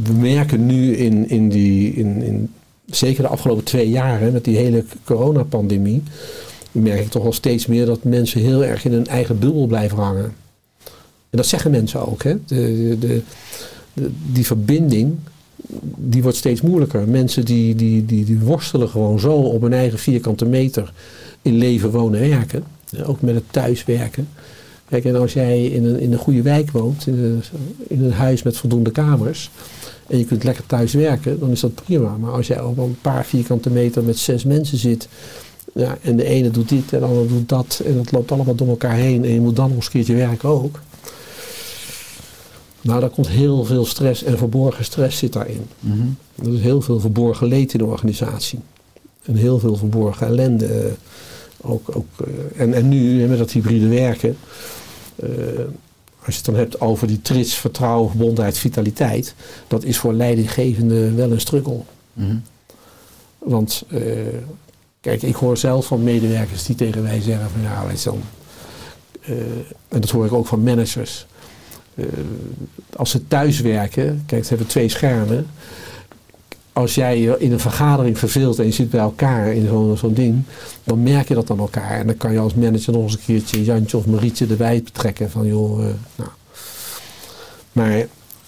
we 0.05 0.13
merken 0.13 0.67
nu 0.67 0.97
in, 0.97 1.29
in 1.29 1.49
die, 1.49 1.93
in, 1.93 2.23
in, 2.23 2.53
zeker 2.87 3.23
de 3.23 3.29
afgelopen 3.29 3.65
twee 3.65 3.91
jaar, 3.91 4.21
hè, 4.21 4.31
met 4.31 4.45
die 4.45 4.57
hele 4.57 4.85
coronapandemie, 5.05 6.03
merk 6.83 7.01
ik 7.01 7.11
toch 7.11 7.23
wel 7.23 7.33
steeds 7.33 7.67
meer 7.67 7.87
dat 7.87 8.05
mensen 8.05 8.41
heel 8.41 8.65
erg 8.65 8.85
in 8.85 8.93
hun 8.93 9.07
eigen 9.07 9.39
bubbel 9.39 9.67
blijven 9.67 9.99
hangen. 9.99 10.35
En 11.31 11.43
dat 11.43 11.47
zeggen 11.47 11.71
mensen 11.71 12.07
ook. 12.07 12.23
Hè? 12.23 12.37
De, 12.47 12.97
de, 12.99 13.23
die 14.33 14.47
verbinding, 14.47 15.15
die 15.97 16.23
wordt 16.23 16.37
steeds 16.37 16.61
moeilijker. 16.61 17.09
Mensen 17.09 17.45
die, 17.45 17.75
die, 17.75 18.05
die, 18.05 18.25
die 18.25 18.39
worstelen 18.39 18.89
gewoon 18.89 19.21
zo 19.21 19.33
op 19.33 19.63
hun 19.63 19.73
eigen 19.73 19.99
vierkante 19.99 20.45
meter 20.45 20.93
in 21.43 21.57
leven, 21.57 21.91
wonen, 21.91 22.21
werken. 22.21 22.65
Eh, 22.91 23.09
Ook 23.09 23.21
met 23.21 23.35
het 23.35 23.45
thuiswerken. 23.51 24.29
Kijk, 24.89 25.05
en 25.05 25.17
als 25.17 25.33
jij 25.33 25.65
in 25.67 25.85
een, 25.85 26.01
in 26.01 26.13
een 26.13 26.19
goede 26.19 26.43
wijk 26.43 26.71
woont, 26.71 27.07
in 27.07 27.19
een, 27.19 27.43
in 27.89 28.05
een 28.05 28.13
huis 28.13 28.43
met 28.43 28.57
voldoende 28.57 28.91
kamers, 28.91 29.51
en 30.07 30.19
je 30.19 30.25
kunt 30.25 30.45
lekker 30.45 30.67
thuis 30.67 30.93
werken, 30.93 31.39
dan 31.39 31.51
is 31.51 31.61
dat 31.61 31.75
prima. 31.75 32.17
Maar 32.17 32.31
als 32.31 32.47
jij 32.47 32.61
op 32.61 32.79
een 32.79 32.97
paar 33.01 33.25
vierkante 33.25 33.71
meter 33.71 34.03
met 34.03 34.19
zes 34.19 34.45
mensen 34.45 34.79
zit, 34.79 35.09
ja, 35.77 35.99
en 36.03 36.17
de 36.17 36.25
ene 36.25 36.51
doet 36.51 36.69
dit 36.69 36.93
en 36.93 36.99
de 37.01 37.07
andere 37.07 37.27
doet 37.27 37.49
dat, 37.49 37.83
en 37.85 37.97
dat 37.97 38.13
loopt 38.13 38.33
allemaal 38.33 38.55
door 38.55 38.69
elkaar 38.69 38.95
heen, 38.97 39.25
en 39.25 39.33
je 39.33 39.41
moet 39.41 39.57
dan 39.57 39.67
nog 39.67 39.77
eens 39.77 39.87
een 39.87 39.93
keertje 39.93 40.15
werken 40.15 40.49
ook. 40.49 40.81
Nou, 42.81 43.01
daar 43.01 43.11
komt 43.11 43.29
heel 43.29 43.65
veel 43.65 43.87
stress 43.87 44.23
en 44.23 44.39
verborgen 44.39 44.85
stress 44.85 45.19
zit 45.19 45.33
daarin. 45.33 45.67
Mhm. 45.81 46.07
Er 46.43 46.55
is 46.55 46.61
heel 46.61 46.81
veel 46.81 47.01
verborgen 47.01 47.47
leed 47.47 47.73
in 47.73 47.79
de 47.79 47.85
organisatie. 47.85 48.59
En 49.23 49.35
heel 49.35 49.59
veel 49.59 49.77
verborgen 49.77 50.27
ellende. 50.27 50.67
eh, 50.67 50.93
Ook, 51.61 51.97
ook, 51.97 52.07
eh, 52.21 52.61
en, 52.61 52.75
en 52.75 52.89
nu 52.89 53.27
met 53.27 53.39
dat 53.39 53.51
hybride 53.51 53.89
werken. 53.89 54.37
eh, 55.17 55.29
als 56.25 56.35
je 56.35 56.41
het 56.41 56.45
dan 56.45 56.55
hebt 56.55 56.81
over 56.81 57.07
die 57.07 57.23
trits, 57.23 57.55
vertrouwen, 57.55 58.09
verbondenheid, 58.11 58.59
vitaliteit. 58.59 59.35
Dat 59.69 59.85
is 59.85 59.99
voor 59.99 60.13
leidinggevenden 60.13 61.17
wel 61.17 61.31
een 61.33 61.41
struggle. 61.41 61.81
Mhm. 62.13 62.37
Want 63.39 63.85
kijk, 65.07 65.23
ik 65.23 65.35
hoor 65.35 65.57
zelf 65.57 65.87
van 65.87 66.03
medewerkers 66.03 66.65
die 66.65 66.77
tegen 66.77 67.03
mij 67.03 67.21
zeggen 67.21 67.51
van 67.51 67.87
weet 67.89 68.03
je 68.03 68.11
dan. 68.11 68.21
eh, 69.21 69.35
en 69.89 70.01
dat 70.01 70.11
hoor 70.11 70.27
ik 70.27 70.33
ook 70.33 70.47
van 70.47 70.63
managers. 70.63 71.27
Eh, 71.95 72.05
als 72.97 73.11
ze 73.11 73.27
thuis 73.29 73.61
werken, 73.61 74.23
kijk, 74.27 74.43
ze 74.43 74.49
hebben 74.49 74.67
twee 74.67 74.89
schermen. 74.89 75.47
Als 76.73 76.95
jij 76.95 77.21
je 77.21 77.37
in 77.39 77.53
een 77.53 77.61
vergadering 77.61 78.19
verveelt 78.19 78.59
en 78.59 78.65
je 78.65 78.73
zit 78.73 78.91
bij 78.91 79.01
elkaar 79.01 79.53
in 79.53 79.67
zo'n 79.67 79.97
zo'n 79.97 80.15
ding, 80.15 80.43
dan 80.85 81.03
merk 81.03 81.29
je 81.29 81.35
dat 81.35 81.51
aan 81.51 81.59
elkaar. 81.59 81.99
En 81.99 82.07
dan 82.07 82.17
kan 82.17 82.33
je 82.33 82.39
als 82.39 82.55
manager 82.55 82.93
nog 82.93 83.03
eens 83.03 83.13
een 83.13 83.25
keertje 83.25 83.65
Jantje 83.65 83.97
of 83.97 84.07
Marietje 84.07 84.47
erbij 84.47 84.83
betrekken 84.83 85.31
van 85.31 85.47
joh, 85.47 85.85
eh, 85.85 85.95
nou. 86.15 86.31
Maar 87.73 88.07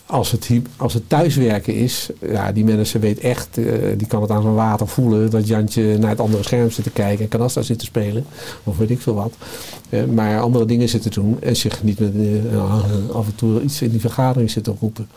als 0.09 0.31
het, 0.31 0.51
als 0.77 0.95
het 0.95 1.09
thuiswerken 1.09 1.75
is, 1.75 2.11
ja, 2.21 2.53
die 2.53 2.65
manager 2.65 3.01
weet 3.01 3.19
echt, 3.19 3.59
eh, 3.59 3.65
die 3.97 4.07
kan 4.07 4.23
het 4.23 4.31
aan 4.31 4.43
zijn 4.43 4.55
water 4.55 4.89
voelen 4.89 5.31
dat 5.31 5.47
Jantje 5.47 5.99
naar 5.99 6.11
het 6.11 6.21
andere 6.21 6.43
scherm 6.43 6.71
zit 6.71 6.85
te 6.85 6.91
kijken 6.91 7.25
en 7.25 7.31
Canasta 7.31 7.63
zit 7.63 7.79
te 7.79 7.85
spelen, 7.85 8.25
of 8.65 8.79
weet 8.79 8.91
ik 8.91 9.01
veel 9.01 9.15
wat. 9.15 9.33
Eh, 9.89 10.05
maar 10.05 10.41
andere 10.41 10.65
dingen 10.65 10.89
zit 10.89 11.03
te 11.03 11.11
doen 11.11 11.43
en 11.43 11.57
zich 11.57 11.83
niet 11.83 11.99
met 11.99 12.15
eh, 12.53 13.11
af 13.13 13.27
en 13.27 13.35
toe 13.35 13.63
iets 13.63 13.83
in 13.83 13.91
die 13.91 14.01
vergadering 14.01 14.51
zit 14.51 14.65
te 14.65 14.75
roepen. 14.81 15.09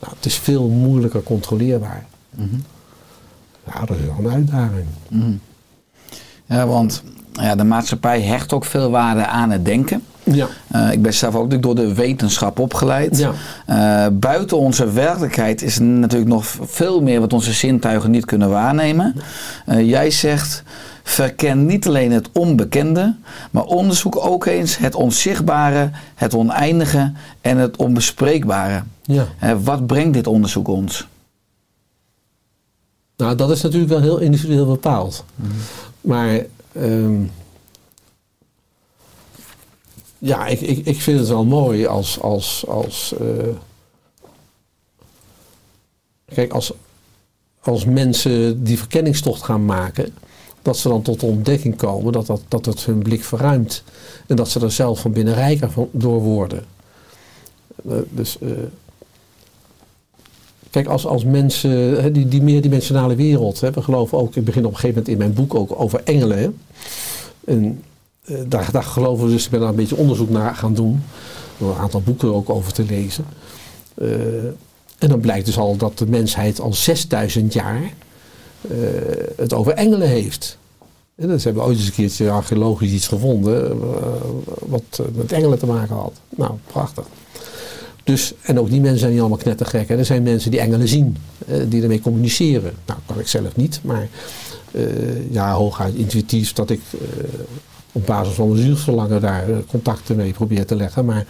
Nou, 0.00 0.14
het 0.16 0.26
is 0.26 0.34
veel 0.34 0.68
moeilijker 0.68 1.22
controleerbaar. 1.22 2.06
Mhm. 2.30 2.56
Ja, 3.66 3.84
dat 3.84 3.96
is 3.96 4.04
wel 4.04 4.16
een 4.18 4.30
uitdaging. 4.30 4.86
Mhm. 5.08 5.32
Ja, 6.46 6.66
want 6.66 7.02
ja, 7.40 7.54
de 7.54 7.64
maatschappij 7.64 8.20
hecht 8.22 8.52
ook 8.52 8.64
veel 8.64 8.90
waarde 8.90 9.26
aan 9.26 9.50
het 9.50 9.64
denken. 9.64 10.02
Ja, 10.32 10.46
Eh, 10.68 10.92
ik 10.92 11.02
ben 11.02 11.14
zelf 11.14 11.34
ook 11.34 11.62
door 11.62 11.74
de 11.74 11.94
wetenschap 11.94 12.58
opgeleid. 12.58 13.18
ja. 13.18 13.32
Eh, 13.66 14.12
buiten 14.12 14.58
onze 14.58 14.90
werkelijkheid 14.92 15.62
is 15.62 15.76
er 15.76 15.82
natuurlijk 15.82 16.30
nog 16.30 16.44
veel 16.62 17.00
meer 17.02 17.20
wat 17.20 17.32
onze 17.32 17.52
zintuigen 17.52 18.10
niet 18.10 18.24
kunnen 18.24 18.50
waarnemen. 18.50 19.14
Eh, 19.66 19.88
jij 19.88 20.10
zegt, 20.10 20.62
verken 21.02 21.66
niet 21.66 21.86
alleen 21.86 22.12
het 22.12 22.28
onbekende, 22.32 23.14
maar 23.50 23.64
onderzoek 23.64 24.16
ook 24.26 24.46
eens 24.46 24.76
het 24.78 24.94
onzichtbare, 24.94 25.90
het 26.14 26.34
oneindige 26.34 27.12
en 27.40 27.56
het 27.58 27.76
onbespreekbare. 27.76 28.82
ja. 29.02 29.26
Wat 29.62 29.86
brengt 29.86 30.12
dit 30.14 30.26
onderzoek 30.26 30.68
ons? 30.68 31.06
Nou, 33.16 33.34
dat 33.34 33.50
is 33.50 33.62
natuurlijk 33.62 33.90
wel 33.90 34.00
heel 34.00 34.18
individueel 34.18 34.66
bepaald. 34.66 35.24
Maar 36.00 36.40
ehm, 36.72 37.22
ja, 40.18 40.46
ik, 40.46 40.60
ik, 40.60 40.86
ik 40.86 41.00
vind 41.00 41.18
het 41.18 41.28
wel 41.28 41.44
mooi 41.44 41.86
als. 41.86 42.20
als, 42.20 42.64
als 42.66 43.14
eh, 43.20 43.56
kijk, 46.34 46.52
als, 46.52 46.72
als 47.60 47.84
mensen 47.84 48.64
die 48.64 48.78
verkenningstocht 48.78 49.42
gaan 49.42 49.64
maken, 49.64 50.14
dat 50.62 50.76
ze 50.78 50.88
dan 50.88 51.02
tot 51.02 51.20
de 51.20 51.26
ontdekking 51.26 51.76
komen 51.76 52.12
dat, 52.12 52.26
dat, 52.26 52.42
dat 52.48 52.66
het 52.66 52.84
hun 52.84 52.98
blik 52.98 53.24
verruimt. 53.24 53.82
En 54.26 54.36
dat 54.36 54.48
ze 54.48 54.60
er 54.60 54.72
zelf 54.72 55.00
van 55.00 55.12
binnen 55.12 55.34
rijker 55.34 55.70
van, 55.70 55.88
door 55.92 56.20
worden. 56.20 56.64
Eh, 57.88 57.98
dus. 58.10 58.38
eh, 58.38 58.50
Kijk, 60.70 60.86
als, 60.86 61.06
als 61.06 61.24
mensen, 61.24 62.12
die, 62.12 62.28
die 62.28 62.42
meerdimensionale 62.42 63.14
wereld, 63.14 63.60
hè, 63.60 63.70
we 63.70 63.82
geloven 63.82 64.18
ook, 64.18 64.36
ik 64.36 64.44
begin 64.44 64.64
op 64.64 64.70
een 64.70 64.78
gegeven 64.78 64.96
moment 64.96 65.12
in 65.12 65.18
mijn 65.18 65.34
boek 65.34 65.54
ook 65.54 65.80
over 65.80 66.00
engelen. 66.04 66.58
En 67.44 67.82
eh, 68.24 68.36
daar, 68.46 68.68
daar 68.72 68.82
geloven 68.82 69.26
we 69.26 69.32
dus, 69.32 69.44
ik 69.44 69.50
ben 69.50 69.60
daar 69.60 69.68
een 69.68 69.74
beetje 69.74 69.96
onderzoek 69.96 70.30
naar 70.30 70.54
gaan 70.54 70.74
doen, 70.74 71.02
door 71.58 71.70
een 71.70 71.80
aantal 71.80 72.00
boeken 72.00 72.34
ook 72.34 72.50
over 72.50 72.72
te 72.72 72.84
lezen. 72.84 73.24
Eh, 73.94 74.08
en 74.98 75.08
dan 75.08 75.20
blijkt 75.20 75.46
dus 75.46 75.58
al 75.58 75.76
dat 75.76 75.98
de 75.98 76.06
mensheid 76.06 76.60
al 76.60 76.74
6000 76.74 77.52
jaar 77.52 77.92
eh, 78.60 78.76
het 79.36 79.52
over 79.52 79.72
engelen 79.72 80.08
heeft. 80.08 80.58
En 81.14 81.28
dus 81.28 81.44
hebben 81.44 81.62
we 81.62 81.68
ooit 81.68 81.78
eens 81.78 81.86
een 81.86 81.92
keertje 81.92 82.30
archeologisch 82.30 82.90
iets 82.90 83.08
gevonden 83.08 83.70
eh, 83.70 83.76
wat 84.58 85.00
met 85.12 85.32
engelen 85.32 85.58
te 85.58 85.66
maken 85.66 85.94
had. 85.94 86.12
Nou, 86.28 86.52
prachtig. 86.66 87.04
Dus, 88.08 88.32
en 88.42 88.58
ook 88.58 88.70
die 88.70 88.80
mensen 88.80 88.98
zijn 88.98 89.10
niet 89.10 89.20
allemaal 89.20 89.38
knettergek. 89.38 89.88
Hè. 89.88 89.96
Er 89.96 90.04
zijn 90.04 90.22
mensen 90.22 90.50
die 90.50 90.60
engelen 90.60 90.88
zien, 90.88 91.16
eh, 91.46 91.56
die 91.68 91.82
ermee 91.82 92.00
communiceren. 92.00 92.72
Nou, 92.86 92.98
kan 93.06 93.18
ik 93.18 93.28
zelf 93.28 93.56
niet, 93.56 93.80
maar 93.82 94.08
eh, 94.70 95.32
ja, 95.32 95.52
hooguit 95.52 95.94
intuïtief 95.94 96.52
dat 96.52 96.70
ik 96.70 96.80
eh, 96.92 96.98
op 97.92 98.06
basis 98.06 98.34
van 98.34 98.48
mijn 98.48 98.62
zielsverlangen 98.62 99.20
daar 99.20 99.46
contacten 99.66 100.16
mee 100.16 100.32
probeer 100.32 100.66
te 100.66 100.76
leggen. 100.76 101.04
Maar 101.04 101.26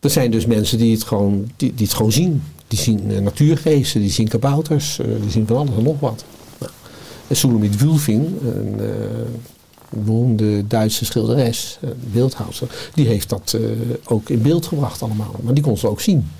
er 0.00 0.10
zijn 0.10 0.30
dus 0.30 0.46
mensen 0.46 0.78
die 0.78 0.92
het 0.92 1.04
gewoon, 1.04 1.50
die, 1.56 1.74
die 1.74 1.86
het 1.86 1.96
gewoon 1.96 2.12
zien. 2.12 2.42
Die 2.68 2.78
zien 2.78 3.22
natuurgeesten, 3.22 4.00
die 4.00 4.10
zien 4.10 4.28
kabouters, 4.28 5.00
die 5.20 5.30
zien 5.30 5.46
van 5.46 5.56
alles 5.56 5.76
en 5.76 5.82
nog 5.82 6.00
wat. 6.00 6.24
Nou, 6.58 6.72
en 7.26 7.36
Sulamit 7.36 7.76
Wulfing, 7.76 8.26
een 8.42 8.80
beroemde 9.88 10.66
Duitse 10.66 11.04
schilderes, 11.04 11.78
eh, 11.80 11.90
beeldhouwer, 12.12 12.90
die 12.94 13.06
heeft 13.06 13.28
dat 13.28 13.56
eh, 13.56 13.60
ook 14.04 14.28
in 14.28 14.42
beeld 14.42 14.66
gebracht 14.66 15.02
allemaal. 15.02 15.34
Maar 15.40 15.54
die 15.54 15.62
kon 15.62 15.76
ze 15.78 15.88
ook 15.88 16.00
zien. 16.00 16.30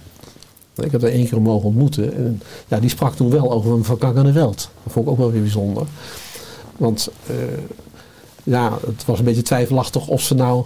Ik 0.74 0.90
heb 0.90 1.02
er 1.02 1.12
één 1.12 1.28
keer 1.28 1.42
mogen 1.42 1.66
ontmoeten. 1.66 2.14
En 2.14 2.42
ja, 2.68 2.80
die 2.80 2.90
sprak 2.90 3.14
toen 3.14 3.30
wel 3.30 3.52
over 3.52 3.72
een 3.72 3.84
vergangene 3.84 4.32
weld. 4.32 4.68
Dat 4.84 4.92
vond 4.92 5.06
ik 5.06 5.12
ook 5.12 5.18
wel 5.18 5.30
weer 5.32 5.40
bijzonder. 5.42 5.86
Want 6.76 7.08
eh, 7.26 7.34
ja, 8.44 8.78
het 8.86 9.04
was 9.04 9.18
een 9.18 9.24
beetje 9.24 9.42
twijfelachtig 9.42 10.08
of 10.08 10.22
ze 10.22 10.34
nou 10.34 10.64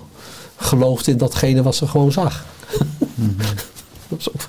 geloofde 0.57 1.11
in 1.11 1.17
datgene 1.17 1.63
wat 1.63 1.75
ze 1.75 1.87
gewoon 1.87 2.13
zag. 2.13 2.45
Dat 4.09 4.19
is 4.19 4.29
ook- 4.29 4.49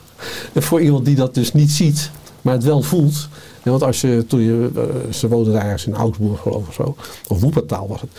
en 0.53 0.63
voor 0.63 0.81
iemand 0.81 1.05
die 1.05 1.15
dat 1.15 1.33
dus 1.33 1.53
niet 1.53 1.71
ziet, 1.71 2.09
maar 2.41 2.53
het 2.53 2.63
wel 2.63 2.81
voelt. 2.81 3.27
Want 3.63 3.83
als 3.83 4.01
je, 4.01 4.25
toen 4.27 4.41
je, 4.41 4.69
eh, 4.75 5.13
ze 5.13 5.27
woonden 5.27 5.53
daar 5.53 5.63
ergens 5.63 5.85
in 5.85 5.93
Augsburg 5.93 6.41
geloof 6.41 6.67
ik 6.67 6.73
zo, 6.73 6.95
of 7.27 7.39
Woepertaal 7.39 7.87
was 7.87 8.01
het. 8.01 8.09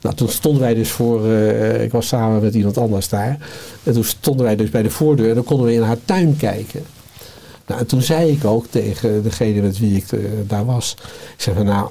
Nou, 0.00 0.14
toen 0.14 0.28
stonden 0.28 0.60
wij 0.60 0.74
dus 0.74 0.90
voor, 0.90 1.26
eh, 1.26 1.82
ik 1.82 1.92
was 1.92 2.06
samen 2.06 2.42
met 2.42 2.54
iemand 2.54 2.78
anders 2.78 3.08
daar. 3.08 3.38
En 3.82 3.92
toen 3.92 4.04
stonden 4.04 4.44
wij 4.44 4.56
dus 4.56 4.70
bij 4.70 4.82
de 4.82 4.90
voordeur 4.90 5.28
en 5.28 5.34
dan 5.34 5.44
konden 5.44 5.66
we 5.66 5.72
in 5.72 5.82
haar 5.82 6.04
tuin 6.04 6.36
kijken. 6.36 6.82
Nou, 7.66 7.80
en 7.80 7.86
toen 7.86 8.02
zei 8.02 8.30
ik 8.30 8.44
ook 8.44 8.66
tegen 8.66 9.22
degene 9.22 9.60
met 9.60 9.78
wie 9.78 9.96
ik 9.96 10.12
eh, 10.12 10.20
daar 10.46 10.64
was. 10.64 10.96
Ik 11.36 11.40
zei 11.40 11.56
van 11.56 11.64
nou, 11.64 11.90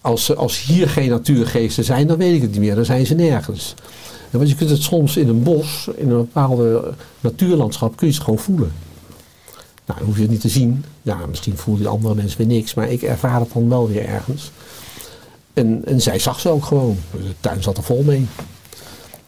als, 0.00 0.36
als 0.36 0.62
hier 0.64 0.88
geen 0.88 1.10
natuurgeesten 1.10 1.84
zijn, 1.84 2.06
dan 2.06 2.16
weet 2.18 2.34
ik 2.34 2.42
het 2.42 2.50
niet 2.50 2.60
meer. 2.60 2.74
Dan 2.74 2.84
zijn 2.84 3.06
ze 3.06 3.14
nergens. 3.14 3.74
Want 4.30 4.48
je 4.48 4.54
kunt 4.54 4.70
het 4.70 4.82
soms 4.82 5.16
in 5.16 5.28
een 5.28 5.42
bos, 5.42 5.88
in 5.96 6.10
een 6.10 6.16
bepaalde 6.16 6.94
natuurlandschap, 7.20 7.96
kun 7.96 8.06
je 8.06 8.12
het 8.12 8.22
gewoon 8.22 8.38
voelen. 8.38 8.72
Nou, 9.86 9.98
dan 9.98 10.08
hoef 10.08 10.16
je 10.16 10.22
het 10.22 10.30
niet 10.30 10.40
te 10.40 10.48
zien. 10.48 10.84
Ja, 11.02 11.26
misschien 11.26 11.56
voelen 11.56 11.82
die 11.82 11.92
andere 11.92 12.14
mensen 12.14 12.38
weer 12.38 12.46
niks, 12.46 12.74
maar 12.74 12.90
ik 12.90 13.02
ervaar 13.02 13.40
het 13.40 13.52
dan 13.52 13.68
wel 13.68 13.88
weer 13.88 14.04
ergens. 14.04 14.50
En, 15.54 15.82
en 15.84 16.00
zij 16.00 16.18
zag 16.18 16.40
ze 16.40 16.48
ook 16.48 16.64
gewoon. 16.64 16.96
De 17.10 17.34
tuin 17.40 17.62
zat 17.62 17.76
er 17.76 17.82
vol 17.82 18.02
mee. 18.02 18.26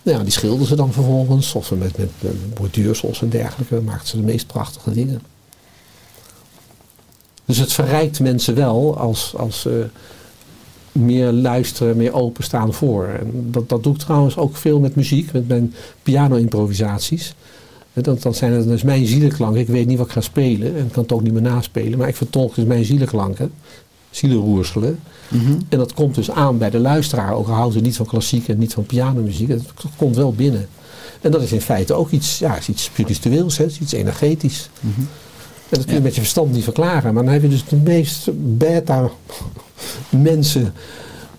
Ja, 0.02 0.18
die 0.18 0.32
schilderde 0.32 0.66
ze 0.66 0.76
dan 0.76 0.92
vervolgens. 0.92 1.54
Of 1.54 1.70
met, 1.70 1.98
met, 1.98 2.10
met 2.20 2.54
borduursels 2.54 3.22
en 3.22 3.28
dergelijke. 3.28 3.80
Maakten 3.80 4.08
ze 4.08 4.16
de 4.16 4.22
meest 4.22 4.46
prachtige 4.46 4.90
dingen. 4.90 5.22
Dus 7.44 7.58
het 7.58 7.72
verrijkt 7.72 8.20
mensen 8.20 8.54
wel 8.54 8.98
als, 8.98 9.34
als 9.36 9.60
ze 9.60 9.88
meer 10.92 11.32
luisteren, 11.32 11.96
meer 11.96 12.12
openstaan 12.12 12.74
voor. 12.74 13.06
En 13.06 13.50
dat, 13.50 13.68
dat 13.68 13.82
doe 13.82 13.94
ik 13.94 14.00
trouwens 14.00 14.36
ook 14.36 14.56
veel 14.56 14.80
met 14.80 14.94
muziek, 14.94 15.32
met 15.32 15.48
mijn 15.48 15.74
piano-improvisaties. 16.02 17.34
Dan, 17.94 18.34
zijn 18.34 18.52
het 18.52 18.66
dus 18.66 18.82
mijn 18.82 19.06
zielenklanken. 19.06 19.60
Ik 19.60 19.66
weet 19.66 19.86
niet 19.86 19.98
wat 19.98 20.06
ik 20.06 20.12
ga 20.12 20.20
spelen 20.20 20.76
en 20.76 20.84
ik 20.84 20.92
kan 20.92 21.02
het 21.02 21.12
ook 21.12 21.22
niet 21.22 21.32
meer 21.32 21.42
naspelen. 21.42 21.98
Maar 21.98 22.08
ik 22.08 22.16
vertolk 22.16 22.54
dus 22.54 22.64
mijn 22.64 22.84
zielenklanken, 22.84 23.52
zielenroerselen. 24.10 24.98
En 25.68 25.78
dat 25.78 25.94
komt 25.94 26.14
dus 26.14 26.30
aan 26.30 26.58
bij 26.58 26.70
de 26.70 26.78
luisteraar. 26.78 27.32
Ook 27.34 27.48
al 27.48 27.54
houdt 27.54 27.74
ze 27.74 27.80
niet 27.80 27.96
van 27.96 28.06
klassiek 28.06 28.48
en 28.48 28.58
niet 28.58 28.74
van 28.74 28.86
pianomuziek. 28.86 29.48
Het 29.48 29.64
komt 29.96 30.16
wel 30.16 30.32
binnen. 30.32 30.68
En 31.20 31.30
dat 31.30 31.42
is 31.42 31.52
in 31.52 31.60
feite 31.60 31.94
ook 31.94 32.10
iets, 32.10 32.38
ja, 32.38 32.56
is 32.56 32.68
iets 32.68 32.84
spiritueels, 32.84 33.58
hè, 33.58 33.64
is 33.64 33.78
iets 33.78 33.92
energetisch. 33.92 34.68
En 35.68 35.80
dat 35.80 35.84
kun 35.84 35.94
je 35.94 36.00
met 36.00 36.14
je 36.14 36.20
verstand 36.20 36.52
niet 36.52 36.64
verklaren. 36.64 37.14
Maar 37.14 37.24
dan 37.24 37.32
heb 37.32 37.42
je 37.42 37.48
dus 37.48 37.64
de 37.68 37.76
meest 37.76 38.28
beta 38.34 39.10
mensen 40.10 40.72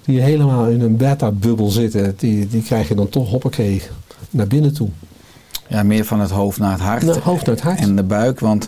die 0.05 0.21
helemaal 0.21 0.67
in 0.67 0.81
een 0.81 0.97
beta-bubbel 0.97 1.69
zitten. 1.69 2.13
Die, 2.17 2.47
die 2.47 2.63
krijg 2.63 2.87
je 2.87 2.95
dan 2.95 3.09
toch 3.09 3.29
hoppakee 3.29 3.81
naar 4.29 4.47
binnen 4.47 4.73
toe. 4.73 4.89
Ja, 5.68 5.84
meer 5.84 6.05
van 6.05 6.20
het 6.20 6.30
hoofd 6.32 6.59
naar 6.59 6.72
het 6.72 6.82
hart. 6.82 7.03
Nou, 7.03 7.20
hoofd 7.20 7.45
naar 7.45 7.55
het 7.55 7.63
hart. 7.63 7.80
En 7.80 7.95
de 7.95 8.03
buik. 8.03 8.39
Want 8.39 8.63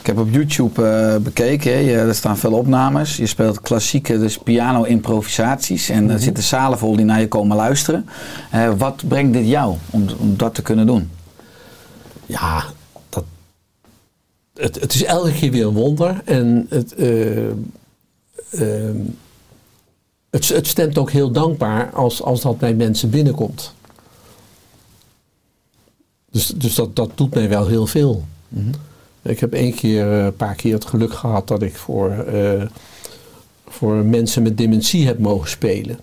ik 0.00 0.06
heb 0.06 0.18
op 0.18 0.28
YouTube 0.30 0.86
eh, 0.86 1.16
bekeken, 1.16 1.72
hè, 1.72 2.06
er 2.08 2.14
staan 2.14 2.38
veel 2.38 2.52
opnames. 2.52 3.16
Je 3.16 3.26
speelt 3.26 3.60
klassieke, 3.60 4.18
dus 4.18 4.38
piano-improvisaties. 4.38 5.88
En 5.88 6.02
Mhm. 6.04 6.12
er 6.12 6.18
zitten 6.20 6.42
zalen 6.44 6.78
vol 6.78 6.96
die 6.96 7.04
naar 7.04 7.20
je 7.20 7.28
komen 7.28 7.56
luisteren. 7.56 8.08
Eh, 8.50 8.70
wat 8.78 9.02
brengt 9.08 9.32
dit 9.32 9.46
jou 9.46 9.76
om, 9.90 10.06
om 10.18 10.36
dat 10.36 10.54
te 10.54 10.62
kunnen 10.62 10.86
doen? 10.86 11.10
Ja, 12.26 12.64
dat, 13.08 13.24
het, 14.54 14.80
het 14.80 14.94
is 14.94 15.04
elke 15.04 15.32
keer 15.32 15.50
weer 15.50 15.66
een 15.66 15.74
wonder. 15.74 16.20
En 16.24 16.66
het, 16.68 16.94
eh, 16.94 17.46
ehm, 18.50 18.96
het, 20.30 20.48
het 20.48 20.66
stemt 20.66 20.98
ook 20.98 21.10
heel 21.10 21.30
dankbaar 21.30 21.90
als, 21.90 22.22
als 22.22 22.40
dat 22.40 22.58
bij 22.58 22.74
mensen 22.74 23.10
binnenkomt. 23.10 23.74
Dus, 26.38 26.46
dus 26.46 26.74
dat, 26.74 26.96
dat 26.96 27.10
doet 27.14 27.34
mij 27.34 27.48
wel 27.48 27.66
heel 27.66 27.86
veel. 27.86 28.24
Ik 29.22 29.40
heb 29.40 29.52
één 29.52 29.74
keer, 29.74 30.12
eh, 30.12 30.24
een 30.24 30.36
paar 30.36 30.54
keer 30.54 30.74
het 30.74 30.84
geluk 30.84 31.12
gehad 31.12 31.48
dat 31.48 31.62
ik 31.62 31.76
voor, 31.76 32.10
eh, 32.10 32.62
voor 33.68 33.94
mensen 33.94 34.42
met 34.42 34.58
dementie 34.58 35.06
heb 35.06 35.18
mogen 35.18 35.48
spelen. 35.48 35.98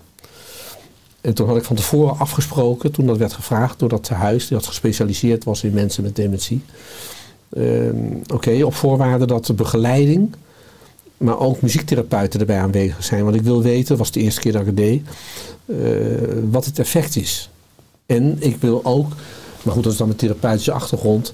En 1.20 1.34
toen 1.34 1.46
had 1.46 1.56
ik 1.56 1.64
van 1.64 1.76
tevoren 1.76 2.18
afgesproken, 2.18 2.92
toen 2.92 3.06
dat 3.06 3.16
werd 3.16 3.32
gevraagd 3.32 3.78
door 3.78 3.88
dat 3.88 4.04
tehuis, 4.04 4.48
die 4.48 4.56
had 4.56 4.66
gespecialiseerd 4.66 5.44
was 5.44 5.64
in 5.64 5.72
mensen 5.72 6.02
met 6.02 6.16
dementie. 6.16 6.62
Ehm, 7.48 7.96
Oké, 8.32 8.64
op 8.64 8.74
voorwaarde 8.74 9.26
dat 9.26 9.46
de 9.46 9.54
begeleiding, 9.54 10.34
maar 11.16 11.38
ook 11.38 11.60
muziektherapeuten 11.60 12.40
erbij 12.40 12.60
aanwezig 12.60 13.04
zijn. 13.04 13.24
Want 13.24 13.36
ik 13.36 13.42
wil 13.42 13.62
weten, 13.62 13.88
dat 13.88 13.98
was 13.98 14.10
de 14.10 14.20
eerste 14.20 14.40
keer 14.40 14.52
dat 14.52 14.60
ik 14.60 14.66
het 14.66 14.76
deed, 14.76 15.02
eh, 15.66 15.76
wat 16.50 16.64
het 16.64 16.78
effect 16.78 17.16
is. 17.16 17.50
En 18.06 18.36
ik 18.38 18.56
wil 18.60 18.84
ook, 18.84 19.12
maar 19.66 19.74
goed, 19.74 19.84
dat 19.84 19.92
is 19.92 19.98
dan 19.98 20.06
mijn 20.06 20.18
therapeutische 20.18 20.72
achtergrond. 20.72 21.32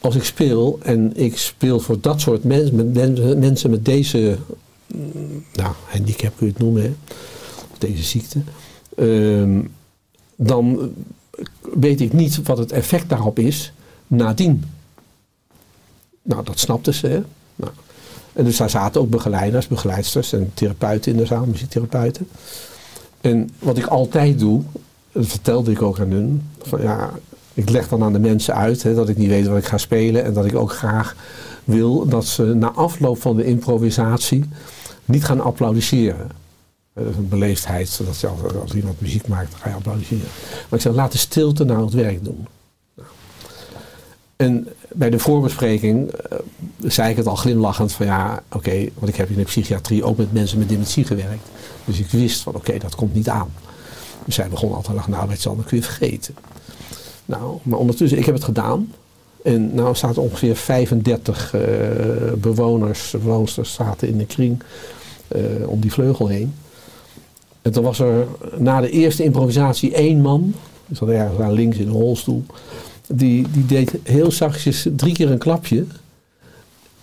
Als 0.00 0.14
ik 0.14 0.24
speel 0.24 0.78
en 0.82 1.16
ik 1.16 1.38
speel 1.38 1.80
voor 1.80 2.00
dat 2.00 2.20
soort 2.20 2.44
mensen, 2.44 2.76
met 2.76 2.94
men- 2.94 3.38
mensen 3.38 3.70
met 3.70 3.84
deze, 3.84 4.38
mm, 4.86 5.44
nou, 5.52 5.74
handicap 5.84 6.36
kun 6.36 6.46
je 6.46 6.52
het 6.52 6.62
noemen, 6.62 6.82
hè, 6.82 6.94
deze 7.78 8.02
ziekte. 8.02 8.38
Ehm, 8.96 9.60
dan 10.36 10.90
weet 11.74 12.00
ik 12.00 12.12
niet 12.12 12.42
wat 12.42 12.58
het 12.58 12.72
effect 12.72 13.08
daarop 13.08 13.38
is 13.38 13.72
nadien. 14.06 14.64
Nou, 16.22 16.44
dat 16.44 16.58
snapten 16.58 16.94
ze. 16.94 17.06
Hè? 17.06 17.22
Nou, 17.56 17.72
en 18.32 18.44
dus 18.44 18.56
daar 18.56 18.70
zaten 18.70 19.00
ook 19.00 19.10
begeleiders, 19.10 19.66
begeleidsters 19.66 20.32
en 20.32 20.50
therapeuten 20.54 21.12
in 21.12 21.18
de 21.18 21.26
zaal, 21.26 21.46
muziektherapeuten. 21.46 22.28
En 23.20 23.50
wat 23.58 23.78
ik 23.78 23.86
altijd 23.86 24.38
doe, 24.38 24.62
dat 25.12 25.26
vertelde 25.26 25.70
ik 25.70 25.82
ook 25.82 26.00
aan 26.00 26.10
hun, 26.10 26.42
van 26.62 26.82
ja, 26.82 27.12
ik 27.56 27.70
leg 27.70 27.88
dan 27.88 28.02
aan 28.02 28.12
de 28.12 28.18
mensen 28.18 28.54
uit 28.54 28.82
hè, 28.82 28.94
dat 28.94 29.08
ik 29.08 29.16
niet 29.16 29.28
weet 29.28 29.46
wat 29.46 29.58
ik 29.58 29.64
ga 29.64 29.78
spelen 29.78 30.24
en 30.24 30.32
dat 30.32 30.44
ik 30.44 30.54
ook 30.54 30.72
graag 30.72 31.16
wil 31.64 32.08
dat 32.08 32.26
ze 32.26 32.42
na 32.42 32.70
afloop 32.70 33.20
van 33.20 33.36
de 33.36 33.44
improvisatie 33.44 34.44
niet 35.04 35.24
gaan 35.24 35.40
applaudisseren. 35.40 36.30
Eh, 36.92 37.04
Dat 37.04 37.12
is 37.12 37.16
een 37.16 37.28
beleefdheid, 37.28 37.88
zodat 37.88 38.16
zelfs 38.16 38.42
als 38.60 38.74
iemand 38.74 39.00
muziek 39.00 39.28
maakt, 39.28 39.50
dan 39.50 39.60
ga 39.60 39.68
je 39.68 39.74
applaudisseren. 39.74 40.26
Maar 40.52 40.78
ik 40.78 40.80
zeg, 40.80 40.94
laat 40.94 41.12
de 41.12 41.18
stilte 41.18 41.64
nou 41.64 41.84
het 41.84 41.94
werk 41.94 42.24
doen. 42.24 42.46
Nou. 42.94 43.08
En 44.36 44.68
bij 44.92 45.10
de 45.10 45.18
voorbespreking 45.18 46.10
eh, 46.10 46.38
zei 46.82 47.10
ik 47.10 47.16
het 47.16 47.26
al 47.26 47.36
glimlachend 47.36 47.92
van 47.92 48.06
ja, 48.06 48.42
oké, 48.52 48.88
want 48.94 49.08
ik 49.08 49.16
heb 49.16 49.30
in 49.30 49.36
de 49.36 49.42
psychiatrie 49.42 50.04
ook 50.04 50.16
met 50.16 50.32
mensen 50.32 50.58
met 50.58 50.68
dementie 50.68 51.04
gewerkt. 51.04 51.48
Dus 51.84 51.98
ik 51.98 52.10
wist 52.10 52.42
van 52.42 52.54
oké, 52.54 52.78
dat 52.78 52.94
komt 52.94 53.14
niet 53.14 53.28
aan. 53.28 53.52
Dus 54.24 54.34
zij 54.34 54.48
begon 54.48 54.68
altijd 54.68 54.86
te 54.86 54.94
lachen, 54.94 55.10
nou 55.10 55.30
je 55.30 55.44
wel, 55.44 55.56
dan 55.56 55.64
kun 55.64 55.76
je 55.76 55.82
vergeten. 55.82 56.34
Nou, 57.26 57.58
maar 57.62 57.78
ondertussen, 57.78 58.18
ik 58.18 58.24
heb 58.24 58.34
het 58.34 58.44
gedaan. 58.44 58.92
En 59.42 59.74
nou 59.74 59.94
staat 59.94 60.18
ongeveer 60.18 60.56
35 60.56 61.54
eh, 61.54 61.60
bewoners, 62.36 63.10
bewoonsters 63.10 63.74
zaten 63.74 64.08
in 64.08 64.18
de 64.18 64.26
kring 64.26 64.62
eh, 65.28 65.40
om 65.66 65.80
die 65.80 65.92
vleugel 65.92 66.26
heen. 66.28 66.54
En 67.62 67.72
toen 67.72 67.84
was 67.84 67.98
er 67.98 68.26
na 68.56 68.80
de 68.80 68.90
eerste 68.90 69.24
improvisatie 69.24 69.94
één 69.94 70.20
man, 70.20 70.54
die 70.86 70.96
zat 70.96 71.08
ergens 71.08 71.38
daar 71.38 71.52
links 71.52 71.76
in 71.76 71.86
een 71.86 71.92
rolstoel, 71.92 72.44
die, 73.06 73.46
die 73.52 73.66
deed 73.66 73.94
heel 74.02 74.30
zachtjes 74.30 74.86
drie 74.96 75.14
keer 75.14 75.30
een 75.30 75.38
klapje. 75.38 75.84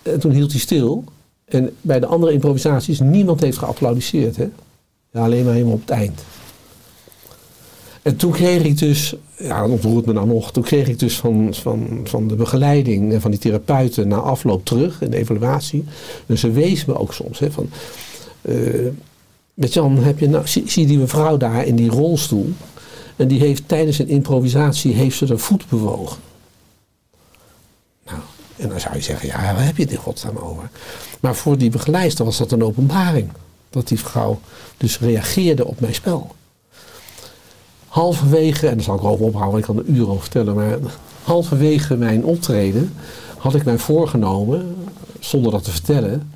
En 0.02 0.20
toen 0.20 0.32
hield 0.32 0.52
hij 0.52 0.60
stil. 0.60 1.04
En 1.46 1.76
bij 1.82 2.00
de 2.00 2.06
andere 2.06 2.34
improvisaties, 2.34 3.00
niemand 3.00 3.42
heeft 3.42 3.58
geapplaudisseerd. 3.58 4.36
Hè? 4.36 4.50
Ja, 5.12 5.24
alleen 5.24 5.44
maar 5.44 5.54
helemaal 5.54 5.74
op 5.74 5.82
het 5.82 5.90
eind. 5.90 6.24
En 8.04 8.16
toen 8.16 8.32
kreeg 8.32 8.64
ik 8.64 8.78
dus, 8.78 9.16
ja, 9.38 9.62
dat 9.62 9.70
ontroert 9.70 10.06
me 10.06 10.14
nou 10.14 10.28
nog, 10.28 10.52
toen 10.52 10.64
kreeg 10.64 10.88
ik 10.88 11.00
dus 11.00 11.18
van, 11.18 11.54
van, 11.54 12.02
van 12.04 12.28
de 12.28 12.36
begeleiding 12.36 13.14
en 13.14 13.22
van 13.22 13.32
die 13.32 13.40
therapeuten 13.40 14.08
na 14.08 14.16
afloop 14.16 14.66
terug 14.66 15.02
in 15.02 15.12
de 15.12 15.18
evaluatie. 15.18 15.84
Dus 16.26 16.40
ze 16.40 16.52
wees 16.52 16.86
me 16.86 17.00
ook 17.00 17.14
soms, 17.14 17.40
hè, 17.40 17.52
van, 17.52 17.70
eh, 18.42 18.88
met 19.54 19.74
Jan, 19.74 19.98
heb 19.98 20.20
je 20.20 20.30
nou, 20.30 20.48
zie, 20.48 20.86
die 20.86 20.98
mevrouw 20.98 21.38
daar 21.38 21.66
in 21.66 21.76
die 21.76 21.90
rolstoel? 21.90 22.50
En 23.16 23.28
die 23.28 23.40
heeft 23.40 23.68
tijdens 23.68 24.00
een 24.00 24.08
improvisatie 24.08 24.94
heeft 24.94 25.18
ze 25.18 25.26
de 25.26 25.38
voet 25.38 25.70
bewogen. 25.70 26.18
Nou, 28.06 28.20
en 28.56 28.70
dan 28.70 28.80
zou 28.80 28.96
je 28.96 29.02
zeggen, 29.02 29.28
ja, 29.28 29.42
waar 29.42 29.66
heb 29.66 29.78
je 29.78 29.84
het 29.84 29.92
in 29.92 29.98
godsnaam 29.98 30.38
over? 30.38 30.70
Maar 31.20 31.36
voor 31.36 31.58
die 31.58 31.70
begeleider 31.70 32.26
was 32.26 32.38
dat 32.38 32.52
een 32.52 32.64
openbaring. 32.64 33.30
Dat 33.70 33.88
die 33.88 34.00
vrouw 34.00 34.40
dus 34.78 35.00
reageerde 35.00 35.66
op 35.66 35.80
mijn 35.80 35.94
spel. 35.94 36.36
Halverwege, 37.94 38.68
en 38.68 38.76
daar 38.76 38.84
zal 38.84 38.96
ik 38.96 39.04
ook 39.04 39.22
ophouden, 39.22 39.60
ik 39.60 39.66
kan 39.66 39.78
er 39.78 39.86
uren 39.86 40.08
over 40.08 40.22
vertellen, 40.22 40.56
maar 40.56 40.78
halverwege 41.24 41.96
mijn 41.96 42.26
optreden 42.26 42.94
had 43.38 43.56
ik 43.56 43.66
mij 43.66 43.78
voorgenomen, 43.78 44.76
zonder 45.20 45.52
dat 45.52 45.64
te 45.64 45.72
vertellen, 45.72 46.32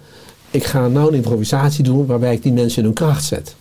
ik 0.51 0.63
ga 0.63 0.87
nou 0.87 1.07
een 1.07 1.13
improvisatie 1.13 1.83
doen 1.83 2.05
waarbij 2.05 2.33
ik 2.33 2.43
die 2.43 2.53
mensen 2.53 2.77
in 2.77 2.83
hun 2.83 2.93
kracht 2.93 3.23
zet. 3.23 3.55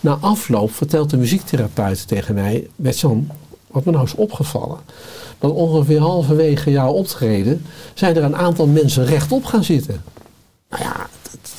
Na 0.00 0.18
afloop 0.20 0.72
vertelt 0.72 1.10
de 1.10 1.16
muziektherapeut 1.16 2.08
tegen 2.08 2.34
mij, 2.34 2.68
Bertjan, 2.76 3.28
wat 3.66 3.84
me 3.84 3.92
nou 3.92 4.04
is 4.04 4.14
opgevallen, 4.14 4.78
dat 5.38 5.50
ongeveer 5.50 6.00
halverwege 6.00 6.70
jouw 6.70 6.92
optreden 6.92 7.64
zijn 7.94 8.16
er 8.16 8.24
een 8.24 8.36
aantal 8.36 8.66
mensen 8.66 9.04
rechtop 9.04 9.44
gaan 9.44 9.64
zitten. 9.64 10.02
Nou 10.68 10.82
ja, 10.82 11.08
dat, 11.22 11.50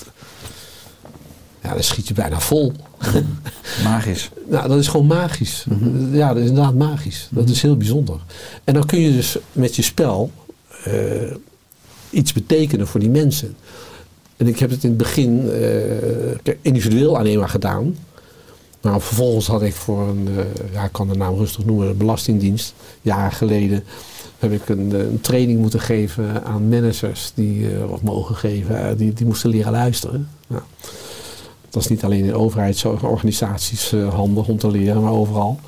ja, 1.61 1.73
dan 1.73 1.83
schiet 1.83 2.07
je 2.07 2.13
bijna 2.13 2.39
vol. 2.39 2.73
Magisch. 3.84 4.30
Nou, 4.49 4.68
dat 4.68 4.80
is 4.80 4.88
gewoon 4.88 5.08
magisch. 5.08 5.66
Ja, 6.12 6.34
dat 6.34 6.43
is 6.43 6.49
inderdaad 6.49 6.76
magisch. 6.76 7.28
Dat 7.32 7.49
is 7.49 7.62
heel 7.62 7.78
bijzonder. 7.78 8.20
En 8.64 8.74
dan 8.74 8.86
kun 8.86 8.99
je 8.99 9.12
dus 9.12 9.38
met 9.52 9.76
je 9.76 9.82
spel 9.82 10.32
eh, 10.84 10.93
iets 12.10 12.34
betekenen 12.34 12.88
voor 12.88 12.99
die 12.99 13.10
mensen. 13.10 13.56
En 14.38 14.47
ik 14.47 14.60
heb 14.60 14.70
het 14.70 14.84
in 14.84 14.89
het 14.89 14.97
begin 14.97 15.49
eh, 15.49 16.54
individueel 16.62 17.18
alleen 17.18 17.39
maar 17.39 17.49
gedaan. 17.49 17.95
Maar 18.82 19.02
vervolgens 19.02 19.47
had 19.47 19.62
ik 19.62 19.74
voor 19.74 20.08
een, 20.08 20.28
eh, 20.38 20.74
ja, 20.74 20.84
ik 20.84 20.91
kan 20.91 21.08
de 21.08 21.16
naam 21.16 21.36
rustig 21.36 21.66
noemen, 21.66 21.88
een 21.88 21.97
belastingdienst, 21.97 22.74
jaren 23.02 23.32
geleden, 23.32 23.84
heb 24.39 24.52
ik 24.52 24.70
een, 24.70 24.91
een 24.91 25.22
training 25.22 25.60
moeten 25.60 25.80
geven 25.80 26.43
aan 26.43 26.70
managers 26.70 27.32
die, 27.36 27.76
eh, 27.76 27.91
of 27.91 28.02
mogen 28.02 28.36
geven, 28.36 28.97
die, 28.97 29.14
die 29.14 29.26
moesten 29.26 29.49
leren 29.49 29.72
luisteren. 29.72 30.30
Nou, 30.47 30.62
dat 31.72 31.84
is 31.84 31.88
niet 31.88 32.03
alleen 32.03 32.26
in 32.26 32.36
overheidsorganisaties 32.36 33.91
eh, 33.93 34.13
handig 34.13 34.47
om 34.47 34.57
te 34.57 34.72
leren, 34.72 35.01
maar 35.01 35.11
overal. 35.11 35.59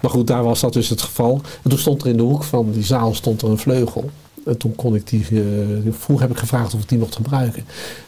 Maar 0.00 0.10
goed, 0.10 0.26
daar 0.26 0.42
was 0.42 0.60
dat 0.60 0.72
dus 0.72 0.88
het 0.88 1.02
geval. 1.02 1.40
En 1.62 1.70
toen 1.70 1.78
stond 1.78 2.02
er 2.02 2.08
in 2.08 2.16
de 2.16 2.22
hoek 2.22 2.44
van 2.44 2.72
die 2.72 2.84
zaal 2.84 3.14
stond 3.14 3.42
er 3.42 3.50
een 3.50 3.58
vleugel. 3.58 4.10
En 4.46 4.56
toen 4.56 4.74
kon 4.74 4.94
ik 4.94 5.08
die, 5.08 5.26
uh, 5.30 5.42
vroeger 5.90 6.26
heb 6.26 6.34
ik 6.34 6.40
gevraagd 6.40 6.74
of 6.74 6.80
ik 6.80 6.88
die 6.88 6.98
mocht 6.98 7.16
gebruiken. 7.16 7.64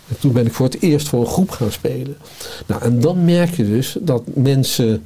En 0.08 0.16
toen 0.18 0.32
ben 0.32 0.46
ik 0.46 0.52
voor 0.52 0.66
het 0.66 0.82
eerst 0.82 1.08
voor 1.08 1.20
een 1.20 1.26
groep 1.26 1.50
gaan 1.50 1.72
spelen. 1.72 2.16
Nou, 2.66 2.82
en 2.82 3.00
dan 3.00 3.24
merk 3.24 3.54
je 3.54 3.68
dus 3.68 3.96
dat 4.00 4.22
mensen, 4.34 5.02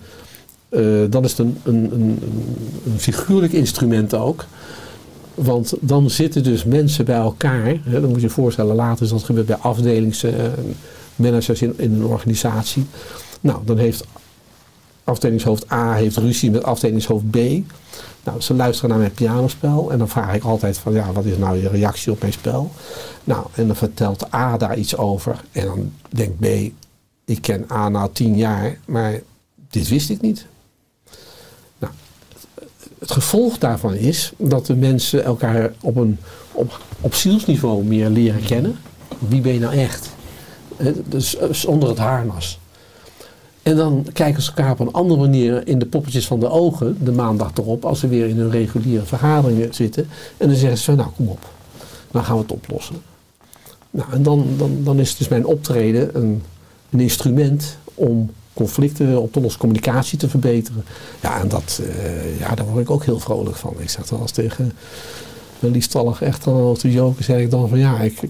uh, 0.71 1.05
dan 1.11 1.25
is 1.25 1.31
het 1.31 1.39
een, 1.39 1.59
een, 1.65 1.93
een, 2.87 2.99
figuurlijk 2.99 3.53
instrument 3.53 4.15
ook. 4.15 4.45
Want 5.35 5.75
dan 5.81 6.11
zitten 6.11 6.43
dus 6.43 6.65
mensen 6.65 7.05
bij 7.05 7.17
elkaar. 7.17 7.77
Hè, 7.85 8.01
dan 8.01 8.11
moet 8.11 8.21
je 8.21 8.27
je 8.27 8.33
voorstellen, 8.33 8.75
later 8.75 9.05
is 9.05 9.11
dat 9.11 9.23
gebeurt 9.23 9.47
bij 9.47 9.59
afdelingsmanagers 11.19 11.63
in, 11.63 11.75
in 11.77 11.95
een 11.95 12.05
organisatie. 12.05 12.87
Nou, 13.41 13.65
dan 13.65 13.79
heeft 13.79 14.05
afdelingshoofd 15.05 15.73
A 15.73 15.93
heeft 15.93 16.17
ruzie 16.17 16.51
met 16.51 16.65
afdelingshoofd 16.65 17.31
B. 17.31 17.37
Nou, 18.25 18.41
ze 18.41 18.55
luisteren 18.55 18.91
naar 18.91 18.99
mijn 18.99 19.13
pianospel 19.13 19.93
en 19.93 19.99
dan 19.99 20.09
vraag 20.09 20.35
ik 20.35 20.45
altijd 20.45 20.79
van 20.79 20.93
ja, 20.93 21.13
wat 21.13 21.25
is 21.25 21.37
nou 21.37 21.63
je 21.63 21.69
reactie 21.69 22.13
op 22.13 22.21
mijn 22.21 22.33
spel? 22.33 22.71
Nou, 23.25 23.47
en 23.55 23.67
dan 23.67 23.77
vertelt 23.77 24.35
A 24.35 24.57
daar 24.57 24.79
iets 24.79 24.97
over 24.97 25.45
en 25.53 25.67
dan 25.67 25.93
denkt 26.09 26.39
B, 26.39 26.45
ik 27.25 27.41
ken 27.41 27.67
A 27.71 27.89
nou 27.89 28.11
tien 28.13 28.37
jaar, 28.37 28.79
maar 28.87 29.21
dit 29.71 29.89
wist 29.89 30.11
ik 30.11 30.21
niet. 30.21 30.47
Nou, 31.79 31.93
het 32.99 33.11
gevolg 33.11 33.59
daarvan 33.59 33.95
is 33.95 34.33
dat 34.37 34.67
de 34.67 34.75
mensen 34.75 35.25
elkaar 35.25 35.73
op, 35.81 35.97
een, 35.97 36.19
op 37.01 37.15
zielsniveau 37.15 37.85
meer 37.85 38.09
leren 38.09 38.45
kennen. 38.45 38.79
Wie 39.19 39.41
ben 39.41 39.53
je 39.53 39.59
nou 39.59 39.75
echt? 39.75 40.17
Dus 41.09 41.37
zonder 41.51 41.89
het 41.89 41.99
harnas. 41.99 42.59
En 43.63 43.77
dan 43.77 44.07
kijken 44.13 44.43
ze 44.43 44.49
elkaar 44.49 44.71
op 44.71 44.81
een 44.81 44.93
andere 44.93 45.21
manier 45.21 45.67
in 45.67 45.79
de 45.79 45.87
poppetjes 45.87 46.27
van 46.27 46.41
de 46.41 46.49
ogen, 46.49 47.05
de 47.05 47.13
maandag 47.13 47.51
erop, 47.55 47.85
als 47.85 48.01
ze 48.01 48.09
weer 48.09 48.29
in 48.29 48.37
hun 48.37 48.51
reguliere 48.51 49.05
vergaderingen 49.05 49.75
zitten. 49.75 50.09
En 50.37 50.49
dan 50.49 50.57
zeggen 50.57 50.79
ze 50.79 50.95
nou 50.95 51.09
kom 51.17 51.29
op, 51.29 51.49
dan 52.11 52.25
gaan 52.25 52.37
we 52.37 52.43
het 52.43 52.53
oplossen. 52.53 52.97
Nou, 53.91 54.13
en 54.13 54.23
dan, 54.23 54.47
dan, 54.57 54.79
dan 54.85 54.99
is 54.99 55.17
dus 55.17 55.29
mijn 55.29 55.47
optreden 55.47 56.17
een, 56.17 56.43
een 56.91 57.01
instrument 57.01 57.77
om 57.95 58.31
conflicten 58.55 59.21
op 59.21 59.33
te 59.33 59.41
lossen, 59.41 59.61
communicatie 59.61 60.19
te 60.19 60.29
verbeteren. 60.29 60.85
Ja, 61.21 61.41
en 61.41 61.49
dat, 61.49 61.81
uh, 61.83 62.39
ja, 62.39 62.55
daar 62.55 62.67
word 62.67 62.81
ik 62.81 62.91
ook 62.91 63.05
heel 63.05 63.21
vrolijk 63.21 63.57
van. 63.57 63.75
Ik 63.79 63.91
zeg 63.91 64.09
wel 64.09 64.21
eens 64.21 64.31
tegen 64.31 64.73
mijn 65.59 65.73
liefstallig 65.73 66.23
echt 66.23 66.45
dan 66.45 66.75
te 66.75 66.93
joken, 66.93 67.25
zeg 67.25 67.41
ik 67.41 67.51
dan 67.51 67.69
van 67.69 67.79
ja, 67.79 68.01
ik, 68.01 68.21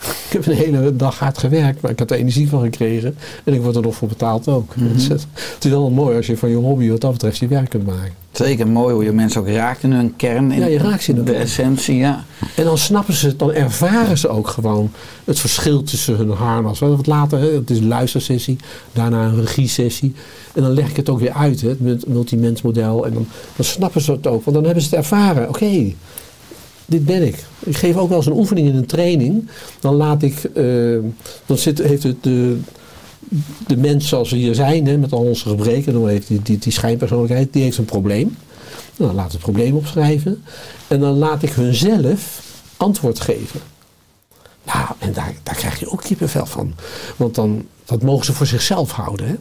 ik 0.26 0.32
heb 0.32 0.46
een 0.46 0.52
hele 0.54 0.96
dag 0.96 1.18
hard 1.18 1.38
gewerkt, 1.38 1.80
maar 1.80 1.90
ik 1.90 1.98
heb 1.98 2.10
er 2.10 2.16
energie 2.16 2.48
van 2.48 2.60
gekregen. 2.62 3.16
En 3.44 3.54
ik 3.54 3.60
word 3.62 3.76
er 3.76 3.82
nog 3.82 3.94
voor 3.94 4.08
betaald 4.08 4.48
ook. 4.48 4.72
Dus 4.76 5.08
het, 5.08 5.26
het 5.54 5.64
is 5.64 5.70
wel 5.70 5.90
mooi 5.90 6.16
als 6.16 6.26
je 6.26 6.36
van 6.36 6.48
je 6.48 6.56
hobby 6.56 6.88
wat 6.90 7.00
dat 7.00 7.12
betreft 7.12 7.38
je 7.38 7.48
werk 7.48 7.70
kunt 7.70 7.86
maken. 7.86 8.12
Zeker 8.32 8.68
mooi 8.68 8.94
hoe 8.94 9.04
je 9.04 9.12
mensen 9.12 9.40
ook 9.40 9.48
raakt 9.48 9.82
in 9.82 9.92
hun 9.92 10.16
kern. 10.16 10.52
In 10.52 10.60
Ja, 10.60 10.66
je 10.66 10.78
raakt 10.78 11.02
ze 11.02 11.12
in 11.12 11.24
de 11.24 11.34
essentie, 11.34 11.96
ja. 11.96 12.24
En 12.56 12.64
dan 12.64 12.78
snappen 12.78 13.14
ze 13.14 13.26
het, 13.26 13.38
dan 13.38 13.52
ervaren 13.52 14.18
ze 14.18 14.28
ook 14.28 14.48
gewoon 14.48 14.90
het 15.24 15.38
verschil 15.38 15.82
tussen 15.82 16.16
hun 16.16 16.30
harnas. 16.30 16.78
Wat 16.78 17.06
later, 17.06 17.38
hè, 17.38 17.54
het 17.54 17.70
is 17.70 17.78
een 17.78 17.88
luistersessie, 17.88 18.56
daarna 18.92 19.24
een 19.24 19.40
regiesessie. 19.40 20.14
En 20.54 20.62
dan 20.62 20.70
leg 20.72 20.90
ik 20.90 20.96
het 20.96 21.08
ook 21.08 21.20
weer 21.20 21.32
uit, 21.32 21.60
hè, 21.60 21.68
het 21.68 21.80
mult- 21.80 22.06
multimensmodel. 22.06 23.06
En 23.06 23.12
dan, 23.14 23.26
dan 23.56 23.64
snappen 23.64 24.00
ze 24.00 24.12
het 24.12 24.26
ook, 24.26 24.44
want 24.44 24.56
dan 24.56 24.64
hebben 24.64 24.82
ze 24.82 24.88
het 24.88 24.98
ervaren. 24.98 25.48
Oké, 25.48 25.92
dit 26.90 27.04
ben 27.04 27.26
ik. 27.26 27.44
Ik 27.58 27.76
geef 27.76 27.96
ook 27.96 28.08
wel 28.08 28.16
eens 28.16 28.26
een 28.26 28.36
oefening 28.36 28.68
in 28.68 28.76
een 28.76 28.86
training. 28.86 29.48
Dan 29.80 29.94
laat 29.94 30.22
ik, 30.22 30.44
eh, 30.44 30.64
dan 31.46 31.58
zit, 31.58 31.78
heeft 31.78 32.02
het 32.02 32.22
de, 32.22 32.58
de 33.66 33.76
mens 33.76 34.08
zoals 34.08 34.30
we 34.30 34.36
hier 34.36 34.54
zijn, 34.54 34.86
hè, 34.86 34.98
met 34.98 35.12
al 35.12 35.24
onze 35.24 35.48
gebreken, 35.48 35.92
dan 35.92 36.08
heeft 36.08 36.28
die, 36.28 36.42
die, 36.42 36.58
die 36.58 36.72
schijnpersoonlijkheid, 36.72 37.52
die 37.52 37.62
heeft 37.62 37.78
een 37.78 37.84
probleem. 37.84 38.36
Nou, 38.96 39.10
dan 39.10 39.14
laat 39.14 39.32
het 39.32 39.40
probleem 39.40 39.74
opschrijven. 39.74 40.42
En 40.88 41.00
dan 41.00 41.18
laat 41.18 41.42
ik 41.42 41.50
hun 41.50 41.74
zelf 41.74 42.42
antwoord 42.76 43.20
geven. 43.20 43.60
Nou, 44.64 44.86
en 44.98 45.12
daar, 45.12 45.34
daar 45.42 45.54
krijg 45.54 45.80
je 45.80 45.90
ook 45.90 46.02
kippenvel 46.02 46.46
van. 46.46 46.74
Want 47.16 47.34
dan, 47.34 47.66
dat 47.84 48.02
mogen 48.02 48.24
ze 48.24 48.32
voor 48.32 48.46
zichzelf 48.46 48.90
houden. 48.90 49.26
Hè? 49.26 49.34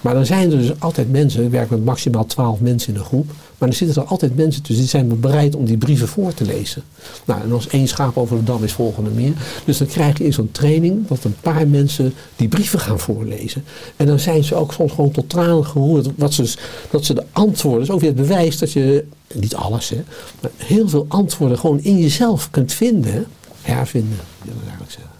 Maar 0.00 0.14
dan 0.14 0.26
zijn 0.26 0.52
er 0.52 0.58
dus 0.58 0.80
altijd 0.80 1.10
mensen, 1.10 1.44
ik 1.44 1.50
werk 1.50 1.70
met 1.70 1.84
maximaal 1.84 2.26
12 2.26 2.60
mensen 2.60 2.94
in 2.94 2.98
een 2.98 3.06
groep. 3.06 3.26
Maar 3.26 3.68
dan 3.68 3.78
zitten 3.78 4.02
er 4.02 4.08
altijd 4.08 4.36
mensen 4.36 4.62
tussen 4.62 4.84
die 4.84 4.90
zijn 4.90 5.20
bereid 5.20 5.54
om 5.54 5.64
die 5.64 5.76
brieven 5.76 6.08
voor 6.08 6.34
te 6.34 6.44
lezen. 6.44 6.82
Nou, 7.24 7.42
en 7.42 7.52
als 7.52 7.68
één 7.68 7.88
schaap 7.88 8.16
over 8.16 8.36
de 8.36 8.44
dam 8.44 8.64
is 8.64 8.72
volgende 8.72 9.10
meer. 9.10 9.32
Dus 9.64 9.78
dan 9.78 9.86
krijg 9.86 10.18
je 10.18 10.24
in 10.24 10.32
zo'n 10.32 10.50
training 10.50 11.06
dat 11.06 11.24
een 11.24 11.36
paar 11.40 11.68
mensen 11.68 12.14
die 12.36 12.48
brieven 12.48 12.80
gaan 12.80 12.98
voorlezen. 12.98 13.64
En 13.96 14.06
dan 14.06 14.18
zijn 14.18 14.44
ze 14.44 14.54
ook 14.54 14.72
soms 14.72 14.92
gewoon 14.92 15.10
tot 15.10 15.28
tranen 15.28 15.66
geroerd. 15.66 16.08
Wat 16.16 16.34
ze, 16.34 16.54
dat 16.90 17.04
ze 17.04 17.14
de 17.14 17.24
antwoorden, 17.32 17.82
is 17.82 17.90
ook 17.90 18.00
weer 18.00 18.10
het 18.10 18.20
bewijs 18.20 18.58
dat 18.58 18.72
je, 18.72 19.04
niet 19.34 19.54
alles 19.54 19.88
hè, 19.88 20.02
maar 20.40 20.50
heel 20.56 20.88
veel 20.88 21.04
antwoorden 21.08 21.58
gewoon 21.58 21.80
in 21.80 21.98
jezelf 21.98 22.50
kunt 22.50 22.72
vinden. 22.72 23.26
Hervinden, 23.62 24.18
wil 24.42 24.54
ik 24.54 24.60
eigenlijk 24.62 24.90
zeggen. 24.90 25.12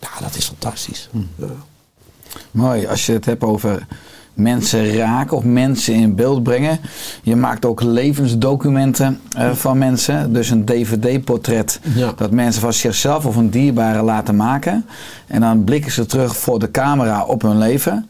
Nou, 0.00 0.12
dat 0.22 0.36
is 0.36 0.46
fantastisch. 0.46 1.08
Ja. 1.36 1.46
Mooi, 2.50 2.86
als 2.86 3.06
je 3.06 3.12
het 3.12 3.24
hebt 3.24 3.42
over 3.42 3.86
mensen 4.34 4.96
raken 4.96 5.36
of 5.36 5.44
mensen 5.44 5.94
in 5.94 6.14
beeld 6.14 6.42
brengen. 6.42 6.78
Je 7.22 7.36
maakt 7.36 7.64
ook 7.64 7.82
levensdocumenten 7.82 9.20
eh, 9.36 9.50
van 9.52 9.78
mensen. 9.78 10.32
Dus 10.32 10.50
een 10.50 10.64
dvd-portret 10.64 11.80
Ja. 11.94 12.12
dat 12.16 12.30
mensen 12.30 12.60
van 12.60 12.72
zichzelf 12.72 13.26
of 13.26 13.36
een 13.36 13.50
dierbare 13.50 14.02
laten 14.02 14.36
maken. 14.36 14.86
En 15.26 15.40
dan 15.40 15.64
blikken 15.64 15.92
ze 15.92 16.06
terug 16.06 16.36
voor 16.36 16.58
de 16.58 16.70
camera 16.70 17.24
op 17.24 17.42
hun 17.42 17.58
leven. 17.58 18.08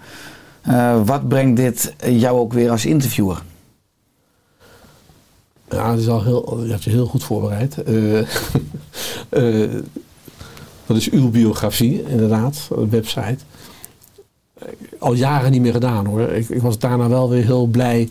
Eh, 0.63 1.01
wat 1.05 1.29
brengt 1.29 1.57
dit 1.57 1.95
jou 2.05 2.39
ook 2.39 2.53
weer 2.53 2.71
als 2.71 2.87
interviewer? 2.87 3.43
Ja, 5.71 5.91
dat 5.91 5.99
is 5.99 6.09
al 6.09 6.23
heel, 6.23 6.65
hebt 6.69 6.85
je 6.85 6.91
heel 6.91 7.07
goed 7.07 7.25
voorbereid. 7.25 7.83
Eh, 7.83 8.19
eh, 9.29 9.71
dat 10.87 10.97
is 10.97 11.11
uw 11.11 11.31
biografie, 11.31 12.03
inderdaad, 12.09 12.69
een 12.77 12.91
website. 12.91 13.39
Al 14.99 15.15
jaren 15.15 15.51
niet 15.51 15.61
meer 15.61 15.73
gedaan 15.73 16.07
hoor. 16.07 16.21
Ik, 16.21 16.49
ik 16.49 16.63
was 16.63 16.79
daarna 16.79 17.09
wel 17.09 17.31
weer 17.31 17.45
heel 17.45 17.67
blij 17.67 18.09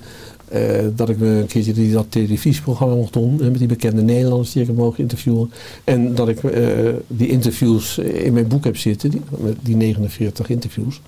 eh, 0.47 0.86
dat 0.95 1.10
ik 1.10 1.22
een 1.22 1.45
keertje 1.47 1.74
die, 1.74 1.93
dat 1.93 2.06
televisieprogramma 2.10 2.95
mocht 2.95 3.14
doen. 3.14 3.36
Met 3.36 3.58
die 3.58 3.68
bekende 3.68 4.01
Nederlanders 4.01 4.51
die 4.51 4.62
ik 4.62 4.68
heb 4.68 4.78
mogen 4.78 4.99
interviewen. 4.99 5.51
En 5.84 6.16
dat 6.16 6.28
ik 6.28 6.39
die 7.08 7.28
interviews 7.28 7.97
in 7.97 8.34
mijn 8.34 8.47
boek 8.47 8.64
heb 8.64 8.78
zitten. 8.78 9.10
Die, 9.10 9.22
die 9.62 9.76
49 9.76 10.49
interviews. 10.49 11.01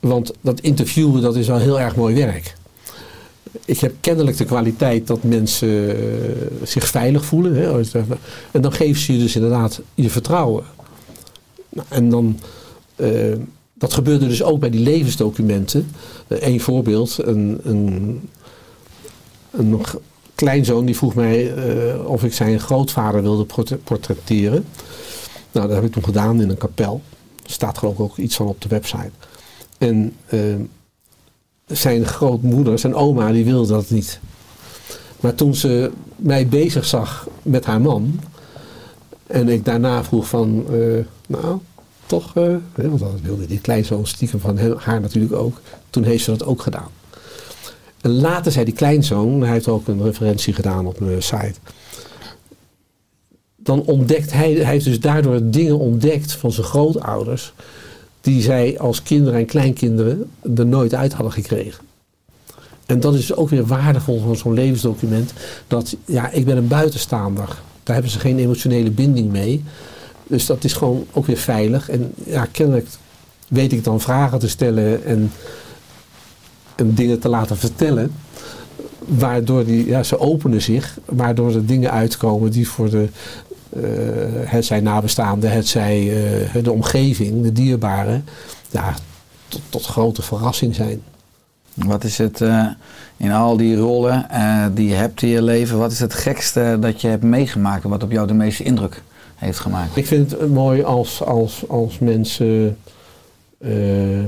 Want 0.00 0.32
dat 0.40 0.60
interviewen 0.60 1.22
dat 1.22 1.36
is 1.36 1.46
wel 1.46 1.58
heel 1.58 1.80
erg 1.80 1.96
mooi 1.96 2.14
werk 2.14 2.54
ik 3.64 3.78
heb 3.78 3.94
kennelijk 4.00 4.36
de 4.36 4.44
kwaliteit 4.44 5.06
dat 5.06 5.22
mensen 5.22 5.96
eh, 5.96 6.02
zich 6.62 6.86
veilig 6.86 7.24
voelen. 7.24 7.54
Hè, 7.54 7.80
en 8.50 8.60
dan 8.60 8.72
geven 8.72 9.02
ze 9.02 9.12
je 9.12 9.18
dus 9.18 9.34
inderdaad 9.34 9.80
je 9.94 10.10
vertrouwen. 10.10 10.64
Nou, 11.68 11.86
en 11.90 12.10
dan, 12.10 12.38
eh, 12.96 13.34
dat 13.74 13.92
gebeurde 13.92 14.26
dus 14.26 14.42
ook 14.42 14.60
bij 14.60 14.70
die 14.70 14.80
levensdocumenten. 14.80 15.90
Eén 16.28 16.60
voorbeeld, 16.60 17.18
een, 17.22 17.60
een, 17.62 18.20
een 19.50 19.80
kleinzoon 20.34 20.84
die 20.84 20.96
vroeg 20.96 21.14
mij 21.14 21.54
eh, 21.54 22.06
of 22.06 22.24
ik 22.24 22.32
zijn 22.32 22.60
grootvader 22.60 23.22
wilde 23.22 23.44
portre- 23.44 23.76
portretteren. 23.76 24.64
Nou, 25.52 25.66
dat 25.66 25.76
heb 25.76 25.84
ik 25.84 25.92
toen 25.92 26.04
gedaan 26.04 26.40
in 26.40 26.50
een 26.50 26.58
kapel. 26.58 27.02
Er 27.44 27.52
staat 27.52 27.78
geloof 27.78 27.94
ik 27.94 28.00
ook 28.00 28.16
iets 28.16 28.36
van 28.36 28.46
op 28.46 28.60
de 28.60 28.68
website. 28.68 29.10
En 29.78 30.12
eh, 30.26 30.40
zijn 31.66 32.06
grootmoeder, 32.06 32.78
zijn 32.78 32.94
oma, 32.94 33.32
die 33.32 33.44
wilde 33.44 33.72
dat 33.72 33.90
niet. 33.90 34.20
Maar 35.20 35.34
toen 35.34 35.54
ze 35.54 35.90
mij 36.16 36.46
bezig 36.46 36.84
zag 36.84 37.28
met 37.42 37.64
haar 37.64 37.80
man. 37.80 38.20
En 39.26 39.48
ik 39.48 39.64
daarna 39.64 40.04
vroeg 40.04 40.28
van, 40.28 40.64
eh, 40.70 41.04
nou, 41.26 41.58
toch, 42.06 42.36
eh, 42.36 42.54
want 42.74 42.98
dat 42.98 43.20
wilde 43.22 43.46
die 43.46 43.60
kleinzoon 43.60 44.06
stiekem 44.06 44.40
van 44.40 44.58
haar 44.78 45.00
natuurlijk 45.00 45.32
ook. 45.32 45.60
Toen 45.90 46.04
heeft 46.04 46.24
ze 46.24 46.30
dat 46.30 46.44
ook 46.44 46.62
gedaan. 46.62 46.90
En 48.00 48.10
later 48.10 48.52
zei 48.52 48.64
die 48.64 48.74
kleinzoon, 48.74 49.40
hij 49.40 49.52
heeft 49.52 49.68
ook 49.68 49.88
een 49.88 50.02
referentie 50.02 50.52
gedaan 50.52 50.86
op 50.86 51.00
mijn 51.00 51.22
site. 51.22 51.54
Dan 53.56 53.82
ontdekt 53.82 54.32
hij, 54.32 54.52
hij 54.52 54.64
heeft 54.64 54.84
dus 54.84 55.00
daardoor 55.00 55.40
dingen 55.42 55.78
ontdekt 55.78 56.32
van 56.32 56.52
zijn 56.52 56.66
grootouders 56.66 57.52
die 58.26 58.42
zij 58.42 58.78
als 58.78 59.02
kinderen 59.02 59.38
en 59.38 59.46
kleinkinderen 59.46 60.30
er 60.56 60.66
nooit 60.66 60.94
uit 60.94 61.12
hadden 61.12 61.32
gekregen. 61.32 61.84
En 62.86 63.00
dat 63.00 63.14
is 63.14 63.34
ook 63.34 63.48
weer 63.48 63.66
waardevol 63.66 64.20
van 64.20 64.36
zo'n 64.36 64.52
levensdocument. 64.52 65.32
Dat, 65.66 65.96
ja, 66.04 66.30
ik 66.30 66.44
ben 66.44 66.56
een 66.56 66.68
buitenstaander. 66.68 67.48
Daar 67.82 67.94
hebben 67.94 68.12
ze 68.12 68.18
geen 68.18 68.38
emotionele 68.38 68.90
binding 68.90 69.30
mee. 69.30 69.64
Dus 70.26 70.46
dat 70.46 70.64
is 70.64 70.72
gewoon 70.72 71.06
ook 71.12 71.26
weer 71.26 71.36
veilig. 71.36 71.88
En 71.88 72.12
ja, 72.24 72.46
kennelijk 72.52 72.86
weet 73.48 73.72
ik 73.72 73.84
dan 73.84 74.00
vragen 74.00 74.38
te 74.38 74.48
stellen 74.48 75.04
en, 75.04 75.32
en 76.76 76.94
dingen 76.94 77.18
te 77.18 77.28
laten 77.28 77.56
vertellen. 77.56 78.12
Waardoor 78.98 79.64
die, 79.64 79.86
ja, 79.86 80.02
ze 80.02 80.18
openen 80.18 80.62
zich, 80.62 80.98
waardoor 81.04 81.54
er 81.54 81.66
dingen 81.66 81.90
uitkomen 81.90 82.50
die 82.50 82.68
voor 82.68 82.90
de, 82.90 83.08
het 84.44 84.64
zij 84.64 84.80
nabestaanden, 84.80 85.50
het 85.52 85.66
zij 85.66 86.12
de 86.62 86.72
omgeving, 86.72 87.42
de 87.42 87.52
dierbaren, 87.52 88.24
ja, 88.70 88.94
tot, 89.48 89.60
tot 89.68 89.86
grote 89.86 90.22
verrassing 90.22 90.74
zijn. 90.74 91.02
Wat 91.84 92.04
is 92.04 92.18
het 92.18 92.40
eh, 92.40 92.66
in 93.16 93.32
al 93.32 93.56
die 93.56 93.76
rollen 93.76 94.30
eh, 94.30 94.66
die 94.74 94.88
je 94.88 94.94
hebt 94.94 95.22
in 95.22 95.28
je 95.28 95.42
leven, 95.42 95.78
wat 95.78 95.92
is 95.92 96.00
het 96.00 96.14
gekste 96.14 96.76
dat 96.80 97.00
je 97.00 97.08
hebt 97.08 97.22
meegemaakt 97.22 97.84
en 97.84 97.90
wat 97.90 98.02
op 98.02 98.10
jou 98.10 98.26
de 98.26 98.34
meeste 98.34 98.62
indruk 98.62 99.02
heeft 99.34 99.58
gemaakt? 99.58 99.96
Ik 99.96 100.06
vind 100.06 100.30
het 100.30 100.50
mooi 100.50 100.82
als, 100.82 101.22
als, 101.22 101.68
als 101.68 101.98
mensen 101.98 102.78
eh, 103.58 104.24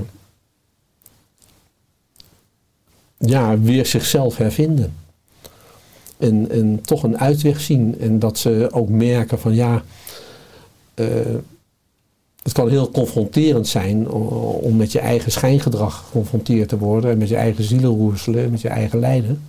ja, 3.18 3.59
weer 3.59 3.86
zichzelf 3.86 4.36
hervinden. 4.36 4.95
En, 6.18 6.50
en 6.50 6.80
toch 6.80 7.02
een 7.02 7.18
uitweg 7.18 7.60
zien. 7.60 7.96
En 8.00 8.18
dat 8.18 8.38
ze 8.38 8.68
ook 8.72 8.88
merken 8.88 9.38
van 9.38 9.54
ja, 9.54 9.82
eh, 10.94 11.06
het 12.42 12.52
kan 12.52 12.68
heel 12.68 12.90
confronterend 12.90 13.68
zijn 13.68 14.08
om 14.60 14.76
met 14.76 14.92
je 14.92 14.98
eigen 14.98 15.32
schijngedrag 15.32 16.04
geconfronteerd 16.04 16.68
te 16.68 16.78
worden. 16.78 17.10
En 17.10 17.18
met 17.18 17.28
je 17.28 17.36
eigen 17.36 17.64
zielenroerselen, 17.64 18.44
en 18.44 18.50
met 18.50 18.60
je 18.60 18.68
eigen 18.68 18.98
lijden. 18.98 19.42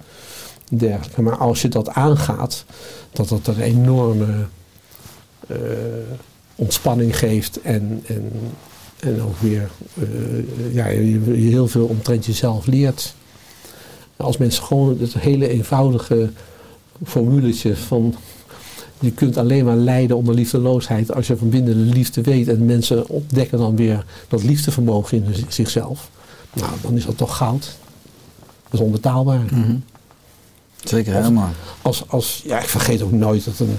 en 0.69 0.77
Dergelijke. 0.77 1.21
Maar 1.21 1.37
als 1.37 1.61
je 1.61 1.67
dat 1.67 1.89
aangaat, 1.89 2.65
dat 3.11 3.29
dat 3.29 3.47
een 3.47 3.61
enorme 3.61 4.45
eh, 5.47 5.57
ontspanning 6.55 7.17
geeft. 7.17 7.61
En, 7.61 8.03
en, 8.07 8.31
en 8.99 9.21
ook 9.21 9.39
weer 9.39 9.69
eh, 10.01 10.73
ja, 10.73 10.87
je, 10.87 11.41
je 11.43 11.49
heel 11.49 11.67
veel 11.67 11.85
omtrent 11.85 12.25
jezelf 12.25 12.65
leert. 12.65 13.13
Als 14.17 14.37
mensen 14.37 14.63
gewoon 14.63 14.97
het 14.99 15.13
hele 15.13 15.47
eenvoudige 15.47 16.29
formuletje 17.05 17.75
van 17.75 18.15
je 18.99 19.11
kunt 19.11 19.37
alleen 19.37 19.65
maar 19.65 19.75
lijden 19.75 20.17
onder 20.17 20.33
liefdeloosheid 20.33 21.13
als 21.13 21.27
je 21.27 21.37
van 21.37 21.49
binnen 21.49 21.73
de 21.73 21.93
liefde 21.93 22.21
weet 22.21 22.47
en 22.47 22.65
mensen 22.65 23.07
ontdekken 23.09 23.57
dan 23.57 23.75
weer 23.75 24.05
dat 24.27 24.43
liefdevermogen 24.43 25.23
in 25.25 25.35
zi- 25.35 25.45
zichzelf. 25.47 26.09
Nou, 26.53 26.71
dan 26.81 26.95
is 26.95 27.05
dat 27.05 27.17
toch 27.17 27.37
goud. 27.37 27.77
Dat 28.63 28.79
is 28.79 28.85
onbetaalbaar. 28.85 29.43
Mhm. 29.51 29.75
Zeker, 30.83 31.13
helemaal. 31.13 31.49
Als, 31.81 32.03
als, 32.07 32.41
ja, 32.45 32.59
ik 32.59 32.67
vergeet 32.69 33.01
ook 33.01 33.11
nooit 33.11 33.45
dat 33.45 33.59
een. 33.59 33.77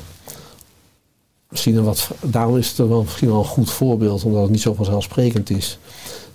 Misschien 1.49 1.77
een 1.77 1.85
wat. 1.85 2.11
Daarom 2.23 2.57
is 2.57 2.68
het 2.68 2.79
er 2.79 2.89
wel, 2.89 3.03
misschien 3.03 3.29
wel 3.29 3.39
een 3.39 3.45
goed 3.45 3.71
voorbeeld, 3.71 4.25
omdat 4.25 4.43
het 4.43 4.51
niet 4.51 4.61
zo 4.61 4.75
vanzelfsprekend 4.75 5.51
is. 5.51 5.79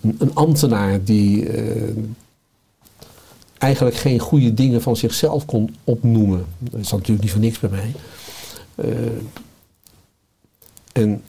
Een, 0.02 0.16
een 0.20 0.32
ambtenaar 0.34 1.04
die 1.04 1.50
eh, 1.50 1.92
eigenlijk 3.66 3.96
geen 3.96 4.20
goede 4.20 4.54
dingen 4.54 4.82
van 4.82 4.96
zichzelf 4.96 5.46
kon 5.46 5.76
opnoemen. 5.84 6.46
Dat 6.60 6.80
is 6.80 6.92
natuurlijk 6.92 7.22
niet 7.22 7.32
voor 7.32 7.42
niks 7.42 7.60
bij 7.60 7.70
mij. 7.70 7.92
Eh, 8.76 8.92
en 10.92 11.22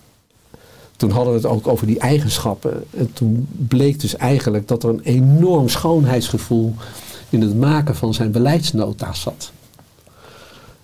toen 0.97 1.11
hadden 1.11 1.33
we 1.33 1.39
het 1.39 1.49
ook 1.49 1.67
over 1.67 1.87
die 1.87 1.99
eigenschappen. 1.99 2.85
En 2.97 3.13
toen 3.13 3.49
bleek 3.51 4.01
dus 4.01 4.17
eigenlijk 4.17 4.69
dat 4.69 4.83
er 4.83 4.89
een 4.89 5.01
enorm 5.01 5.69
schoonheidsgevoel 5.69 6.75
in 7.31 7.41
het 7.41 7.57
maken 7.57 7.97
van 7.97 8.15
zijn 8.15 8.31
beleidsnota's 8.31 9.21
zat. 9.21 9.53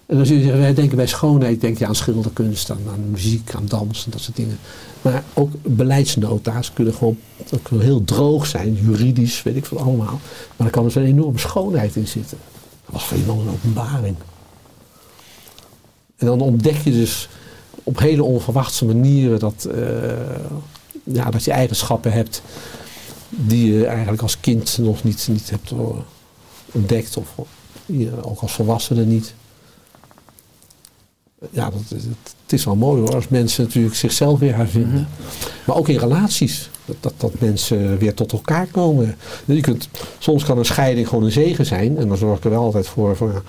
En 0.06 0.26
zul 0.26 0.36
je 0.36 0.42
zeggen, 0.42 0.60
wij 0.60 0.74
denken 0.74 0.96
bij 0.96 1.06
schoonheid, 1.06 1.60
denk 1.60 1.78
je 1.78 1.86
aan 1.86 1.94
schilderkunst, 1.94 2.70
aan, 2.70 2.82
aan 2.92 3.10
muziek, 3.10 3.54
aan 3.54 3.66
dans 3.66 4.04
en 4.04 4.10
dat 4.10 4.20
soort 4.20 4.36
dingen. 4.36 4.58
Maar 5.02 5.24
ook 5.34 5.50
beleidsnota's 5.62 6.72
kunnen 6.72 6.94
gewoon 6.94 7.16
heel 7.78 8.04
droog 8.04 8.46
zijn, 8.46 8.74
juridisch, 8.74 9.42
weet 9.42 9.56
ik 9.56 9.66
veel 9.66 9.78
allemaal. 9.78 10.20
Maar 10.56 10.66
er 10.66 10.72
kan 10.72 10.84
dus 10.84 10.94
een 10.94 11.04
enorme 11.04 11.38
schoonheid 11.38 11.96
in 11.96 12.08
zitten. 12.08 12.38
Dat 12.84 12.92
was 12.92 13.04
voor 13.04 13.16
iemand 13.16 13.40
een 13.40 13.48
openbaring. 13.48 14.16
En 16.16 16.26
dan 16.26 16.40
ontdek 16.40 16.76
je 16.76 16.90
dus 16.90 17.28
op 17.82 17.98
hele 17.98 18.22
onverwachte 18.22 18.84
manieren 18.84 19.38
dat, 19.38 19.64
eh, 19.64 19.82
ja, 21.04 21.30
dat 21.30 21.44
je 21.44 21.52
eigenschappen 21.52 22.12
hebt 22.12 22.42
die 23.28 23.72
je 23.72 23.86
eigenlijk 23.86 24.22
als 24.22 24.40
kind 24.40 24.78
nog 24.78 25.04
niet, 25.04 25.28
niet 25.30 25.50
hebt 25.50 25.70
eh, 25.70 25.78
ontdekt. 26.72 27.16
Of 27.16 27.34
ook 28.22 28.40
als 28.40 28.52
volwassene 28.52 29.04
niet. 29.04 29.34
Ja, 31.50 31.70
dat, 31.70 31.80
het, 31.88 32.04
het 32.42 32.52
is 32.52 32.64
wel 32.64 32.76
mooi 32.76 33.00
hoor, 33.00 33.14
als 33.14 33.28
mensen 33.28 33.64
natuurlijk 33.64 33.94
zichzelf 33.94 34.38
weer 34.38 34.54
hervinden. 34.54 35.08
Maar 35.66 35.76
ook 35.76 35.88
in 35.88 35.98
relaties. 35.98 36.70
Dat, 36.84 36.96
dat, 37.00 37.14
dat 37.16 37.40
mensen 37.40 37.98
weer 37.98 38.14
tot 38.14 38.32
elkaar 38.32 38.66
komen. 38.66 39.16
Je 39.44 39.60
kunt, 39.60 39.88
soms 40.18 40.44
kan 40.44 40.58
een 40.58 40.64
scheiding 40.64 41.08
gewoon 41.08 41.24
een 41.24 41.32
zegen 41.32 41.66
zijn. 41.66 41.98
En 41.98 42.08
dan 42.08 42.16
zorg 42.16 42.38
ik 42.38 42.44
er 42.44 42.50
wel 42.50 42.62
altijd 42.62 42.88
voor. 42.88 43.16
van, 43.16 43.32
ja, 43.32 43.42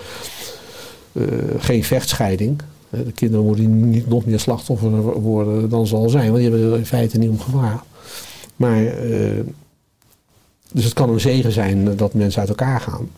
eh, 1.22 1.28
geen 1.58 1.84
vechtscheiding. 1.84 2.62
De 2.90 3.12
kinderen 3.12 3.46
moeten 3.46 3.90
niet 3.90 4.08
nog 4.08 4.26
meer 4.26 4.40
slachtoffer 4.40 5.02
worden 5.22 5.70
dan 5.70 5.88
ze 5.88 5.96
al 5.96 6.10
zijn. 6.10 6.32
Want 6.32 6.38
die 6.38 6.50
hebben 6.50 6.72
er 6.72 6.78
in 6.78 6.86
feite 6.86 7.18
niet 7.18 7.30
om 7.30 7.40
gevraagd. 7.40 7.86
Maar, 8.56 8.86
eh, 8.86 9.40
dus 10.72 10.84
het 10.84 10.94
kan 10.94 11.10
een 11.10 11.20
zegen 11.20 11.52
zijn 11.52 11.96
dat 11.96 12.14
mensen 12.14 12.40
uit 12.40 12.50
elkaar 12.50 12.82
gaan. 12.82 13.10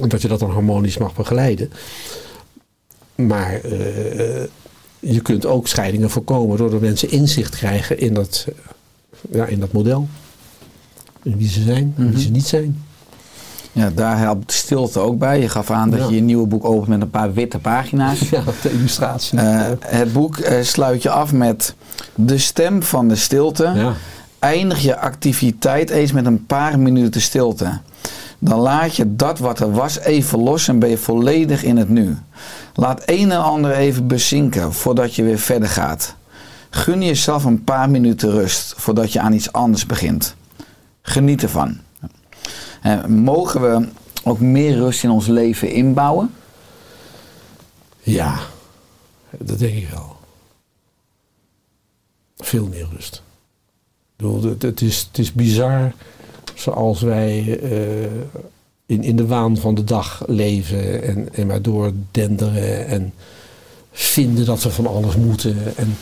En 0.00 0.08
dat 0.08 0.22
je 0.22 0.28
dat 0.28 0.38
dan 0.38 0.50
harmonisch 0.50 0.98
mag 0.98 1.14
begeleiden. 1.14 1.70
Maar 3.26 3.52
eh, 3.52 4.42
je 5.00 5.20
kunt 5.22 5.46
ook 5.46 5.68
scheidingen 5.68 6.10
voorkomen 6.10 6.56
doordat 6.56 6.80
mensen 6.80 7.10
inzicht 7.10 7.56
krijgen 7.56 7.98
in 7.98 8.14
dat, 8.14 8.46
ja, 9.30 9.44
in 9.46 9.60
dat 9.60 9.72
model. 9.72 10.08
In 11.22 11.36
wie 11.36 11.48
ze 11.48 11.62
zijn, 11.62 11.94
en 11.96 12.10
wie 12.10 12.22
ze 12.22 12.30
niet 12.30 12.46
zijn. 12.46 12.84
Ja, 13.72 13.90
daar 13.90 14.18
helpt 14.18 14.52
stilte 14.52 14.98
ook 15.00 15.18
bij. 15.18 15.40
Je 15.40 15.48
gaf 15.48 15.70
aan 15.70 15.90
dat 15.90 15.98
Ja. 16.00 16.06
je 16.08 16.14
je 16.14 16.20
nieuwe 16.20 16.46
boek 16.46 16.64
opent 16.64 16.86
met 16.88 17.00
een 17.00 17.10
paar 17.10 17.32
witte 17.32 17.58
pagina's. 17.58 18.18
Ja, 18.30 18.42
de 18.62 18.72
illustratie. 18.72 19.38
Eh, 19.38 19.70
het 19.80 20.12
boek 20.12 20.38
eh, 20.38 20.62
sluit 20.62 21.02
je 21.02 21.10
af 21.10 21.32
met 21.32 21.74
de 22.14 22.38
stem 22.38 22.82
van 22.82 23.08
de 23.08 23.16
stilte. 23.16 23.72
ja. 23.74 23.94
Eindig 24.38 24.78
je 24.82 24.98
activiteit 24.98 25.90
eens 25.90 26.12
met 26.12 26.26
een 26.26 26.46
paar 26.46 26.78
minuten 26.78 27.20
stilte. 27.20 27.78
Dan 28.44 28.58
laat 28.58 28.96
je 28.96 29.16
dat 29.16 29.38
wat 29.38 29.60
er 29.60 29.72
was 29.72 29.98
even 29.98 30.38
los 30.38 30.68
en 30.68 30.78
ben 30.78 30.88
je 30.88 30.98
volledig 30.98 31.62
in 31.62 31.76
het 31.76 31.88
nu. 31.88 32.16
Laat 32.74 33.02
een 33.04 33.30
en 33.30 33.42
ander 33.42 33.72
even 33.72 34.06
bezinken 34.06 34.72
voordat 34.72 35.14
je 35.14 35.22
weer 35.22 35.38
verder 35.38 35.68
gaat. 35.68 36.14
Gun 36.70 37.02
jezelf 37.02 37.44
een 37.44 37.64
paar 37.64 37.90
minuten 37.90 38.30
rust 38.30 38.74
voordat 38.76 39.12
je 39.12 39.20
aan 39.20 39.32
iets 39.32 39.52
anders 39.52 39.86
begint. 39.86 40.34
Geniet 41.02 41.42
ervan. 41.42 41.78
Eh, 42.82 43.04
mogen 43.04 43.60
we 43.60 43.88
ook 44.24 44.40
meer 44.40 44.76
rust 44.76 45.04
in 45.04 45.10
ons 45.10 45.26
leven 45.26 45.70
inbouwen? 45.70 46.30
ja, 48.02 48.40
dat 49.38 49.58
denk 49.58 49.76
ik 49.76 49.88
wel. 49.88 50.16
Veel 52.36 52.66
meer 52.66 52.86
rust. 52.92 53.14
Ik 53.14 53.22
bedoel, 54.16 54.54
het 54.58 54.80
is, 54.80 55.00
het 55.00 55.18
is 55.18 55.32
bizar 55.32 55.92
zoals 56.62 57.00
wij 57.00 57.58
eh, 57.62 58.04
in, 58.86 59.02
in 59.02 59.16
de 59.16 59.26
waan 59.26 59.56
van 59.56 59.74
de 59.74 59.84
dag 59.84 60.22
leven 60.26 61.02
en, 61.02 61.34
en 61.34 61.46
maar 61.46 61.62
doordenderen 61.62 62.86
en 62.86 63.12
vinden 63.92 64.44
dat 64.44 64.62
we 64.62 64.70
van 64.70 64.86
alles 64.86 65.16
moeten. 65.16 65.76
En, 65.76 65.96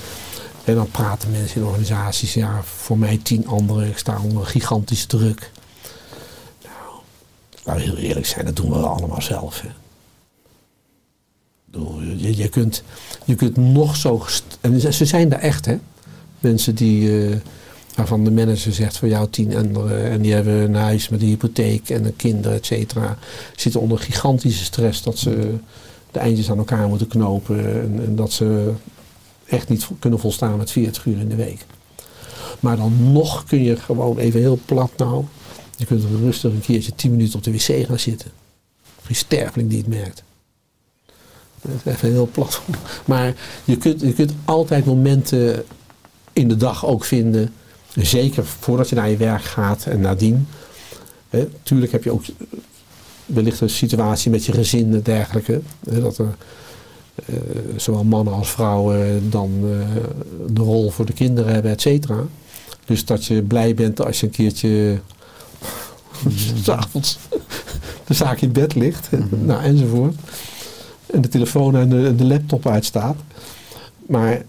en 0.64 0.74
dan 0.74 0.90
praten 0.90 1.30
mensen 1.30 1.60
in 1.60 1.66
organisaties, 1.66 2.34
ja, 2.34 2.62
voor 2.62 2.98
mij 2.98 3.20
tien 3.22 3.46
anderen, 3.46 3.88
ik 3.88 3.98
sta 3.98 4.20
onder 4.22 4.46
gigantische 4.46 5.06
druk. 5.06 5.50
Nou, 6.62 7.02
laten 7.64 7.82
we 7.84 7.88
heel 7.90 8.08
eerlijk 8.08 8.26
zijn, 8.26 8.44
dat 8.44 8.56
doen 8.56 8.70
we 8.70 8.76
allemaal 8.76 9.22
zelf. 9.22 9.60
Hè. 9.60 9.68
Je, 12.16 12.48
kunt, 12.48 12.82
je 13.24 13.34
kunt 13.34 13.56
nog 13.56 13.96
zo. 13.96 14.24
En 14.60 14.80
ze 14.80 14.92
ze 14.92 15.04
zijn 15.04 15.28
daar 15.28 15.40
echt, 15.40 15.66
hè? 15.66 15.78
Mensen 16.40 16.74
die. 16.74 17.28
eh, 17.28 17.36
waarvan 17.94 18.24
de 18.24 18.30
manager 18.30 18.72
zegt 18.72 18.98
voor 18.98 19.08
jou 19.08 19.28
tien 19.30 19.56
anderen. 19.56 20.10
En 20.10 20.20
die 20.20 20.32
hebben 20.32 20.54
een 20.54 20.74
huis 20.74 21.08
met 21.08 21.20
een 21.20 21.26
hypotheek 21.26 21.90
en 21.90 22.04
een 22.04 22.16
kinderen, 22.16 22.56
et 22.56 22.66
cetera. 22.66 23.18
Zitten 23.56 23.80
onder 23.80 23.98
gigantische 23.98 24.64
stress 24.64 25.02
dat 25.02 25.18
ze 25.18 25.54
de 26.10 26.18
eindjes 26.18 26.50
aan 26.50 26.58
elkaar 26.58 26.88
moeten 26.88 27.06
knopen. 27.06 27.82
En, 27.82 28.16
dat 28.16 28.32
ze 28.32 28.72
echt 29.46 29.68
niet 29.68 29.88
kunnen 29.98 30.18
volstaan 30.18 30.56
met 30.56 30.70
40 30.70 31.04
uur 31.04 31.18
in 31.18 31.28
de 31.28 31.34
week. 31.34 31.66
Maar 32.60 32.76
dan 32.76 33.12
nog 33.12 33.44
kun 33.44 33.62
je 33.62 33.76
gewoon 33.76 34.18
even 34.18 34.40
heel 34.40 34.58
plat 34.64 34.90
nou. 34.96 35.24
Je 35.76 35.86
kunt 35.86 36.04
rustig 36.20 36.52
een 36.52 36.60
keertje 36.60 36.94
10 36.94 37.10
minuten 37.10 37.38
op 37.38 37.44
de 37.44 37.52
wc 37.52 37.86
gaan 37.86 37.98
zitten. 37.98 38.30
Geen 39.02 39.16
sterveling 39.16 39.68
die 39.68 39.78
het 39.78 39.86
merkt. 39.86 40.22
Dat 41.62 41.72
is 41.84 41.92
even 41.92 42.10
heel 42.10 42.28
plat. 42.32 42.62
Maar 43.04 43.34
je 43.64 43.76
kunt, 43.76 44.00
je 44.00 44.12
kunt 44.12 44.32
altijd 44.44 44.84
momenten 44.84 45.64
in 46.32 46.48
de 46.48 46.56
dag 46.56 46.86
ook 46.86 47.04
vinden. 47.04 47.52
Zeker 47.94 48.44
voordat 48.44 48.88
je 48.88 48.94
naar 48.94 49.10
je 49.10 49.16
werk 49.16 49.42
gaat 49.42 49.86
en 49.86 50.00
nadien. 50.00 50.46
Hè, 51.30 51.48
tuurlijk 51.62 51.92
heb 51.92 52.04
je 52.04 52.12
ook 52.12 52.24
wellicht 53.26 53.60
een 53.60 53.70
situatie 53.70 54.30
met 54.30 54.44
je 54.44 54.52
gezin 54.52 54.94
en 54.94 55.02
dergelijke. 55.02 55.60
Hè, 55.90 56.00
dat 56.00 56.18
er 56.18 56.34
eh, 57.14 57.34
zowel 57.76 58.04
mannen 58.04 58.34
als 58.34 58.50
vrouwen 58.50 59.30
dan 59.30 59.50
eh, 59.62 60.02
de 60.52 60.62
rol 60.62 60.90
voor 60.90 61.06
de 61.06 61.12
kinderen 61.12 61.52
hebben, 61.52 61.70
et 61.70 61.80
cetera. 61.80 62.24
Dus 62.84 63.04
dat 63.04 63.24
je 63.24 63.42
blij 63.42 63.74
bent 63.74 64.04
als 64.04 64.20
je 64.20 64.26
een 64.26 64.32
keertje 64.32 65.00
s'avonds 66.62 67.18
de 68.04 68.14
zaak 68.14 68.40
in 68.40 68.52
bed 68.52 68.74
ligt. 68.74 69.08
Nou, 69.28 69.62
enzovoort. 69.62 70.14
En 71.06 71.20
de 71.20 71.28
telefoon 71.28 71.76
en 71.76 71.88
de, 71.88 72.06
en 72.06 72.16
de 72.16 72.24
laptop 72.24 72.66
uitstaat. 72.66 73.16
Maar 74.06 74.42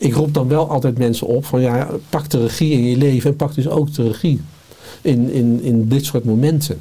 ik 0.00 0.14
roep 0.14 0.34
dan 0.34 0.48
wel 0.48 0.70
altijd 0.70 0.98
mensen 0.98 1.26
op 1.26 1.44
van 1.44 1.60
ja, 1.60 1.88
pak 2.08 2.30
de 2.30 2.40
regie 2.40 2.72
in 2.72 2.84
je 2.84 2.96
leven 2.96 3.30
en 3.30 3.36
pak 3.36 3.54
dus 3.54 3.68
ook 3.68 3.94
de 3.94 4.06
regie. 4.06 4.40
in, 5.02 5.30
in, 5.30 5.62
in 5.62 5.88
dit 5.88 6.04
soort 6.04 6.24
momenten. 6.24 6.78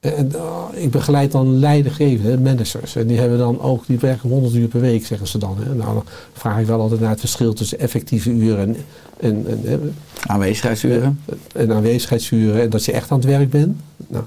En 0.00 0.32
uh, 0.34 0.64
ik 0.72 0.90
begeleid 0.90 1.32
dan 1.32 1.58
leidinggevenden, 1.58 2.42
managers. 2.42 2.96
En 2.96 3.06
die 3.06 3.18
hebben 3.18 3.38
dan 3.38 3.60
ook, 3.60 3.86
die 3.86 3.98
werken 3.98 4.28
100 4.28 4.54
uur 4.54 4.68
per 4.68 4.80
week, 4.80 5.06
zeggen 5.06 5.26
ze 5.26 5.38
dan. 5.38 5.56
Hè. 5.58 5.74
Nou, 5.74 5.94
dan 5.94 6.04
vraag 6.32 6.60
ik 6.60 6.66
wel 6.66 6.80
altijd 6.80 7.00
naar 7.00 7.10
het 7.10 7.20
verschil 7.20 7.52
tussen 7.52 7.78
effectieve 7.78 8.30
uren 8.30 8.58
en, 8.58 8.76
en, 9.20 9.66
en 9.66 9.94
Aanwezigheidsuren. 10.26 11.20
en 11.54 11.72
aanwezigheidsuren 11.72 12.62
en 12.62 12.70
dat 12.70 12.84
je 12.84 12.92
echt 12.92 13.10
aan 13.10 13.18
het 13.18 13.26
werk 13.26 13.50
bent. 13.50 13.80
Nou, 14.08 14.24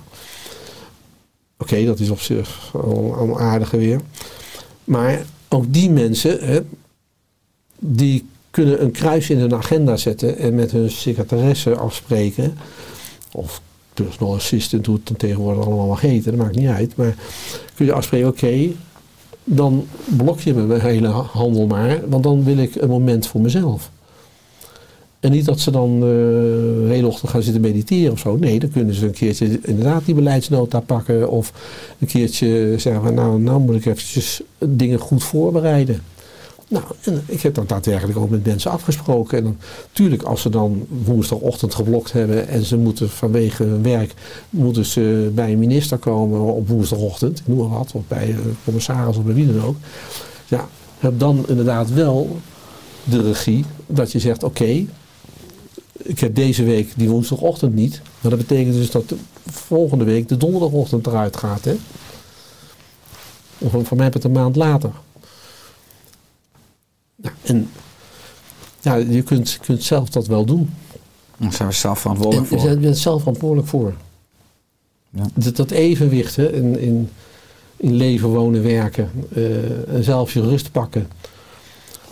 oké, 1.57 1.85
dat 1.85 1.99
is 1.99 2.09
op 2.09 2.19
zich 2.19 2.71
al, 2.73 3.15
al 3.15 3.39
aardige 3.39 3.77
weer. 3.77 3.99
Maar 4.83 5.25
ook 5.49 5.73
die 5.73 5.89
mensen, 5.89 6.37
hè, 6.39 6.59
die 7.79 8.25
kunnen 8.51 8.81
een 8.81 8.91
kruis 8.91 9.29
in 9.29 9.39
hun 9.39 9.53
agenda 9.53 9.97
zetten 9.97 10.37
en 10.37 10.55
met 10.55 10.71
hun 10.71 10.89
secretaresse 10.89 11.75
afspreken. 11.75 12.57
Of 13.31 13.61
personal 13.93 14.35
assistant, 14.35 14.85
hoe 14.85 14.99
het 15.03 15.19
tegenwoordig 15.19 15.65
allemaal 15.65 15.87
mag 15.87 16.01
heten, 16.01 16.31
dat 16.31 16.41
maakt 16.41 16.55
niet 16.55 16.67
uit. 16.67 16.95
Maar 16.95 17.15
kun 17.75 17.85
je 17.85 17.93
afspreken, 17.93 18.27
oké, 18.27 18.71
dan 19.43 19.87
blok 20.17 20.39
je 20.39 20.53
me 20.53 20.63
mijn 20.63 20.81
hele 20.81 21.07
handel 21.07 21.67
maar, 21.67 22.09
want 22.09 22.23
dan 22.23 22.43
wil 22.43 22.57
ik 22.57 22.75
een 22.75 22.89
moment 22.89 23.27
voor 23.27 23.41
mezelf. 23.41 23.91
En 25.19 25.31
niet 25.31 25.45
dat 25.45 25.59
ze 25.59 25.71
dan 25.71 25.93
uh, 25.93 25.99
de 25.99 26.85
hele 26.87 27.07
ochtend 27.07 27.31
gaan 27.31 27.41
zitten 27.41 27.61
mediteren 27.61 28.11
of 28.11 28.19
zo. 28.19 28.35
Nee, 28.37 28.59
dan 28.59 28.69
kunnen 28.69 28.95
ze 28.95 29.05
een 29.05 29.11
keertje 29.11 29.59
inderdaad 29.61 30.05
die 30.05 30.15
beleidsnota 30.15 30.79
pakken. 30.79 31.29
Of 31.29 31.53
een 31.99 32.07
keertje 32.07 32.73
zeggen 32.77 33.03
van 33.03 33.13
nou, 33.13 33.39
nou 33.39 33.59
moet 33.59 33.75
ik 33.75 33.85
eventjes 33.85 34.41
dingen 34.59 34.99
goed 34.99 35.23
voorbereiden. 35.23 36.01
Nou, 36.67 36.83
ik 37.25 37.41
heb 37.41 37.53
dat 37.53 37.69
daadwerkelijk 37.69 38.17
ook 38.17 38.29
met 38.29 38.45
mensen 38.45 38.71
afgesproken. 38.71 39.37
En 39.37 39.43
dan, 39.43 39.57
natuurlijk, 39.87 40.23
als 40.23 40.41
ze 40.41 40.49
dan 40.49 40.85
woensdagochtend 41.03 41.73
geblokt 41.73 42.11
hebben 42.11 42.47
en 42.47 42.65
ze 42.65 42.77
moeten 42.77 43.09
vanwege 43.09 43.63
hun 43.63 43.83
werk, 43.83 44.13
moeten 44.49 44.85
ze 44.85 45.31
bij 45.33 45.51
een 45.51 45.59
minister 45.59 45.97
komen 45.97 46.39
op 46.39 46.67
woensdagochtend, 46.67 47.39
ik 47.39 47.47
noem 47.47 47.57
maar 47.57 47.77
wat, 47.77 47.91
of 47.93 48.01
bij 48.07 48.29
een 48.29 48.57
commissaris 48.63 49.17
of 49.17 49.23
bij 49.23 49.33
wie 49.33 49.53
dan 49.53 49.63
ook. 49.63 49.75
Ja, 50.47 50.67
heb 50.99 51.19
dan 51.19 51.45
inderdaad 51.47 51.93
wel 51.93 52.39
de 53.03 53.21
regie 53.21 53.65
dat 53.87 54.11
je 54.11 54.19
zegt, 54.19 54.43
oké, 54.43 54.85
ik 55.97 56.19
heb 56.19 56.35
deze 56.35 56.63
week 56.63 56.93
die 56.95 57.09
woensdagochtend 57.09 57.75
niet. 57.75 58.01
Maar 58.21 58.31
dat 58.31 58.39
betekent 58.39 58.75
dus 58.75 58.91
dat 58.91 59.09
de 59.09 59.17
volgende 59.45 60.03
week 60.03 60.27
de 60.27 60.37
donderdagochtend 60.37 61.07
eruit 61.07 61.37
gaat. 61.37 61.65
Hè? 61.65 61.75
Of 63.57 63.87
voor 63.87 63.97
mij 63.97 64.09
het 64.13 64.23
een 64.23 64.31
maand 64.31 64.55
later. 64.55 64.91
En 67.41 67.69
ja, 68.81 68.95
je 68.95 69.21
kunt, 69.21 69.59
kunt 69.61 69.83
zelf 69.83 70.09
dat 70.09 70.27
wel 70.27 70.45
doen. 70.45 70.69
Daar 71.37 71.53
zijn 71.53 71.67
we 71.67 71.73
zelf 71.73 71.99
verantwoordelijk 71.99 72.47
voor. 72.47 72.69
Je 72.69 72.77
bent 72.77 72.97
zelf 72.97 73.19
verantwoordelijk 73.19 73.67
voor. 73.67 73.93
Ja. 75.09 75.23
Dat, 75.33 75.55
dat 75.55 75.71
evenwicht 75.71 76.35
hè, 76.35 76.51
in, 76.51 76.79
in, 76.79 77.09
in 77.77 77.93
leven, 77.93 78.29
wonen, 78.29 78.63
werken. 78.63 79.11
Uh, 79.35 79.87
en 79.87 80.03
zelf 80.03 80.33
je 80.33 80.41
rust 80.41 80.71
pakken. 80.71 81.07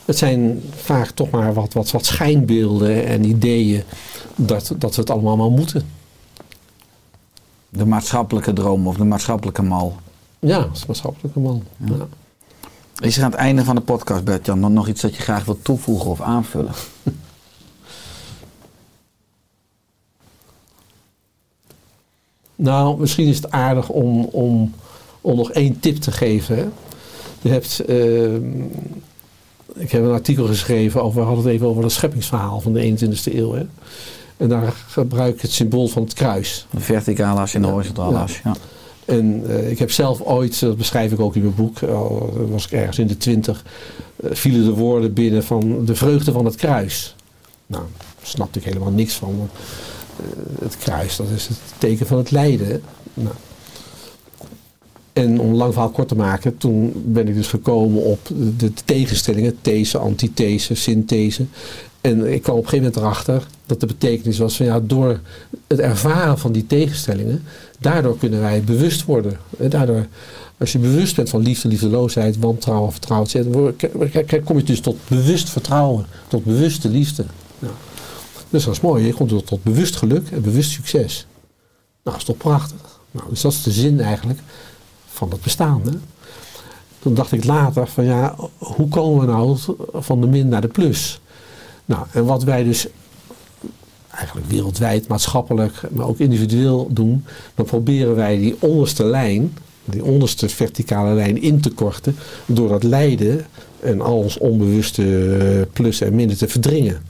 Het 0.06 0.18
zijn 0.18 0.62
vaak 0.76 1.10
toch 1.10 1.30
maar 1.30 1.54
wat, 1.54 1.74
wat, 1.74 1.92
wat 1.92 2.06
schijnbeelden 2.06 3.06
en 3.06 3.24
ideeën 3.24 3.84
dat, 4.36 4.74
dat 4.78 4.96
we 4.96 5.02
het 5.02 5.10
allemaal 5.10 5.38
maar 5.38 5.52
moeten. 5.52 5.84
De 7.70 7.86
maatschappelijke 7.86 8.54
droom 8.54 8.88
of 8.88 8.98
de 8.98 9.04
maatschappelijke 9.04 9.62
mal. 9.62 9.96
Ja, 10.40 10.60
dat 10.60 10.76
is 10.76 10.86
maatschappelijke 10.86 11.40
mal. 11.40 11.64
Ja. 11.78 11.96
Ja. 11.96 12.08
Is 13.04 13.18
er 13.18 13.24
aan 13.24 13.32
het 13.32 13.40
einde 13.40 13.64
van 13.64 13.76
de 13.76 13.82
podcast, 13.82 14.24
Bert-Jan, 14.24 14.60
nog, 14.60 14.72
nog 14.72 14.88
iets 14.88 15.02
dat 15.02 15.16
je 15.16 15.22
graag 15.22 15.46
wilt 15.46 15.64
toevoegen 15.64 16.10
of 16.10 16.22
aanvullen? 16.22 16.72
nou, 22.56 23.00
misschien 23.00 23.28
is 23.28 23.36
het 23.36 23.52
aardig 23.52 23.90
om, 23.90 24.24
om, 24.24 24.74
om 25.22 25.36
nog 25.36 25.52
één 25.52 25.80
tip 25.80 25.98
te 25.98 26.12
geven. 26.12 26.58
Hè. 26.58 26.66
Je 27.42 27.50
hebt... 27.50 27.82
Uh, 27.90 28.36
ik 29.74 29.92
heb 29.92 30.04
een 30.04 30.12
artikel 30.12 30.46
geschreven 30.46 31.04
over, 31.04 31.20
we 31.20 31.26
hadden 31.26 31.44
het 31.44 31.54
even 31.54 31.68
over 31.68 31.84
het 31.84 31.92
scheppingsverhaal 31.92 32.62
van 32.62 32.74
de 32.74 32.92
21ste 32.92 33.34
eeuw. 33.34 33.54
Hè. 33.54 33.66
En 34.38 34.50
daar 34.50 34.74
gebruik 34.88 35.36
ik 35.36 35.42
het 35.42 35.52
symbool 35.52 35.88
van 35.88 36.04
het 36.04 36.14
kruis. 36.14 36.66
De 36.70 36.80
verticale 36.80 37.40
as 37.40 37.54
en 37.54 37.62
de 37.62 37.68
horizontale 37.68 38.18
as. 38.18 38.42
Ja. 38.44 38.56
En 39.06 39.44
uh, 39.48 39.72
ik 39.72 39.80
heb 39.80 39.92
zelf 39.92 40.22
ooit, 40.22 40.60
dat 40.60 40.78
beschrijf 40.78 41.12
ik 41.12 41.20
ook 41.20 41.36
in 41.36 41.42
mijn 41.42 41.56
boek, 41.56 41.84
al 41.84 42.34
was 42.50 42.66
ik 42.66 42.72
ergens 42.72 43.00
in 43.00 43.08
de 43.08 43.18
twintig, 43.18 43.66
uh, 44.24 44.30
vielen 44.34 44.64
de 44.64 44.74
woorden 44.74 45.14
binnen 45.14 45.44
van 45.44 45.86
de 45.86 45.96
vreugde 45.96 46.32
van 46.32 46.46
het 46.46 46.56
kruis. 46.56 47.16
Nou, 47.68 47.84
snapte 48.22 48.60
ik 48.60 48.66
helemaal 48.66 48.92
niks 48.92 49.14
van. 49.14 49.38
Want, 49.38 49.52
het 50.60 50.78
kruis, 50.78 51.16
dat 51.16 51.28
is 51.36 51.48
het 51.48 51.58
teken 51.78 52.08
van 52.08 52.18
het 52.18 52.32
lijden. 52.32 52.82
Nou, 53.14 53.36
en 55.14 55.40
om 55.40 55.54
lang 55.54 55.74
verhaal 55.74 55.90
kort 55.90 56.08
te 56.08 56.16
maken, 56.16 56.58
toen 56.58 57.04
ben 57.06 57.28
ik 57.28 57.36
dus 57.36 57.48
gekomen 57.48 58.04
op 58.04 58.20
de 58.58 58.74
tegenstellingen, 58.86 59.58
these, 59.62 59.98
antithese, 59.98 60.76
synthese. 60.76 61.46
En 62.04 62.34
ik 62.34 62.42
kwam 62.42 62.56
op 62.56 62.64
een 62.64 62.70
gegeven 62.70 62.92
moment 62.92 62.96
erachter 62.96 63.48
dat 63.66 63.80
de 63.80 63.86
betekenis 63.86 64.38
was 64.38 64.58
van 64.58 64.66
ja, 64.66 64.80
door 64.80 65.20
het 65.68 65.80
ervaren 65.80 66.40
van 66.40 66.52
die 66.52 66.68
tegenstellingen, 66.68 67.44
daardoor 67.80 68.18
kunnen 68.18 68.40
wij 68.40 68.64
bewust 68.64 69.06
worden. 69.06 69.38
En 69.58 69.70
daardoor, 69.70 70.08
als 70.58 70.72
je 70.72 70.80
bewust 70.80 71.16
bent 71.16 71.30
van 71.30 71.42
liefde, 71.42 71.68
liefdeloosheid, 71.68 72.38
wantrouwen, 72.40 72.92
vertrouwen, 72.92 73.76
kom 74.44 74.58
je 74.58 74.64
dus 74.64 74.80
tot 74.80 74.98
bewust 75.08 75.50
vertrouwen, 75.50 76.06
tot 76.28 76.44
bewuste 76.44 76.90
liefde. 76.90 77.26
Nou, 77.60 77.74
dus 78.50 78.64
dat 78.64 78.74
is 78.74 78.82
mooi, 78.82 79.06
je 79.06 79.14
komt 79.14 79.30
tot, 79.30 79.46
tot 79.46 79.64
bewust 79.64 79.96
geluk 79.96 80.30
en 80.30 80.42
bewust 80.42 80.72
succes. 80.72 81.26
Nou, 82.04 82.16
dat 82.16 82.16
is 82.16 82.24
toch 82.24 82.38
prachtig. 82.38 83.00
Nou, 83.12 83.30
dus 83.30 83.42
dat 83.42 83.52
is 83.52 83.64
de 83.64 83.72
zin 83.72 84.00
eigenlijk 84.00 84.40
van 85.06 85.30
het 85.30 85.42
bestaande. 85.42 85.92
Toen 87.00 87.14
dacht 87.14 87.32
ik 87.32 87.44
later 87.44 87.88
van 87.88 88.04
ja, 88.04 88.36
hoe 88.58 88.88
komen 88.88 89.20
we 89.20 89.32
nou 89.32 89.58
van 89.94 90.22
de 90.22 90.28
min 90.28 90.48
naar 90.48 90.62
de 90.62 90.68
plus? 90.68 91.22
Nou, 91.86 92.06
en 92.12 92.26
wat 92.26 92.44
wij 92.44 92.64
dus 92.64 92.88
eigenlijk 94.10 94.48
wereldwijd, 94.48 95.08
maatschappelijk, 95.08 95.82
maar 95.92 96.08
ook 96.08 96.20
individueel 96.20 96.88
doen, 96.92 97.26
dan 97.56 97.66
proberen 97.66 98.16
wij 98.16 98.38
die 98.38 98.56
onderste 98.60 99.04
lijn, 99.04 99.58
die 99.86 100.04
onderste 100.04 100.50
verticale 100.50 101.14
lijn 101.14 101.42
in 101.42 101.60
te 101.62 101.70
korten, 101.70 102.16
door 102.46 102.70
dat 102.70 102.84
lijden 102.84 103.46
en 103.80 104.02
al 104.02 104.18
ons 104.18 104.38
onbewuste 104.38 105.68
plus 105.74 106.02
en 106.02 106.16
minder 106.16 106.38
te 106.38 106.48
verdringen. 106.48 107.02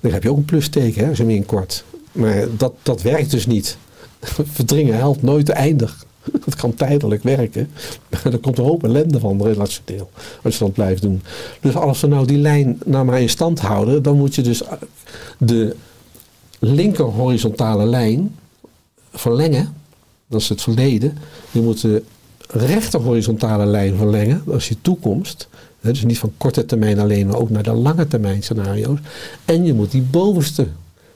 Dan 0.00 0.12
heb 0.12 0.22
je 0.22 0.30
ook 0.30 0.36
een 0.36 0.44
plusteken 0.44 1.02
hè, 1.02 1.08
als 1.08 1.18
je 1.18 1.26
inkort. 1.26 1.84
Maar 2.12 2.44
dat, 2.56 2.72
dat 2.82 3.02
werkt 3.02 3.30
dus 3.30 3.46
niet. 3.46 3.76
Verdringen 4.52 4.96
helpt 4.96 5.22
nooit 5.22 5.48
eindig. 5.48 6.06
Dat 6.44 6.56
kan 6.56 6.74
tijdelijk 6.74 7.22
werken. 7.22 7.70
Er 8.22 8.38
komt 8.38 8.58
een 8.58 8.64
hoop 8.64 8.84
ellende 8.84 9.20
van 9.20 9.42
relationeel. 9.42 10.10
Als 10.42 10.58
je 10.58 10.64
dat 10.64 10.72
blijft 10.72 11.02
doen. 11.02 11.22
Dus 11.60 11.76
als 11.76 12.00
we 12.00 12.06
nou 12.06 12.26
die 12.26 12.38
lijn 12.38 12.78
nou 12.84 13.04
maar 13.04 13.20
in 13.20 13.28
stand 13.28 13.60
houden. 13.60 14.02
Dan 14.02 14.16
moet 14.16 14.34
je 14.34 14.42
dus 14.42 14.62
de 15.38 15.76
linker 16.58 17.04
horizontale 17.04 17.86
lijn 17.86 18.36
verlengen. 19.12 19.74
Dat 20.28 20.40
is 20.40 20.48
het 20.48 20.62
verleden. 20.62 21.18
Je 21.50 21.60
moet 21.60 21.80
de 21.80 22.02
rechter 22.48 23.00
horizontale 23.00 23.66
lijn 23.66 23.96
verlengen. 23.96 24.42
Dat 24.46 24.56
is 24.56 24.68
je 24.68 24.76
toekomst. 24.80 25.48
Dus 25.80 26.04
niet 26.04 26.18
van 26.18 26.32
korte 26.36 26.66
termijn 26.66 26.98
alleen, 26.98 27.26
maar 27.26 27.38
ook 27.38 27.50
naar 27.50 27.62
de 27.62 27.72
lange 27.72 28.06
termijn 28.06 28.42
scenario's. 28.42 28.98
En 29.44 29.64
je 29.64 29.74
moet 29.74 29.90
die 29.90 30.02
bovenste 30.02 30.66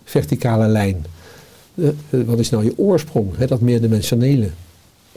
verticale 0.05 0.67
lijn. 0.67 1.05
Wat 2.11 2.39
is 2.39 2.51
nou 2.51 2.65
je 2.65 2.79
oorsprong? 2.79 3.37
Dat 3.37 3.61
meerdimensionele 3.61 4.51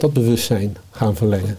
dat 0.01 0.13
bewustzijn 0.13 0.77
gaan 0.91 1.15
verlengen. 1.15 1.57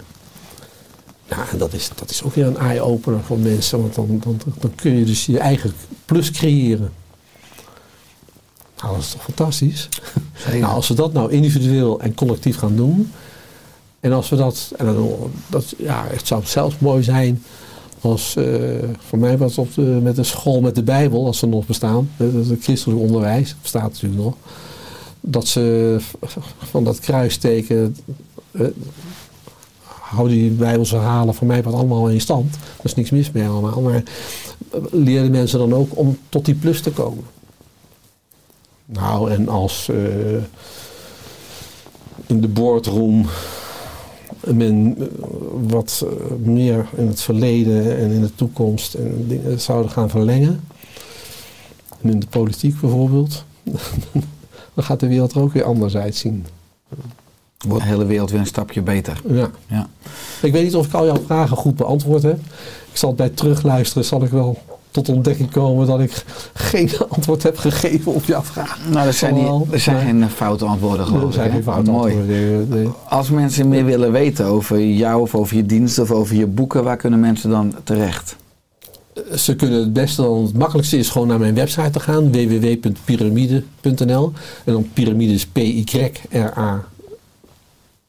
Ja, 1.28 1.50
en 1.52 1.58
dat 1.58 1.72
is, 1.72 1.90
dat 1.94 2.10
is 2.10 2.22
ook 2.22 2.34
weer 2.34 2.46
een 2.46 2.56
eye-opener 2.56 3.20
voor 3.20 3.38
mensen, 3.38 3.80
want 3.80 3.94
dan, 3.94 4.20
dan, 4.24 4.40
dan 4.60 4.74
kun 4.74 4.98
je 4.98 5.04
dus 5.04 5.26
je 5.26 5.38
eigen 5.38 5.72
plus 6.04 6.30
creëren. 6.30 6.92
Nou, 8.76 8.94
dat 8.94 9.02
is 9.02 9.10
toch 9.10 9.22
fantastisch? 9.22 9.88
Nou, 10.50 10.64
als 10.64 10.88
we 10.88 10.94
dat 10.94 11.12
nou 11.12 11.32
individueel 11.32 12.00
en 12.00 12.14
collectief 12.14 12.56
gaan 12.56 12.76
doen, 12.76 13.12
en 14.00 14.12
als 14.12 14.28
we 14.28 14.36
dat, 14.36 14.72
en 14.76 14.84
dan, 14.86 15.30
dat 15.50 15.74
ja, 15.78 16.04
het 16.08 16.26
zou 16.26 16.42
zelfs 16.44 16.78
mooi 16.78 17.02
zijn 17.02 17.42
als, 18.00 18.34
uh, 18.38 18.78
voor 18.98 19.18
mij 19.18 19.38
was 19.38 19.58
op 19.58 19.74
de, 19.74 19.80
met 20.02 20.16
de 20.16 20.24
school 20.24 20.60
met 20.60 20.74
de 20.74 20.82
Bijbel, 20.82 21.26
als 21.26 21.38
ze 21.38 21.46
nog 21.46 21.66
bestaan, 21.66 22.10
het 22.16 22.62
christelijk 22.62 23.00
onderwijs, 23.00 23.56
bestaat 23.62 23.82
natuurlijk 23.82 24.22
nog, 24.22 24.34
dat 25.20 25.46
ze 25.46 25.96
van 26.58 26.84
dat 26.84 27.00
kruisteken 27.00 27.96
uh, 28.52 28.66
hou 29.86 30.28
die 30.28 30.50
Bijbelse 30.50 30.94
verhalen 30.94 31.34
voor 31.34 31.46
mij 31.46 31.62
wat 31.62 31.74
allemaal 31.74 32.08
in 32.08 32.20
stand. 32.20 32.54
Er 32.54 32.84
is 32.84 32.94
niks 32.94 33.10
mis 33.10 33.30
mee 33.30 33.48
allemaal. 33.48 33.80
Maar 33.80 34.02
leer 34.90 35.22
de 35.22 35.30
mensen 35.30 35.58
dan 35.58 35.74
ook 35.74 35.98
om 35.98 36.18
tot 36.28 36.44
die 36.44 36.54
plus 36.54 36.80
te 36.80 36.90
komen. 36.90 37.24
Nou, 38.86 39.30
en 39.30 39.48
als 39.48 39.88
uh, 39.90 40.42
in 42.26 42.40
de 42.40 42.48
boardroom 42.48 43.26
men 44.46 44.96
wat 45.68 46.06
meer 46.38 46.88
in 46.96 47.06
het 47.06 47.20
verleden 47.20 47.98
en 47.98 48.10
in 48.10 48.20
de 48.20 48.34
toekomst 48.34 48.94
en 48.94 49.24
dingen 49.28 49.60
zouden 49.60 49.90
gaan 49.90 50.10
verlengen. 50.10 50.64
En 52.00 52.10
in 52.10 52.20
de 52.20 52.26
politiek 52.26 52.80
bijvoorbeeld. 52.80 53.44
dan 54.74 54.84
gaat 54.84 55.00
de 55.00 55.08
wereld 55.08 55.32
er 55.32 55.40
ook 55.40 55.52
weer 55.52 55.64
anders 55.64 55.96
uitzien. 55.96 56.46
Wordt 57.68 57.82
de 57.84 57.90
hele 57.90 58.06
wereld 58.06 58.30
weer 58.30 58.40
een 58.40 58.46
stapje 58.46 58.82
beter. 58.82 59.20
Ja. 59.28 59.50
Ja. 59.66 59.86
Ik 60.42 60.52
weet 60.52 60.64
niet 60.64 60.74
of 60.74 60.86
ik 60.86 60.92
al 60.92 61.06
jouw 61.06 61.22
vragen 61.26 61.56
goed 61.56 61.76
beantwoord 61.76 62.22
heb. 62.22 62.38
Ik 62.90 62.96
zal 62.98 63.14
bij 63.14 63.28
terugluisteren, 63.28 64.04
zal 64.04 64.22
ik 64.24 64.30
wel 64.30 64.58
tot 64.90 65.08
ontdekking 65.08 65.50
komen 65.50 65.86
dat 65.86 66.00
ik 66.00 66.24
geen 66.52 66.90
antwoord 67.08 67.42
heb 67.42 67.58
gegeven 67.58 68.12
op 68.12 68.24
jouw 68.24 68.42
vraag. 68.42 68.78
Nou, 68.90 69.06
er 69.06 69.12
zijn, 69.12 69.34
die, 69.34 69.48
er 69.70 69.80
zijn 69.80 70.06
geen 70.06 70.30
foute 70.30 70.64
antwoorden 70.64 71.06
geloof 71.06 71.26
Er 71.26 71.32
zijn 71.32 71.50
geen 71.50 71.62
foute 71.62 71.90
Mooi. 71.90 72.12
antwoorden. 72.14 72.68
nee. 72.68 72.88
Als 73.08 73.30
mensen 73.30 73.68
meer 73.68 73.84
willen 73.84 74.12
weten 74.12 74.46
over 74.46 74.80
jou 74.86 75.20
of 75.20 75.34
over 75.34 75.56
je 75.56 75.66
dienst 75.66 75.98
of 75.98 76.10
over 76.10 76.36
je 76.36 76.46
boeken, 76.46 76.84
waar 76.84 76.96
kunnen 76.96 77.20
mensen 77.20 77.50
dan 77.50 77.74
terecht? 77.84 78.36
Ze 79.36 79.56
kunnen 79.56 79.80
het 79.80 79.92
beste, 79.92 80.22
dan 80.22 80.42
het 80.42 80.58
makkelijkste 80.58 80.98
is 80.98 81.10
gewoon 81.10 81.28
naar 81.28 81.38
mijn 81.38 81.54
website 81.54 81.90
te 81.90 82.00
gaan, 82.00 82.30
www.pyramide.nl. 82.32 84.32
En 84.64 84.72
dan 84.72 84.88
piramide 84.92 85.32
is 85.32 85.46
P-Y-R-A-M-I-D-E. 85.46 86.91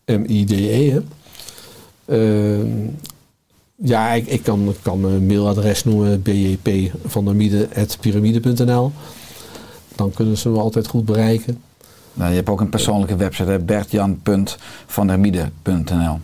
Hè. 0.06 1.02
Ehm, 2.06 2.88
ja, 3.76 4.12
ik, 4.12 4.28
ik 4.28 4.44
kan, 4.44 4.76
kan 4.82 5.00
mijn 5.00 5.26
mailadres 5.26 5.84
noemen, 5.84 6.22
bjpvandermiede.pyramide.nl. 6.22 8.92
Dan 9.96 10.12
kunnen 10.12 10.38
ze 10.38 10.50
me 10.50 10.60
altijd 10.60 10.88
goed 10.88 11.06
bereiken. 11.06 11.62
Nou, 12.14 12.30
je 12.30 12.36
hebt 12.36 12.50
ook 12.50 12.62
een 12.62 12.70
persoonlijke 12.70 13.16
website, 13.16 13.60
bertjan.vandermiede.nl. 13.66 16.20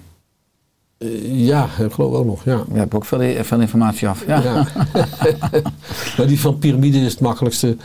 Eh, 0.97 1.45
ja, 1.45 1.67
ik 1.79 1.91
geloof 1.91 2.13
ook 2.13 2.25
nog, 2.25 2.43
ja. 2.43 2.63
Je 2.73 2.79
hebt 2.79 2.93
ook 2.93 3.05
veel, 3.05 3.43
veel 3.43 3.59
informatie 3.59 4.07
af. 4.07 4.25
Ja. 4.27 4.43
Ja. 4.43 4.67
maar 6.17 6.27
die 6.27 6.39
van 6.39 6.59
piramide 6.59 6.99
is 6.99 7.11
het 7.11 7.21
makkelijkste, 7.21 7.77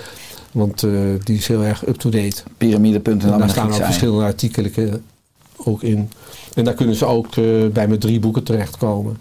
want 0.53 0.83
eh, 0.83 0.91
die 1.25 1.37
is 1.37 1.49
heel 1.49 1.65
erg 1.65 1.87
up-to-date. 1.87 2.43
Pyramide.nl. 2.57 3.33
En 3.33 3.39
daar 3.39 3.51
staan 3.51 3.73
ook 3.73 3.85
verschillende 3.85 4.25
artikelen 4.25 5.03
ook 5.57 5.83
in. 5.83 6.11
En 6.55 6.65
daar 6.65 6.75
kunnen 6.75 6.95
ze 6.95 7.07
ook 7.07 7.27
eh, 7.27 7.67
bij 7.73 7.89
mijn 7.89 7.99
drie 7.99 8.21
boeken 8.21 8.43
terechtkomen. 8.43 9.17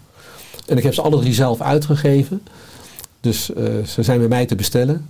En 0.65 0.77
ik 0.77 0.83
heb 0.83 0.93
ze 0.93 1.01
alle 1.01 1.19
drie 1.19 1.33
zelf 1.33 1.61
uitgegeven. 1.61 2.41
Dus 3.19 3.53
eh, 3.53 3.83
ze 3.85 4.03
zijn 4.03 4.19
bij 4.19 4.27
mij 4.27 4.45
te 4.45 4.55
bestellen. 4.55 5.05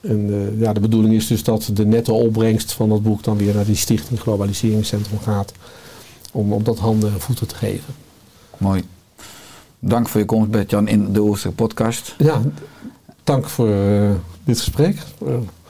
En 0.00 0.28
eh, 0.32 0.60
ja, 0.60 0.72
de 0.72 0.80
bedoeling 0.80 1.14
is 1.14 1.26
dus 1.26 1.44
dat 1.44 1.70
de 1.72 1.86
nette 1.86 2.12
opbrengst 2.12 2.72
van 2.72 2.88
dat 2.88 3.02
boek 3.02 3.24
dan 3.24 3.36
weer 3.36 3.54
naar 3.54 3.64
die 3.64 3.76
Stichting 3.76 4.20
Globaliseringscentrum 4.20 5.18
gaat. 5.18 5.52
Om, 6.32 6.52
om 6.52 6.64
dat 6.64 6.78
handen 6.78 7.12
en 7.12 7.20
voeten 7.20 7.46
te 7.46 7.54
geven. 7.54 7.94
Mooi. 8.58 8.82
Dank 9.78 10.08
voor 10.08 10.20
je 10.20 10.26
komst, 10.26 10.50
Bert-Jan, 10.50 10.88
in 10.88 11.12
de 11.12 11.22
Oorster 11.22 11.52
podcast. 11.52 12.14
Ja, 12.18 12.40
dank 13.24 13.48
voor 13.48 13.68
dit 14.44 14.58
gesprek. 14.58 14.96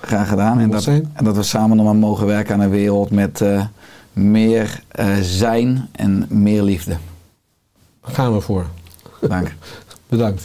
Graag 0.01 0.29
gedaan. 0.29 0.59
En 0.59 0.71
dat, 0.71 0.87
en 0.87 1.25
dat 1.25 1.37
we 1.37 1.43
samen 1.43 1.77
nog 1.77 1.87
maar 1.87 1.97
mogen 1.97 2.27
werken 2.27 2.55
aan 2.55 2.61
een 2.61 2.71
wereld 2.71 3.11
met 3.11 3.43
meer 4.21 4.83
eh, 4.89 5.17
zijn 5.21 5.89
en 5.93 6.27
meer 6.29 6.63
liefde. 6.63 6.97
daar 8.01 8.15
gaan 8.15 8.35
we 8.35 8.41
voor. 8.41 8.67
Dank. 9.21 9.55
Bedankt. 10.09 10.39